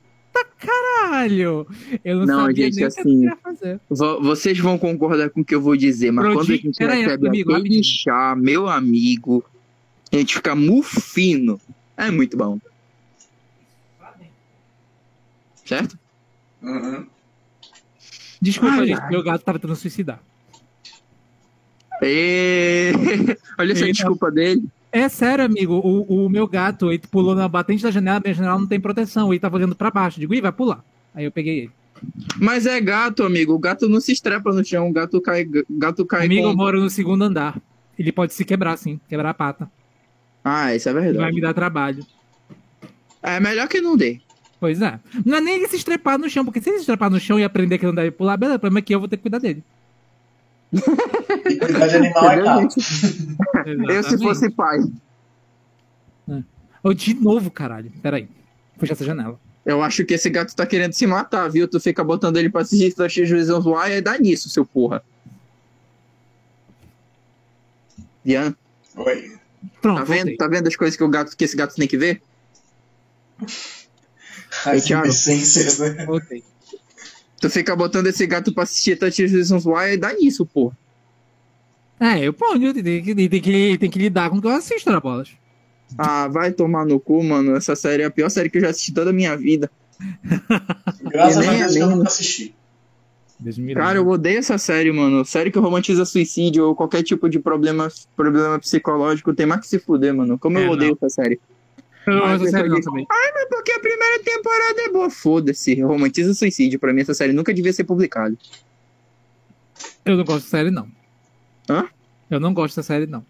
[0.57, 1.68] caralho.
[2.03, 3.80] Eu não, Não, sabia gente, nem o que eu assim, queria fazer.
[3.89, 6.93] Vo- Vocês vão concordar com o que eu vou dizer, mas quando a gente Pera
[6.93, 7.84] aí, recebe amigo, aquele rapidinho.
[7.84, 9.43] chá, meu amigo,
[10.11, 11.60] a gente fica mufino.
[11.95, 12.60] É muito bom.
[15.65, 15.97] Certo?
[16.61, 17.05] Uhum.
[18.44, 19.10] Desculpa, Ai, gente, ai.
[19.10, 20.20] meu gato tava tentando suicidar.
[22.02, 22.91] Ê,
[23.57, 23.94] Olha essa Eita.
[23.94, 24.64] desculpa dele.
[24.91, 25.76] É sério, amigo.
[25.76, 29.32] O, o meu gato, ele pulou na batente da janela, minha janela não tem proteção.
[29.34, 30.20] Ele tava olhando pra baixo.
[30.20, 30.84] Digo, ih, vai pular.
[31.15, 31.72] Aí eu peguei ele.
[32.38, 33.53] Mas é gato, amigo.
[33.53, 34.90] O gato não se estrepa no chão.
[34.90, 36.57] O gato cai, gato cai Amigo, eu com...
[36.57, 37.57] moro no segundo andar.
[37.98, 38.99] Ele pode se quebrar, sim.
[39.07, 39.72] Quebrar a pata.
[40.44, 41.34] Ah, isso é Vai verdade.
[41.34, 42.06] me dar trabalho.
[43.22, 44.20] É melhor que não dê.
[44.64, 44.98] Pois é.
[45.26, 47.38] Não é nem ele se estrepar no chão, porque se ele se estrepar no chão
[47.38, 49.23] e aprender que não deve pular, beleza, o problema é que eu vou ter que
[49.23, 49.61] cuidar dele.
[50.72, 52.69] E cuidar de animal é caro.
[53.91, 54.80] Eu, se fosse pai,
[56.81, 57.91] Ô, de novo, caralho.
[58.02, 58.30] Peraí.
[58.77, 59.38] Fecha essa janela.
[59.65, 61.68] eu acho que esse gato tá querendo se matar, viu?
[61.68, 65.03] Tu fica botando ele pra assistir Touch Reasons Why e dá nisso, seu porra.
[68.23, 68.56] Diana,
[68.95, 69.38] Oi.
[69.81, 70.18] Pronto, tá vendo?
[70.19, 70.38] voltei.
[70.38, 72.22] Tá vendo as coisas que, o gato, que esse gato tem que ver?
[74.65, 75.07] As Thiago.
[75.07, 76.05] né?
[76.05, 76.43] Voltei.
[77.39, 80.77] Tu fica botando esse gato pra assistir Touch Reasons Why e dá nisso, porra.
[81.99, 84.91] É, eu pô, tem que, tem, que, tem que lidar com o que eu assisto
[84.91, 85.30] na bolas.
[85.97, 87.55] Ah, vai tomar no cu, mano.
[87.55, 89.69] Essa série é a pior série que eu já assisti toda a minha vida.
[91.01, 92.55] Graças a Deus que eu nunca assisti.
[93.73, 95.25] Cara, eu odeio essa série, mano.
[95.25, 99.80] Série que romantiza suicídio ou qualquer tipo de problema, problema psicológico tem mais que se
[99.80, 100.39] fuder, mano.
[100.39, 101.39] Como É, eu odeio essa série.
[102.05, 103.07] Não Mas sério não também.
[103.09, 105.09] É porque a primeira temporada é boa.
[105.09, 105.81] Foda-se.
[105.81, 106.80] Romantiza suicídio.
[106.80, 108.35] Pra mim, essa série nunca devia ser publicada.
[110.05, 110.88] Eu não gosto de série, não.
[111.69, 111.88] Hã?
[112.30, 113.25] Eu não gosto da série, não.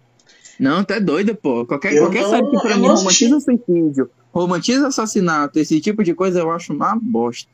[0.59, 1.65] Não, tá doido, pô.
[1.65, 6.13] Qualquer, Eu qualquer não- série que pra mim romantiza suicídio, romantiza assassinato, esse tipo de
[6.13, 7.49] coisa eu acho uma bosta.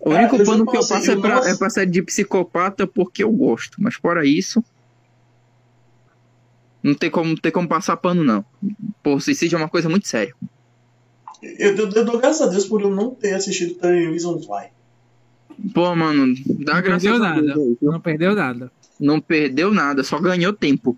[0.00, 2.86] O É, único pano que eu posso- passo é pra, é pra série de psicopata
[2.86, 3.76] porque eu gosto.
[3.82, 4.62] Mas fora isso.
[6.88, 8.44] Não tem como, tem como passar pano, não.
[9.02, 10.34] Pô, suicídio é uma coisa muito séria.
[11.42, 14.68] Eu, eu, eu dou graças a Deus por eu não ter assistido The Reasons Why.
[15.74, 16.34] Pô, mano,
[16.64, 17.54] dá Não graças perdeu a Deus nada.
[17.60, 17.78] viu?
[17.82, 18.72] Não perdeu nada.
[18.98, 20.96] Não perdeu nada, só ganhou tempo.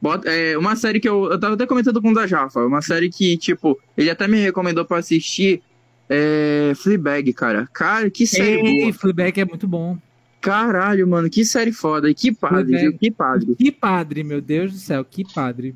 [0.00, 2.82] Bota- é, uma série que eu, eu tava até comentando com o da Jafa, uma
[2.82, 5.62] série que, tipo, ele até me recomendou pra assistir,
[6.08, 7.68] é Fleabag, cara.
[7.72, 8.92] Cara, que série Ei, boa.
[8.92, 9.96] Fleabag é muito bom.
[10.42, 12.10] Caralho, mano, que série foda.
[12.10, 12.88] E que padre, Fleabag.
[12.90, 12.98] viu?
[12.98, 13.54] Que padre.
[13.56, 15.74] Que padre, meu Deus do céu, que padre.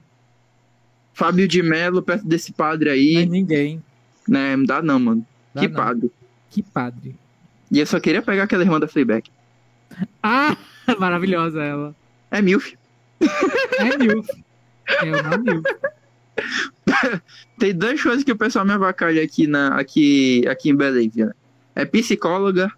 [1.15, 3.83] Fábio de Mello perto desse padre Não é aí, ninguém.
[4.29, 5.27] né, não dá não, mano.
[5.55, 5.75] Dá que não.
[5.77, 6.11] padre.
[6.51, 7.17] Que padre.
[7.71, 9.31] E eu só queria pegar aquela irmã da Fleabag.
[10.23, 10.57] Ah,
[10.99, 11.95] maravilhosa ela.
[12.31, 12.75] É Milf.
[13.79, 14.29] É Milf.
[14.89, 15.65] É uma Milf.
[17.59, 21.31] Tem duas coisas que o pessoal me avacalha aqui, na, aqui, aqui em Belém, viu?
[21.75, 22.71] É psicóloga,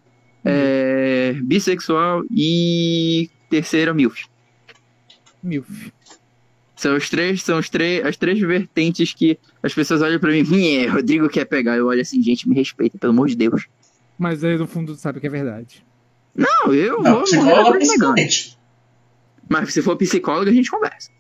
[0.49, 4.27] é bissexual e terceira MILF.
[5.43, 5.93] Milf.
[6.77, 10.43] São os três, são os três, as três vertentes que as pessoas olham pra mim,
[10.43, 11.77] "Nhê, Rodrigo quer pegar.
[11.77, 13.67] Eu olho assim, gente, me respeita, pelo amor de Deus.
[14.17, 15.85] Mas aí no fundo sabe que é verdade.
[16.35, 17.79] Não, eu Não, vou psicóloga morrer negando.
[17.79, 18.59] principalmente.
[19.49, 21.11] Mas se for psicóloga, a gente conversa.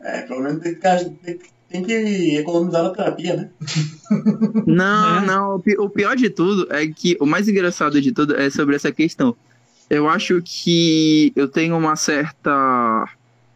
[0.00, 0.80] É, pelo menos tem que,
[1.24, 1.38] tem,
[1.72, 3.50] tem que economizar na terapia, né?
[4.66, 5.26] Não, É.
[5.26, 5.54] não.
[5.56, 8.76] o pi- O pior de tudo é que o mais engraçado de tudo é sobre
[8.76, 9.34] essa questão.
[9.90, 13.08] Eu acho que eu tenho uma certa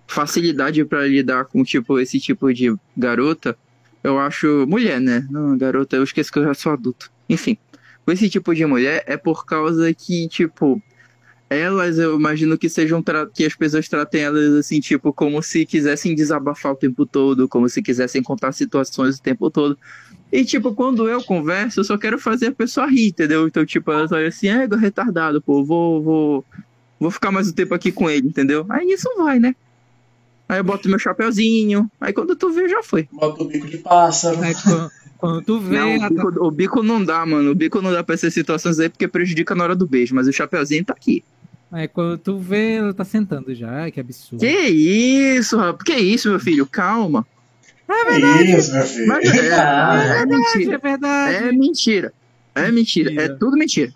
[0.06, 3.56] facilidade pra lidar com tipo esse tipo de garota.
[4.02, 5.26] Eu acho mulher, né?
[5.30, 7.10] Não, garota, eu esqueço que eu já sou adulto.
[7.28, 7.56] Enfim,
[8.04, 10.80] com esse tipo de mulher é por causa que tipo
[11.48, 15.64] elas eu imagino que sejam tra- que as pessoas tratem elas assim tipo como se
[15.64, 19.78] quisessem desabafar o tempo todo, como se quisessem contar situações o tempo todo.
[20.32, 23.46] E, tipo, quando eu converso, eu só quero fazer a pessoa rir, entendeu?
[23.46, 26.44] Então, tipo, elas olham assim, é, retardado, pô, vou, vou,
[26.98, 28.66] vou ficar mais um tempo aqui com ele, entendeu?
[28.68, 29.54] Aí nisso vai, né?
[30.48, 33.08] Aí eu boto meu chapeuzinho, aí quando tu vê, já foi.
[33.12, 34.42] Bota o bico de pássaro.
[34.42, 35.76] Aí quando, quando tu vê.
[35.76, 37.50] Não, o bico, o bico não dá, mano.
[37.50, 40.26] O bico não dá pra essas situações aí porque prejudica na hora do beijo, mas
[40.28, 41.24] o chapeuzinho tá aqui.
[41.70, 43.70] Aí quando tu vê, ela tá sentando já.
[43.82, 44.40] Ai, que absurdo.
[44.40, 45.82] Que isso, rapaz?
[45.84, 46.64] Que isso, meu filho?
[46.66, 47.26] Calma.
[47.88, 49.06] É isso, meu filho.
[49.08, 50.78] Mas é, Ah, é É mentira.
[50.78, 51.34] verdade.
[51.36, 52.12] É mentira.
[52.54, 53.10] É mentira.
[53.10, 53.36] É Mentira.
[53.38, 53.92] tudo mentira.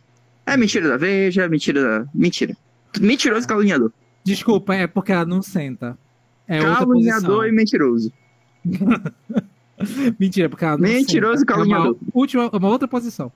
[0.47, 2.07] É mentira da Veja, é mentira da.
[2.13, 2.57] Mentira.
[3.01, 3.93] Mentiroso e caluniador.
[4.25, 5.97] Desculpa, é porque ela não senta.
[6.47, 8.13] É outra caluniador e mentiroso.
[10.19, 11.53] Mentira, porque ela não Mentiroso senta.
[11.53, 11.87] e caluniador.
[11.87, 13.33] É uma, última, uma outra posição.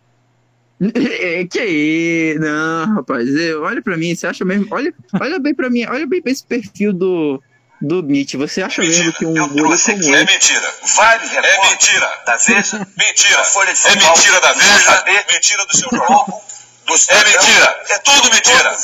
[0.94, 2.36] É, que aí?
[2.39, 3.28] Não, rapaz.
[3.62, 4.66] olha pra mim, você acha mesmo.
[4.70, 7.43] Olha, olha bem pra mim, olha bem pra esse perfil do.
[7.82, 10.74] Do Mitch, você acha mesmo que um eu guri como É mentira.
[10.97, 12.23] Vários é mentira.
[12.24, 12.78] Da Veja.
[12.97, 13.44] Mentira.
[13.44, 15.05] Folha de São é mentira da Veja.
[15.31, 16.43] Mentira do seu jornal.
[16.86, 17.82] dos É mentira.
[17.90, 18.78] É tudo mentira.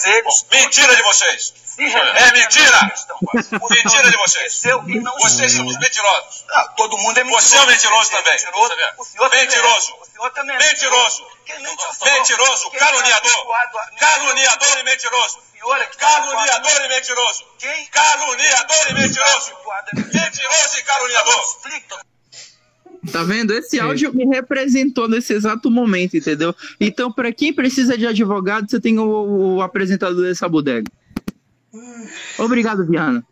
[0.53, 1.55] Mentira de vocês.
[1.79, 2.93] É mentira.
[3.71, 4.63] Mentira de vocês.
[5.23, 6.45] Vocês são os mentirosos.
[6.77, 7.49] Todo mundo é mentiroso.
[7.49, 8.35] Você é um mentiroso também.
[8.35, 9.95] Mentiroso.
[10.59, 11.25] Mentiroso.
[11.59, 12.71] Mentiroso.
[12.71, 13.47] Caluniador.
[13.99, 15.39] Caluniador e mentiroso.
[15.99, 17.45] Caluniador e mentiroso.
[17.91, 19.53] Caluniador e mentiroso.
[19.95, 21.43] Mentiroso e caluniador.
[23.13, 23.53] Tá vendo?
[23.53, 26.55] Esse áudio me representou nesse exato momento, entendeu?
[26.79, 30.91] Então, pra quem precisa de advogado, você tem o, o apresentador dessa bodega.
[32.39, 33.25] Obrigado, Viana.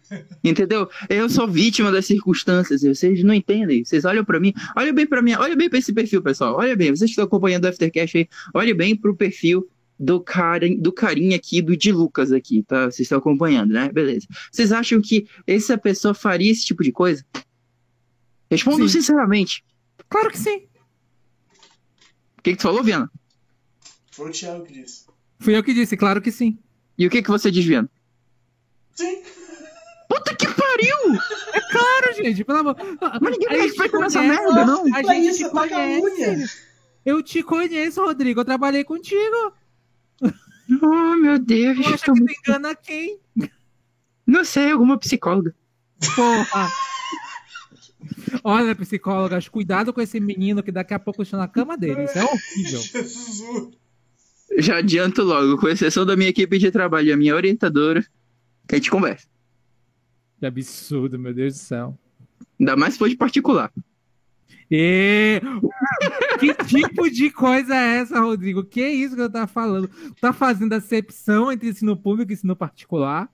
[0.44, 0.89] Entendeu?
[1.09, 2.82] Eu sou vítima das circunstâncias.
[2.82, 3.85] Vocês não entendem.
[3.85, 4.52] Vocês olham pra mim.
[4.77, 5.32] Olha bem pra mim.
[5.35, 6.56] Olha bem pra esse perfil, pessoal.
[6.56, 6.90] Olha bem.
[6.90, 8.28] Vocês que estão acompanhando o Aftercash aí.
[8.55, 12.85] Olha bem pro perfil do cara, do carinha aqui, do de Lucas aqui, tá?
[12.85, 13.90] Vocês estão acompanhando, né?
[13.90, 14.28] Beleza.
[14.51, 17.24] Vocês acham que essa pessoa faria esse tipo de coisa?
[18.51, 19.01] Respondo Sim.
[19.01, 19.65] sinceramente.
[20.09, 20.56] Claro que sim.
[22.39, 23.10] O que, que tu falou, Viana?
[24.12, 25.06] Foi o Thiago que disse.
[25.40, 26.59] Fui eu que disse, claro que sim.
[26.97, 27.90] E o que, que você diz, Viana?
[28.98, 29.22] Sim.
[30.08, 31.20] Puta que pariu!
[31.70, 32.76] Claro, gente, pelo amor.
[33.20, 34.84] Mas ninguém A me gente conhece, merda, não.
[34.94, 36.58] A gente isso, te conhece.
[37.04, 38.40] Eu te conheço, Rodrigo.
[38.40, 39.52] Eu trabalhei contigo.
[40.82, 41.78] Oh, meu Deus.
[41.78, 43.18] Tu acha que muito- engana quem?
[44.26, 45.54] Não sei, alguma psicóloga.
[46.16, 46.68] Porra.
[48.44, 52.04] Olha, psicólogas, cuidado com esse menino que daqui a pouco está na cama dele.
[52.04, 52.80] Isso é horrível.
[52.82, 53.68] Jesus.
[54.58, 58.04] Já adianto logo, com exceção da minha equipe de trabalho e a minha orientadora,
[58.69, 59.27] que a gente conversa.
[60.39, 61.99] Que absurdo, meu Deus do céu.
[62.61, 63.73] Ainda mais se for de particular.
[64.70, 65.40] E...
[66.39, 68.62] que tipo de coisa é essa, Rodrigo?
[68.62, 69.90] Que é isso que eu tava falando?
[70.20, 73.28] Tá fazendo acepção entre ensino público e ensino particular?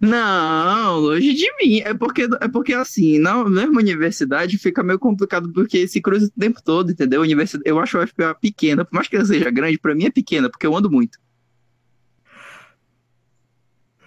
[0.00, 1.80] Não, longe de mim.
[1.80, 6.40] É porque, é porque assim, na mesma universidade fica meio complicado porque se cruza o
[6.40, 7.22] tempo todo, entendeu?
[7.22, 10.10] Universidade, eu acho a UFPA pequena, por mais que ela seja grande, pra mim é
[10.10, 11.18] pequena, porque eu ando muito.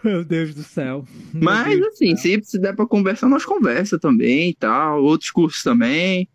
[0.04, 1.06] Meu Deus do céu.
[1.34, 2.40] Meu Mas Deus assim, céu.
[2.44, 6.28] se, der pra conversar, nós conversa também e tal, outros cursos também.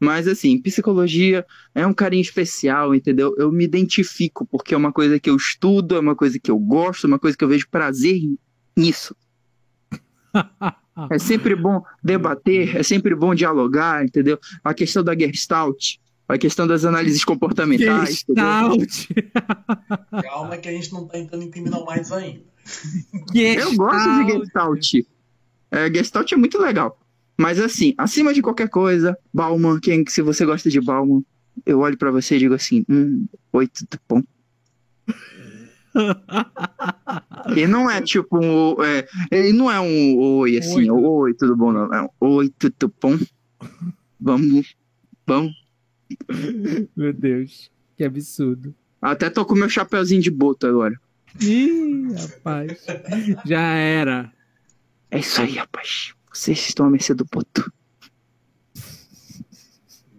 [0.00, 3.34] Mas assim, psicologia é um carinho especial, entendeu?
[3.38, 6.58] Eu me identifico porque é uma coisa que eu estudo, é uma coisa que eu
[6.58, 8.20] gosto, é uma coisa que eu vejo prazer
[8.76, 9.14] nisso.
[11.10, 14.38] É sempre bom debater, é sempre bom dialogar, entendeu?
[14.62, 15.96] A questão da Gestalt,
[16.28, 18.24] a questão das análises comportamentais?
[18.26, 19.06] Gestalt.
[20.22, 22.51] Calma que a gente não tá entrando em criminal mais ainda.
[23.34, 24.82] Eu gosto de Gestalt.
[24.82, 25.06] Gestalt.
[25.70, 26.98] É, Gestalt é muito legal.
[27.38, 31.22] Mas assim, acima de qualquer coisa, Bauman, quem, se você gosta de Bauman,
[31.66, 34.22] eu olho pra você e digo assim, hum, oi, tudo bom?
[37.56, 41.34] E não é tipo um, é, ele não é um oi assim, Oi, tudo- oi,
[41.34, 41.72] tudo bom?
[41.72, 43.18] Não, é um oi, tudo bom?
[44.20, 44.74] Vamos,
[45.26, 45.52] vamos.
[46.96, 47.70] Meu Deus.
[47.96, 48.74] Que absurdo.
[49.00, 50.98] Até tô com meu chapeuzinho de boto agora.
[51.40, 52.86] Ih, rapaz.
[53.44, 54.32] Já era.
[55.10, 56.14] É isso aí, rapaz.
[56.32, 57.72] Vocês estão à mercê do boto.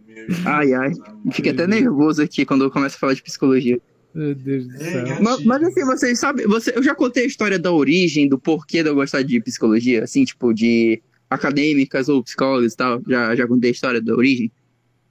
[0.05, 0.91] Meu Ai, ai.
[1.31, 3.79] Fiquei até nervoso aqui quando eu começo a falar de psicologia.
[4.13, 5.21] Meu Deus do céu.
[5.21, 8.83] Mas, mas assim, vocês sabem, você, eu já contei a história da origem, do porquê
[8.83, 13.01] de eu gostar de psicologia, assim, tipo, de acadêmicas ou psicólogos e tal.
[13.07, 14.51] Já, já contei a história da origem?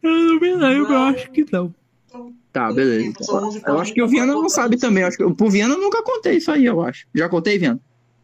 [0.03, 1.75] Eu não me lembro, eu acho que não.
[2.53, 3.13] Tá, beleza.
[3.23, 5.03] São 11 Eu acho que o Viana não sabe também.
[5.03, 7.07] Eu acho que pro Viana eu nunca contei isso aí, eu acho.
[7.15, 7.81] Já contei, Viana?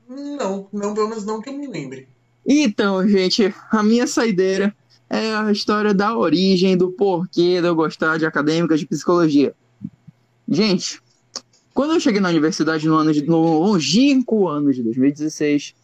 [0.08, 2.08] Não, não, pelo menos não que eu me lembre.
[2.46, 4.74] Então, gente, a minha saideira
[5.10, 9.54] é a história da origem, do porquê de eu gostar de acadêmicas de psicologia.
[10.46, 11.00] Gente,
[11.74, 15.74] quando eu cheguei na universidade no ano de, no longínquo ano de 2016,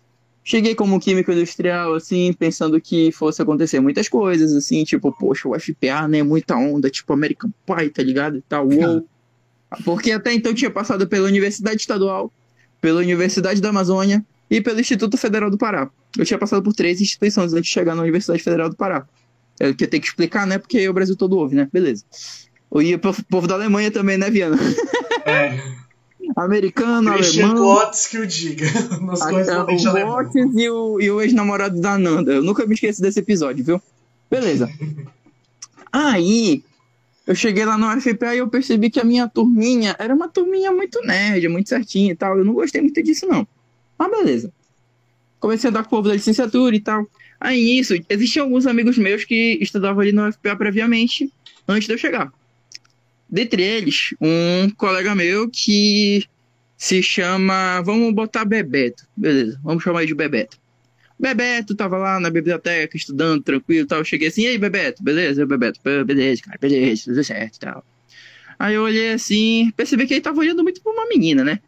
[0.44, 5.58] cheguei como químico industrial, assim, pensando que fosse acontecer muitas coisas, assim, tipo, poxa, o
[5.58, 8.36] FPA, né, muita onda, tipo American Pie, tá ligado?
[8.36, 9.08] E tal, uou.
[9.84, 12.30] Porque até então eu tinha passado pela Universidade Estadual,
[12.80, 15.90] pela Universidade da Amazônia e pelo Instituto Federal do Pará.
[16.16, 19.06] Eu tinha passado por três instituições antes de chegar na Universidade Federal do Pará.
[19.58, 20.58] É que eu tenho que explicar, né?
[20.58, 21.68] Porque o Brasil todo ouve, né?
[21.72, 22.04] Beleza.
[22.76, 24.58] Ia pro povo da Alemanha também, né, Viana?
[25.24, 25.58] É.
[26.36, 27.64] Americano, Christian alemão.
[27.76, 28.66] Klotz que o diga.
[29.00, 29.92] Nosso a- a- correspondente o.
[29.92, 32.32] Botes e o, e o ex-namorado da Nanda.
[32.32, 33.82] Eu nunca me esqueço desse episódio, viu?
[34.30, 34.68] Beleza.
[35.92, 36.62] Aí,
[37.26, 40.72] eu cheguei lá no UFPA e eu percebi que a minha turminha era uma turminha
[40.72, 42.36] muito nerd, muito certinha e tal.
[42.38, 43.46] Eu não gostei muito disso, não.
[43.98, 44.52] Mas beleza.
[45.38, 47.06] Comecei a andar com o povo da licenciatura e tal.
[47.40, 51.30] Aí nisso, existiam alguns amigos meus que estudavam ali no UFPA previamente,
[51.68, 52.32] antes de eu chegar.
[53.28, 56.24] Dentre eles, um colega meu que
[56.76, 57.80] se chama.
[57.82, 59.04] Vamos botar Bebeto.
[59.16, 60.58] Beleza, vamos chamar ele de Bebeto.
[61.18, 63.98] Bebeto tava lá na biblioteca estudando tranquilo tal.
[63.98, 65.46] Eu cheguei assim, e aí, Bebeto, beleza?
[65.46, 67.84] Bebeto, "Pô, beleza, cara, beleza, tudo certo tal.
[68.58, 71.60] Aí eu olhei assim, percebi que ele tava olhando muito pra uma menina, né?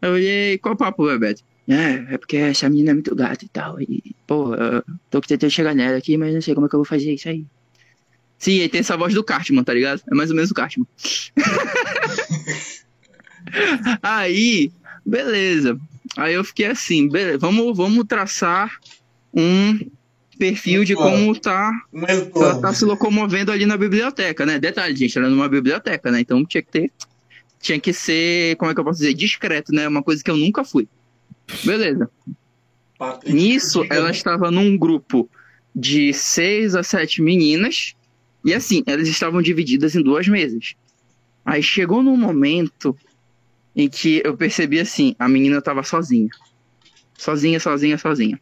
[0.00, 1.42] Eu olhei, qual o papo, Bebeto?
[1.68, 3.80] É, é porque essa menina é muito gata e tal.
[3.80, 6.80] E, pô, eu tô tentando chegar nela aqui, mas não sei como é que eu
[6.80, 7.44] vou fazer isso aí.
[8.42, 10.02] Sim, ele tem essa voz do Cartman, tá ligado?
[10.10, 10.84] É mais ou menos o Cartman.
[14.02, 14.72] aí,
[15.06, 15.78] beleza.
[16.16, 18.80] Aí eu fiquei assim, beleza, vamos, vamos traçar
[19.32, 19.78] um
[20.36, 22.60] perfil de como tá, ela retorno.
[22.60, 24.58] tá se locomovendo ali na biblioteca, né?
[24.58, 26.18] Detalhe, gente, era numa biblioteca, né?
[26.18, 26.90] Então tinha que ter.
[27.60, 29.14] Tinha que ser, como é que eu posso dizer?
[29.14, 29.86] Discreto, né?
[29.86, 30.88] Uma coisa que eu nunca fui.
[31.64, 32.10] Beleza.
[33.24, 35.30] Nisso, ela estava num grupo
[35.72, 37.94] de seis a sete meninas.
[38.44, 40.74] E assim, elas estavam divididas em duas mesas.
[41.44, 42.96] Aí chegou num momento
[43.74, 46.30] em que eu percebi assim, a menina estava sozinha.
[47.16, 48.40] Sozinha, sozinha, sozinha.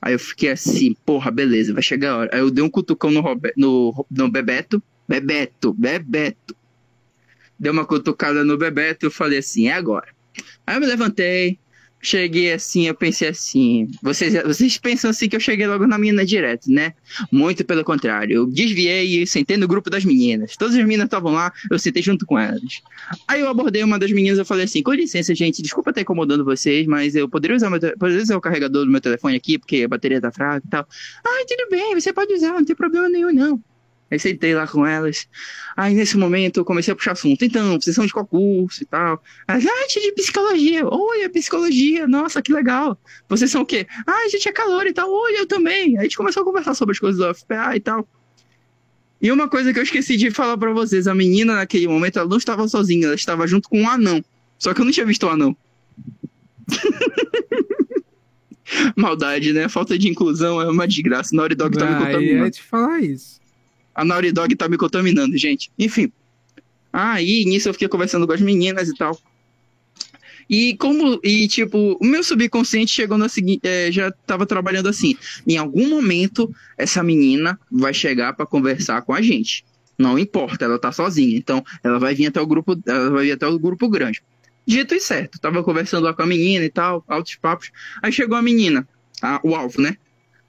[0.00, 2.30] Aí eu fiquei assim, porra, beleza, vai chegar a hora.
[2.32, 4.82] Aí eu dei um cutucão no, Robe- no, no Bebeto.
[5.08, 6.56] Bebeto, Bebeto.
[7.58, 10.08] Dei uma cutucada no Bebeto e eu falei assim, é agora.
[10.66, 11.58] Aí eu me levantei,
[12.02, 16.26] cheguei assim, eu pensei assim, vocês, vocês pensam assim que eu cheguei logo na menina
[16.26, 16.94] direto, né?
[17.30, 20.56] Muito pelo contrário, eu desviei e sentei no grupo das meninas.
[20.56, 22.82] Todas as meninas estavam lá, eu sentei junto com elas.
[23.28, 26.44] Aí eu abordei uma das meninas e falei assim, com licença, gente, desculpa estar incomodando
[26.44, 29.84] vocês, mas eu poderia usar, meu, poderia usar o carregador do meu telefone aqui, porque
[29.84, 30.86] a bateria tá fraca e tal.
[31.24, 33.62] Ah, tudo bem, você pode usar, não tem problema nenhum, não.
[34.12, 35.26] Aí sentei lá com elas.
[35.74, 37.42] Aí nesse momento eu comecei a puxar assunto.
[37.42, 39.22] Então, vocês são de qual curso e tal?
[39.48, 40.86] Elas, ah, a gente de psicologia.
[40.86, 43.00] Olha, psicologia, nossa, que legal.
[43.26, 43.86] Vocês são o quê?
[44.06, 45.10] Ah, a gente é calor e tal.
[45.10, 45.96] Olha, eu também.
[45.96, 48.06] Aí a gente começou a conversar sobre as coisas do FPA e tal.
[49.22, 52.28] E uma coisa que eu esqueci de falar pra vocês: a menina naquele momento ela
[52.28, 54.22] não estava sozinha, ela estava junto com um anão.
[54.58, 55.56] Só que eu não tinha visto o anão.
[58.94, 59.70] Maldade, né?
[59.70, 61.34] Falta de inclusão é uma desgraça.
[61.34, 63.40] Naughty Dog tá me Ah, eu ia te falar isso.
[63.94, 65.70] A Naughty Dog tá me contaminando, gente.
[65.78, 66.10] Enfim.
[66.92, 69.18] Aí, nisso eu fiquei conversando com as meninas e tal.
[70.50, 75.16] E como, e tipo, o meu subconsciente chegou na seguinte, é, já tava trabalhando assim.
[75.46, 79.64] Em algum momento, essa menina vai chegar pra conversar com a gente.
[79.96, 81.36] Não importa, ela tá sozinha.
[81.36, 84.22] Então, ela vai vir até o grupo, ela vai vir até o grupo grande.
[84.66, 87.70] Dito e certo, tava conversando lá com a menina e tal, altos papos.
[88.02, 88.86] Aí chegou a menina,
[89.20, 89.96] a- o alvo, né?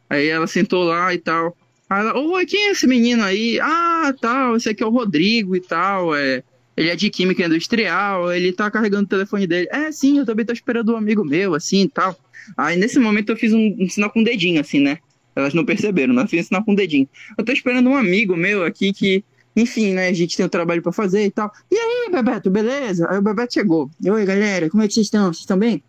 [0.10, 1.56] Aí ela sentou lá e tal.
[1.94, 3.60] Aí ela, oi, quem é esse menino aí?
[3.62, 6.16] Ah, tal, esse aqui é o Rodrigo e tal.
[6.16, 6.42] É,
[6.76, 9.68] ele é de química industrial, ele tá carregando o telefone dele.
[9.72, 12.18] É, sim, eu também tô esperando um amigo meu, assim e tal.
[12.58, 14.98] Aí nesse momento eu fiz um, um sinal com o dedinho, assim, né?
[15.36, 17.08] Elas não perceberam, mas eu fiz um sinal com o dedinho.
[17.38, 19.24] Eu tô esperando um amigo meu aqui que,
[19.56, 21.52] enfim, né, a gente tem um trabalho pra fazer e tal.
[21.70, 23.08] E aí, Bebeto, beleza?
[23.08, 23.88] Aí o Bebeto chegou.
[24.04, 25.26] Oi, galera, como é que vocês estão?
[25.26, 25.84] Vocês estão bem?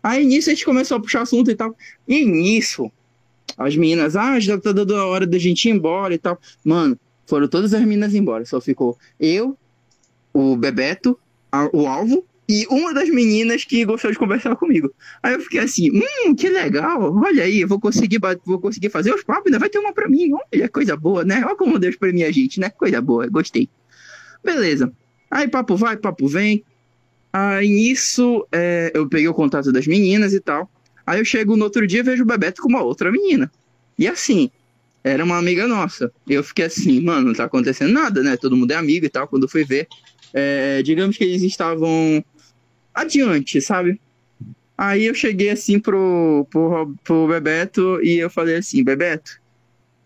[0.00, 1.76] Aí nisso a gente começou a puxar assunto e tal.
[2.06, 2.88] E nisso,
[3.56, 6.38] as meninas, ah, já tá dando a hora da gente ir embora e tal.
[6.64, 8.44] Mano, foram todas as meninas embora.
[8.44, 9.56] Só ficou eu,
[10.32, 11.18] o Bebeto,
[11.52, 14.92] a- o Alvo e uma das meninas que gostou de conversar comigo.
[15.22, 17.14] Aí eu fiquei assim, hum, que legal.
[17.16, 20.08] Olha aí, eu vou conseguir, vou conseguir fazer os papos, ainda vai ter uma pra
[20.08, 20.30] mim.
[20.52, 21.42] Olha, coisa boa, né?
[21.44, 22.68] Olha como Deus premia a gente, né?
[22.70, 23.68] Coisa boa, gostei.
[24.44, 24.92] Beleza.
[25.30, 26.62] Aí papo vai, papo vem.
[27.32, 30.70] Aí nisso, é, eu peguei o contato das meninas e tal.
[31.06, 33.50] Aí eu chego no outro dia vejo o Bebeto com uma outra menina.
[33.98, 34.50] E assim,
[35.02, 36.10] era uma amiga nossa.
[36.28, 38.36] Eu fiquei assim, mano, não tá acontecendo nada, né?
[38.36, 39.28] Todo mundo é amigo e tal.
[39.28, 39.86] Quando fui ver,
[40.32, 42.24] é, digamos que eles estavam
[42.94, 44.00] adiante, sabe?
[44.76, 49.40] Aí eu cheguei assim pro, pro, pro Bebeto e eu falei assim, Bebeto,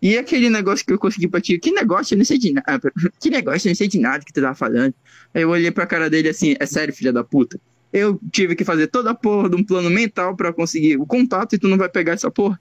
[0.01, 1.57] e aquele negócio que eu consegui pra ti?
[1.57, 2.13] Que negócio?
[2.13, 2.91] Eu não sei de nada.
[3.19, 3.67] Que negócio?
[3.67, 4.93] Eu não sei de nada que tu tava falando.
[5.33, 7.59] Aí eu olhei pra cara dele assim, é sério, filha da puta?
[7.91, 11.53] Eu tive que fazer toda a porra de um plano mental pra conseguir o contato
[11.53, 12.59] e tu não vai pegar essa porra?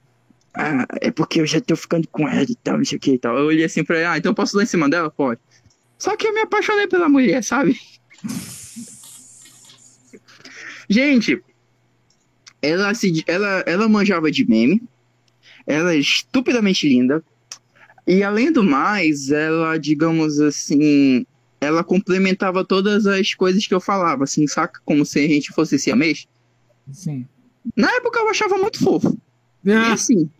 [0.55, 3.13] Ah, é porque eu já tô ficando com ela e tal, não sei o que
[3.13, 3.37] e tal.
[3.37, 5.11] Eu olhei assim pra ele, ah, então eu posso dar em cima dela?
[5.11, 5.41] Pode.
[5.99, 7.79] Só que eu me apaixonei pela mulher, sabe?
[10.89, 11.43] Gente,
[12.63, 14.83] ela, se, ela, ela manjava de meme,
[15.67, 17.23] ela é estupidamente linda,
[18.07, 21.27] e além do mais, ela, digamos assim,
[21.61, 24.81] ela complementava todas as coisas que eu falava, assim, saca?
[24.85, 26.27] Como se a gente fosse siamês.
[26.93, 27.27] Sim.
[27.77, 29.17] Na época eu achava muito fofo.
[29.65, 30.31] E Ah, assim,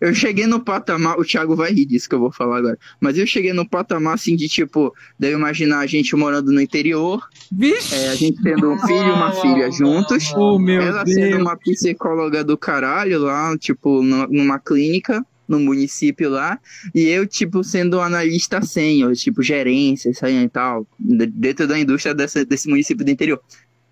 [0.00, 3.16] eu cheguei no patamar, o Thiago vai rir disso que eu vou falar agora, mas
[3.18, 7.26] eu cheguei no patamar assim de tipo, de eu imaginar a gente morando no interior,
[7.50, 7.94] Vixe!
[7.94, 11.14] é, a gente tendo um filho e uma filha juntos, Oh, meu ela Deus.
[11.16, 16.58] sendo uma psicóloga do caralho lá, tipo, nu- numa clínica, no município lá,
[16.94, 21.66] e eu, tipo, sendo um analista sênior, tipo, gerência, isso aí e tal, de- dentro
[21.66, 23.40] da indústria dessa, desse município do interior.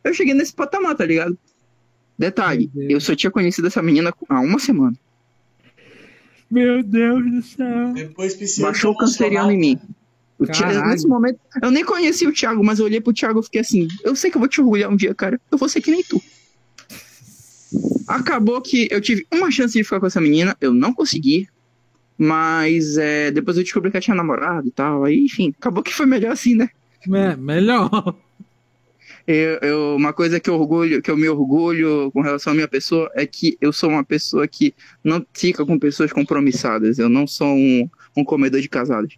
[0.04, 1.36] Eu cheguei nesse patamar, tá ligado?
[2.18, 4.96] Detalhe, eu só tinha conhecido essa menina há uma semana.
[6.50, 7.92] Meu Deus do céu.
[7.92, 9.78] Depois precisa Baixou o canceriano em mim.
[10.38, 10.88] O Thi- Caralho.
[10.88, 13.88] nesse momento, eu nem conheci o Thiago, mas eu olhei pro Thiago e fiquei assim:
[14.04, 15.40] eu sei que eu vou te orgulhar um dia, cara.
[15.50, 16.22] Eu vou ser que nem tu.
[18.06, 21.48] Acabou que eu tive uma chance de ficar com essa menina, eu não consegui.
[22.16, 25.04] Mas é, depois eu descobri que ela tinha namorado e tal.
[25.04, 26.68] Aí, enfim, acabou que foi melhor assim, né?
[27.12, 28.16] É, melhor.
[29.26, 32.66] Eu, eu- uma coisa que eu orgulho, que eu me orgulho com relação à minha
[32.66, 34.74] pessoa é que eu sou uma pessoa que
[35.04, 36.98] não fica com pessoas compromissadas.
[36.98, 39.16] Eu não sou um, um comedor de casados.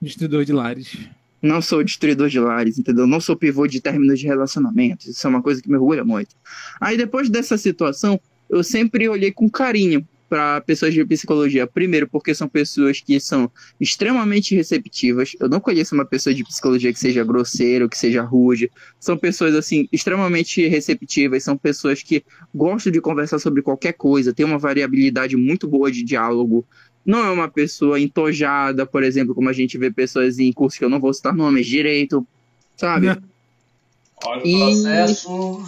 [0.00, 0.98] Destruidor de lares.
[1.44, 3.06] Não sou destruidor de lares, entendeu?
[3.06, 5.06] Não sou pivô de términos de relacionamentos.
[5.06, 6.34] Isso é uma coisa que me orgulha muito.
[6.80, 8.18] Aí depois dessa situação,
[8.48, 11.66] eu sempre olhei com carinho para pessoas de psicologia.
[11.66, 15.32] Primeiro, porque são pessoas que são extremamente receptivas.
[15.38, 18.70] Eu não conheço uma pessoa de psicologia que seja grosseira, que seja rude.
[18.98, 24.46] São pessoas assim extremamente receptivas, são pessoas que gostam de conversar sobre qualquer coisa, tem
[24.46, 26.66] uma variabilidade muito boa de diálogo.
[27.04, 30.84] Não é uma pessoa entojada, por exemplo, como a gente vê pessoas em cursos que
[30.84, 32.26] eu não vou citar nomes direito,
[32.76, 33.06] sabe?
[33.08, 33.22] Não.
[34.24, 35.62] Olha o E- processo.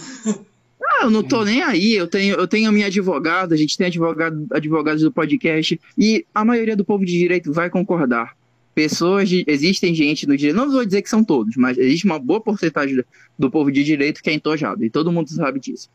[0.89, 1.95] Ah, eu não tô nem aí.
[1.95, 6.25] Eu tenho, eu tenho a minha advogada, a gente tem advogado, advogados do podcast, e
[6.35, 8.37] a maioria do povo de direito vai concordar.
[8.75, 12.19] Pessoas, de, existem gente no direito, não vou dizer que são todos, mas existe uma
[12.19, 13.05] boa porcentagem do,
[13.39, 15.89] do povo de direito que é entojado, e todo mundo sabe disso.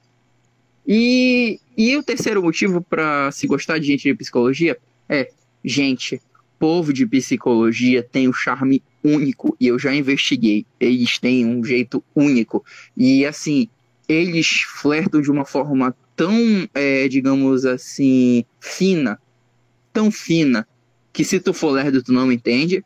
[0.88, 4.78] E, e o terceiro motivo para se gostar de gente de psicologia
[5.12, 5.30] é,
[5.64, 6.22] gente,
[6.58, 10.66] povo de psicologia tem um charme único, e eu já investiguei.
[10.80, 12.64] Eles têm um jeito único.
[12.96, 13.68] E assim,
[14.08, 16.34] eles flertam de uma forma tão,
[16.74, 19.20] é, digamos assim, fina,
[19.92, 20.66] tão fina,
[21.12, 22.82] que se tu for lerdo, tu não entende.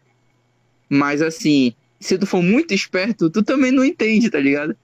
[0.90, 4.76] Mas assim, se tu for muito esperto, tu também não entende, tá ligado?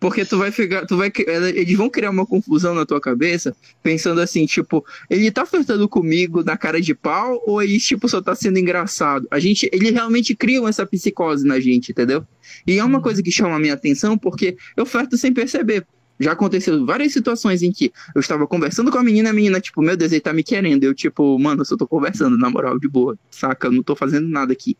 [0.00, 1.12] Porque tu vai ficar, tu vai,
[1.54, 6.44] eles vão criar uma confusão na tua cabeça, pensando assim, tipo, ele tá flertando comigo
[6.44, 9.26] na cara de pau ou ele tipo só tá sendo engraçado?
[9.30, 12.24] A gente, eles realmente criam essa psicose na gente, entendeu?
[12.66, 15.84] E é uma coisa que chama a minha atenção porque eu flerto sem perceber.
[16.20, 19.80] Já aconteceu várias situações em que eu estava conversando com a menina, a menina, tipo,
[19.80, 20.82] meu Deus, ele tá me querendo.
[20.82, 23.68] Eu, tipo, mano, eu só tô conversando, na moral, de boa, saca?
[23.68, 24.76] Eu não tô fazendo nada aqui.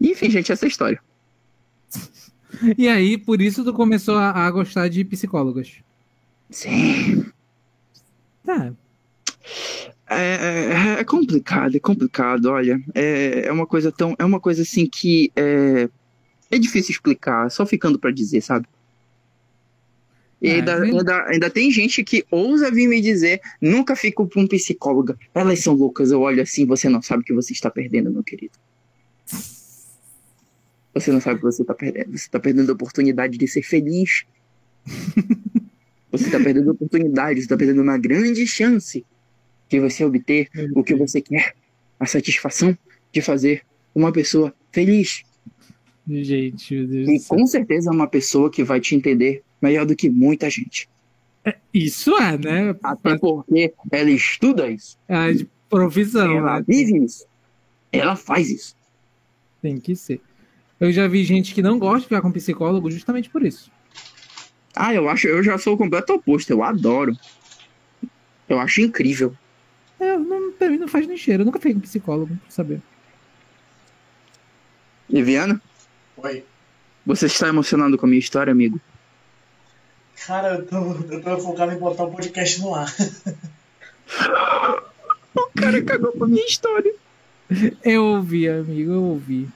[0.00, 1.00] Enfim, gente, essa é a história.
[2.78, 5.72] E aí, por isso tu começou a, a gostar de psicólogas.
[6.48, 7.26] Sim.
[8.44, 8.72] Tá.
[10.08, 12.80] É, é- é complicado, é complicado, olha.
[12.94, 14.14] É, é uma coisa tão.
[14.18, 15.88] É uma coisa assim que é,
[16.50, 18.66] é difícil explicar, só ficando pra dizer, sabe?
[20.40, 20.86] E É, ainda, né?
[20.90, 25.18] ainda, ainda tem gente que ousa vir me dizer, nunca fico com um psicóloga.
[25.34, 28.22] Elas são loucas, eu olho assim, você não sabe o que você está perdendo, meu
[28.22, 28.52] querido.
[30.94, 32.10] Você não sabe o que você está perdendo.
[32.10, 34.24] Você está perdendo a oportunidade de ser feliz.
[36.12, 39.04] Você está perdendo a oportunidade, você está perdendo uma grande chance
[39.68, 41.56] de você obter o que você quer.
[41.98, 42.78] A satisfação
[43.10, 43.62] de fazer
[43.92, 45.24] uma pessoa feliz.
[46.06, 49.96] Gente, meu Deus E com certeza é uma pessoa que vai te entender melhor do
[49.96, 50.88] que muita gente.
[51.72, 52.76] Isso é, né?
[52.82, 54.96] Até porque ela estuda isso.
[55.08, 56.64] É de profissão, Ela né?
[56.66, 57.26] vive isso.
[57.90, 58.76] Ela faz isso.
[59.60, 60.20] Tem que ser.
[60.80, 63.70] Eu já vi gente que não gosta de ficar com psicólogo justamente por isso.
[64.74, 66.50] Ah, eu acho, eu já sou o completo oposto.
[66.50, 67.16] Eu adoro.
[68.48, 69.34] Eu acho incrível.
[70.00, 71.42] É, não, pra mim não faz nem cheiro.
[71.42, 72.82] Eu nunca fiquei com psicólogo, pra saber.
[75.08, 75.60] Liviana,
[76.16, 76.44] Oi.
[77.04, 78.80] você está emocionado com a minha história, amigo?
[80.26, 82.92] Cara, eu tô, eu tô focado em botar o podcast no ar.
[85.36, 86.94] O cara cagou com a minha história.
[87.82, 89.48] Eu ouvi, amigo, eu ouvi.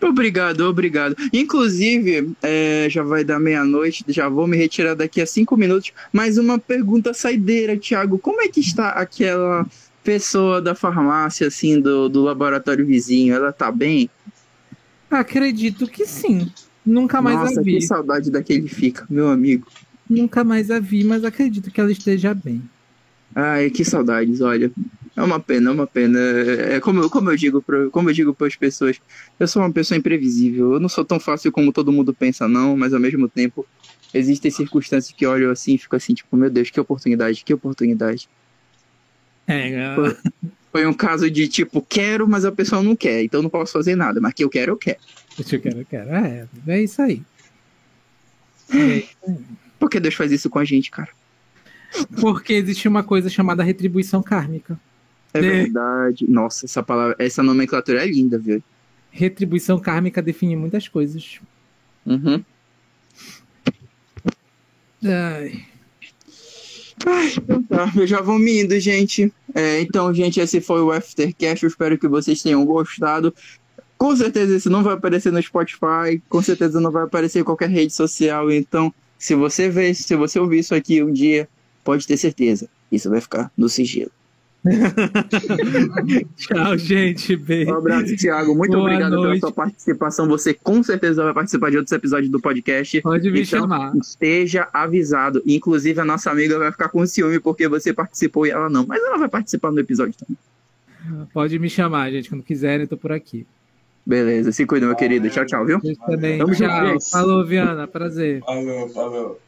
[0.00, 1.16] Obrigado, obrigado.
[1.32, 5.92] Inclusive, é, já vai dar meia-noite, já vou me retirar daqui a cinco minutos.
[6.12, 8.18] Mas uma pergunta saideira, Thiago.
[8.18, 9.66] Como é que está aquela
[10.04, 13.34] pessoa da farmácia, assim, do, do laboratório vizinho?
[13.34, 14.08] Ela tá bem?
[15.10, 16.50] Acredito que sim.
[16.84, 17.74] Nunca mais Nossa, a vi.
[17.74, 19.66] que saudade daquele fica, meu amigo.
[20.08, 22.62] Nunca mais a vi, mas acredito que ela esteja bem.
[23.34, 24.70] Ai, que saudades, olha.
[25.18, 26.18] É uma pena, é uma pena.
[26.18, 29.00] É é como, eu- como eu digo para como eu digo para as pessoas,
[29.40, 30.74] eu sou uma pessoa imprevisível.
[30.74, 33.66] Eu não sou tão fácil como todo mundo pensa não, mas ao mesmo tempo
[34.14, 38.28] existem circunstâncias que olho assim e fico assim, tipo, meu Deus, que oportunidade, que oportunidade.
[39.46, 39.94] É,
[40.70, 43.96] Foi um caso de tipo, quero, mas a pessoa não quer, então não posso fazer
[43.96, 44.98] nada, mas que eu quero, eu quero.
[45.38, 46.10] eu quero, eu quero.
[46.10, 47.22] É, é isso aí.
[48.72, 49.02] É,
[49.78, 51.08] Por que Deus faz isso com a gente, cara?
[52.20, 54.78] porque existe uma coisa chamada retribuição kármica.
[55.34, 55.42] É É.
[55.42, 56.26] verdade.
[56.28, 58.62] Nossa, essa palavra, essa nomenclatura é linda, viu?
[59.10, 61.40] Retribuição kármica define muitas coisas.
[62.06, 62.42] Uhum.
[67.06, 69.32] Ai, Então tá, eu já vou me indo, gente.
[69.54, 71.64] É, então, gente, esse foi o Aftercast.
[71.64, 73.32] Eu espero que vocês tenham gostado.
[73.96, 77.68] Com certeza isso não vai aparecer no Spotify, com certeza não vai aparecer em qualquer
[77.68, 78.50] rede social.
[78.50, 81.48] Então, se você ver, se você ouvir isso aqui um dia,
[81.82, 84.10] pode ter certeza, isso vai ficar no sigilo.
[86.36, 87.36] Tchau, gente.
[87.36, 87.70] Beijo.
[87.70, 88.54] Um abraço, Thiago.
[88.54, 89.40] Muito Boa obrigado pela noite.
[89.40, 90.28] sua participação.
[90.28, 93.00] Você com certeza vai participar de outros episódios do podcast.
[93.02, 93.94] Pode me Então, chamar.
[93.96, 95.42] Esteja avisado.
[95.46, 98.86] Inclusive, a nossa amiga vai ficar com ciúme porque você participou e ela não.
[98.86, 101.26] Mas ela vai participar do episódio também.
[101.32, 102.28] Pode me chamar, gente.
[102.28, 103.46] Quando quiserem, eu tô por aqui.
[104.06, 105.28] Beleza, se cuida, meu querido.
[105.28, 105.80] Tchau, tchau, viu?
[106.06, 106.38] Também.
[106.38, 106.86] Tamo junto, Tchau.
[106.86, 107.10] gente.
[107.10, 107.86] Falou, Viana.
[107.86, 108.40] Prazer.
[108.40, 109.38] Valeu, valeu.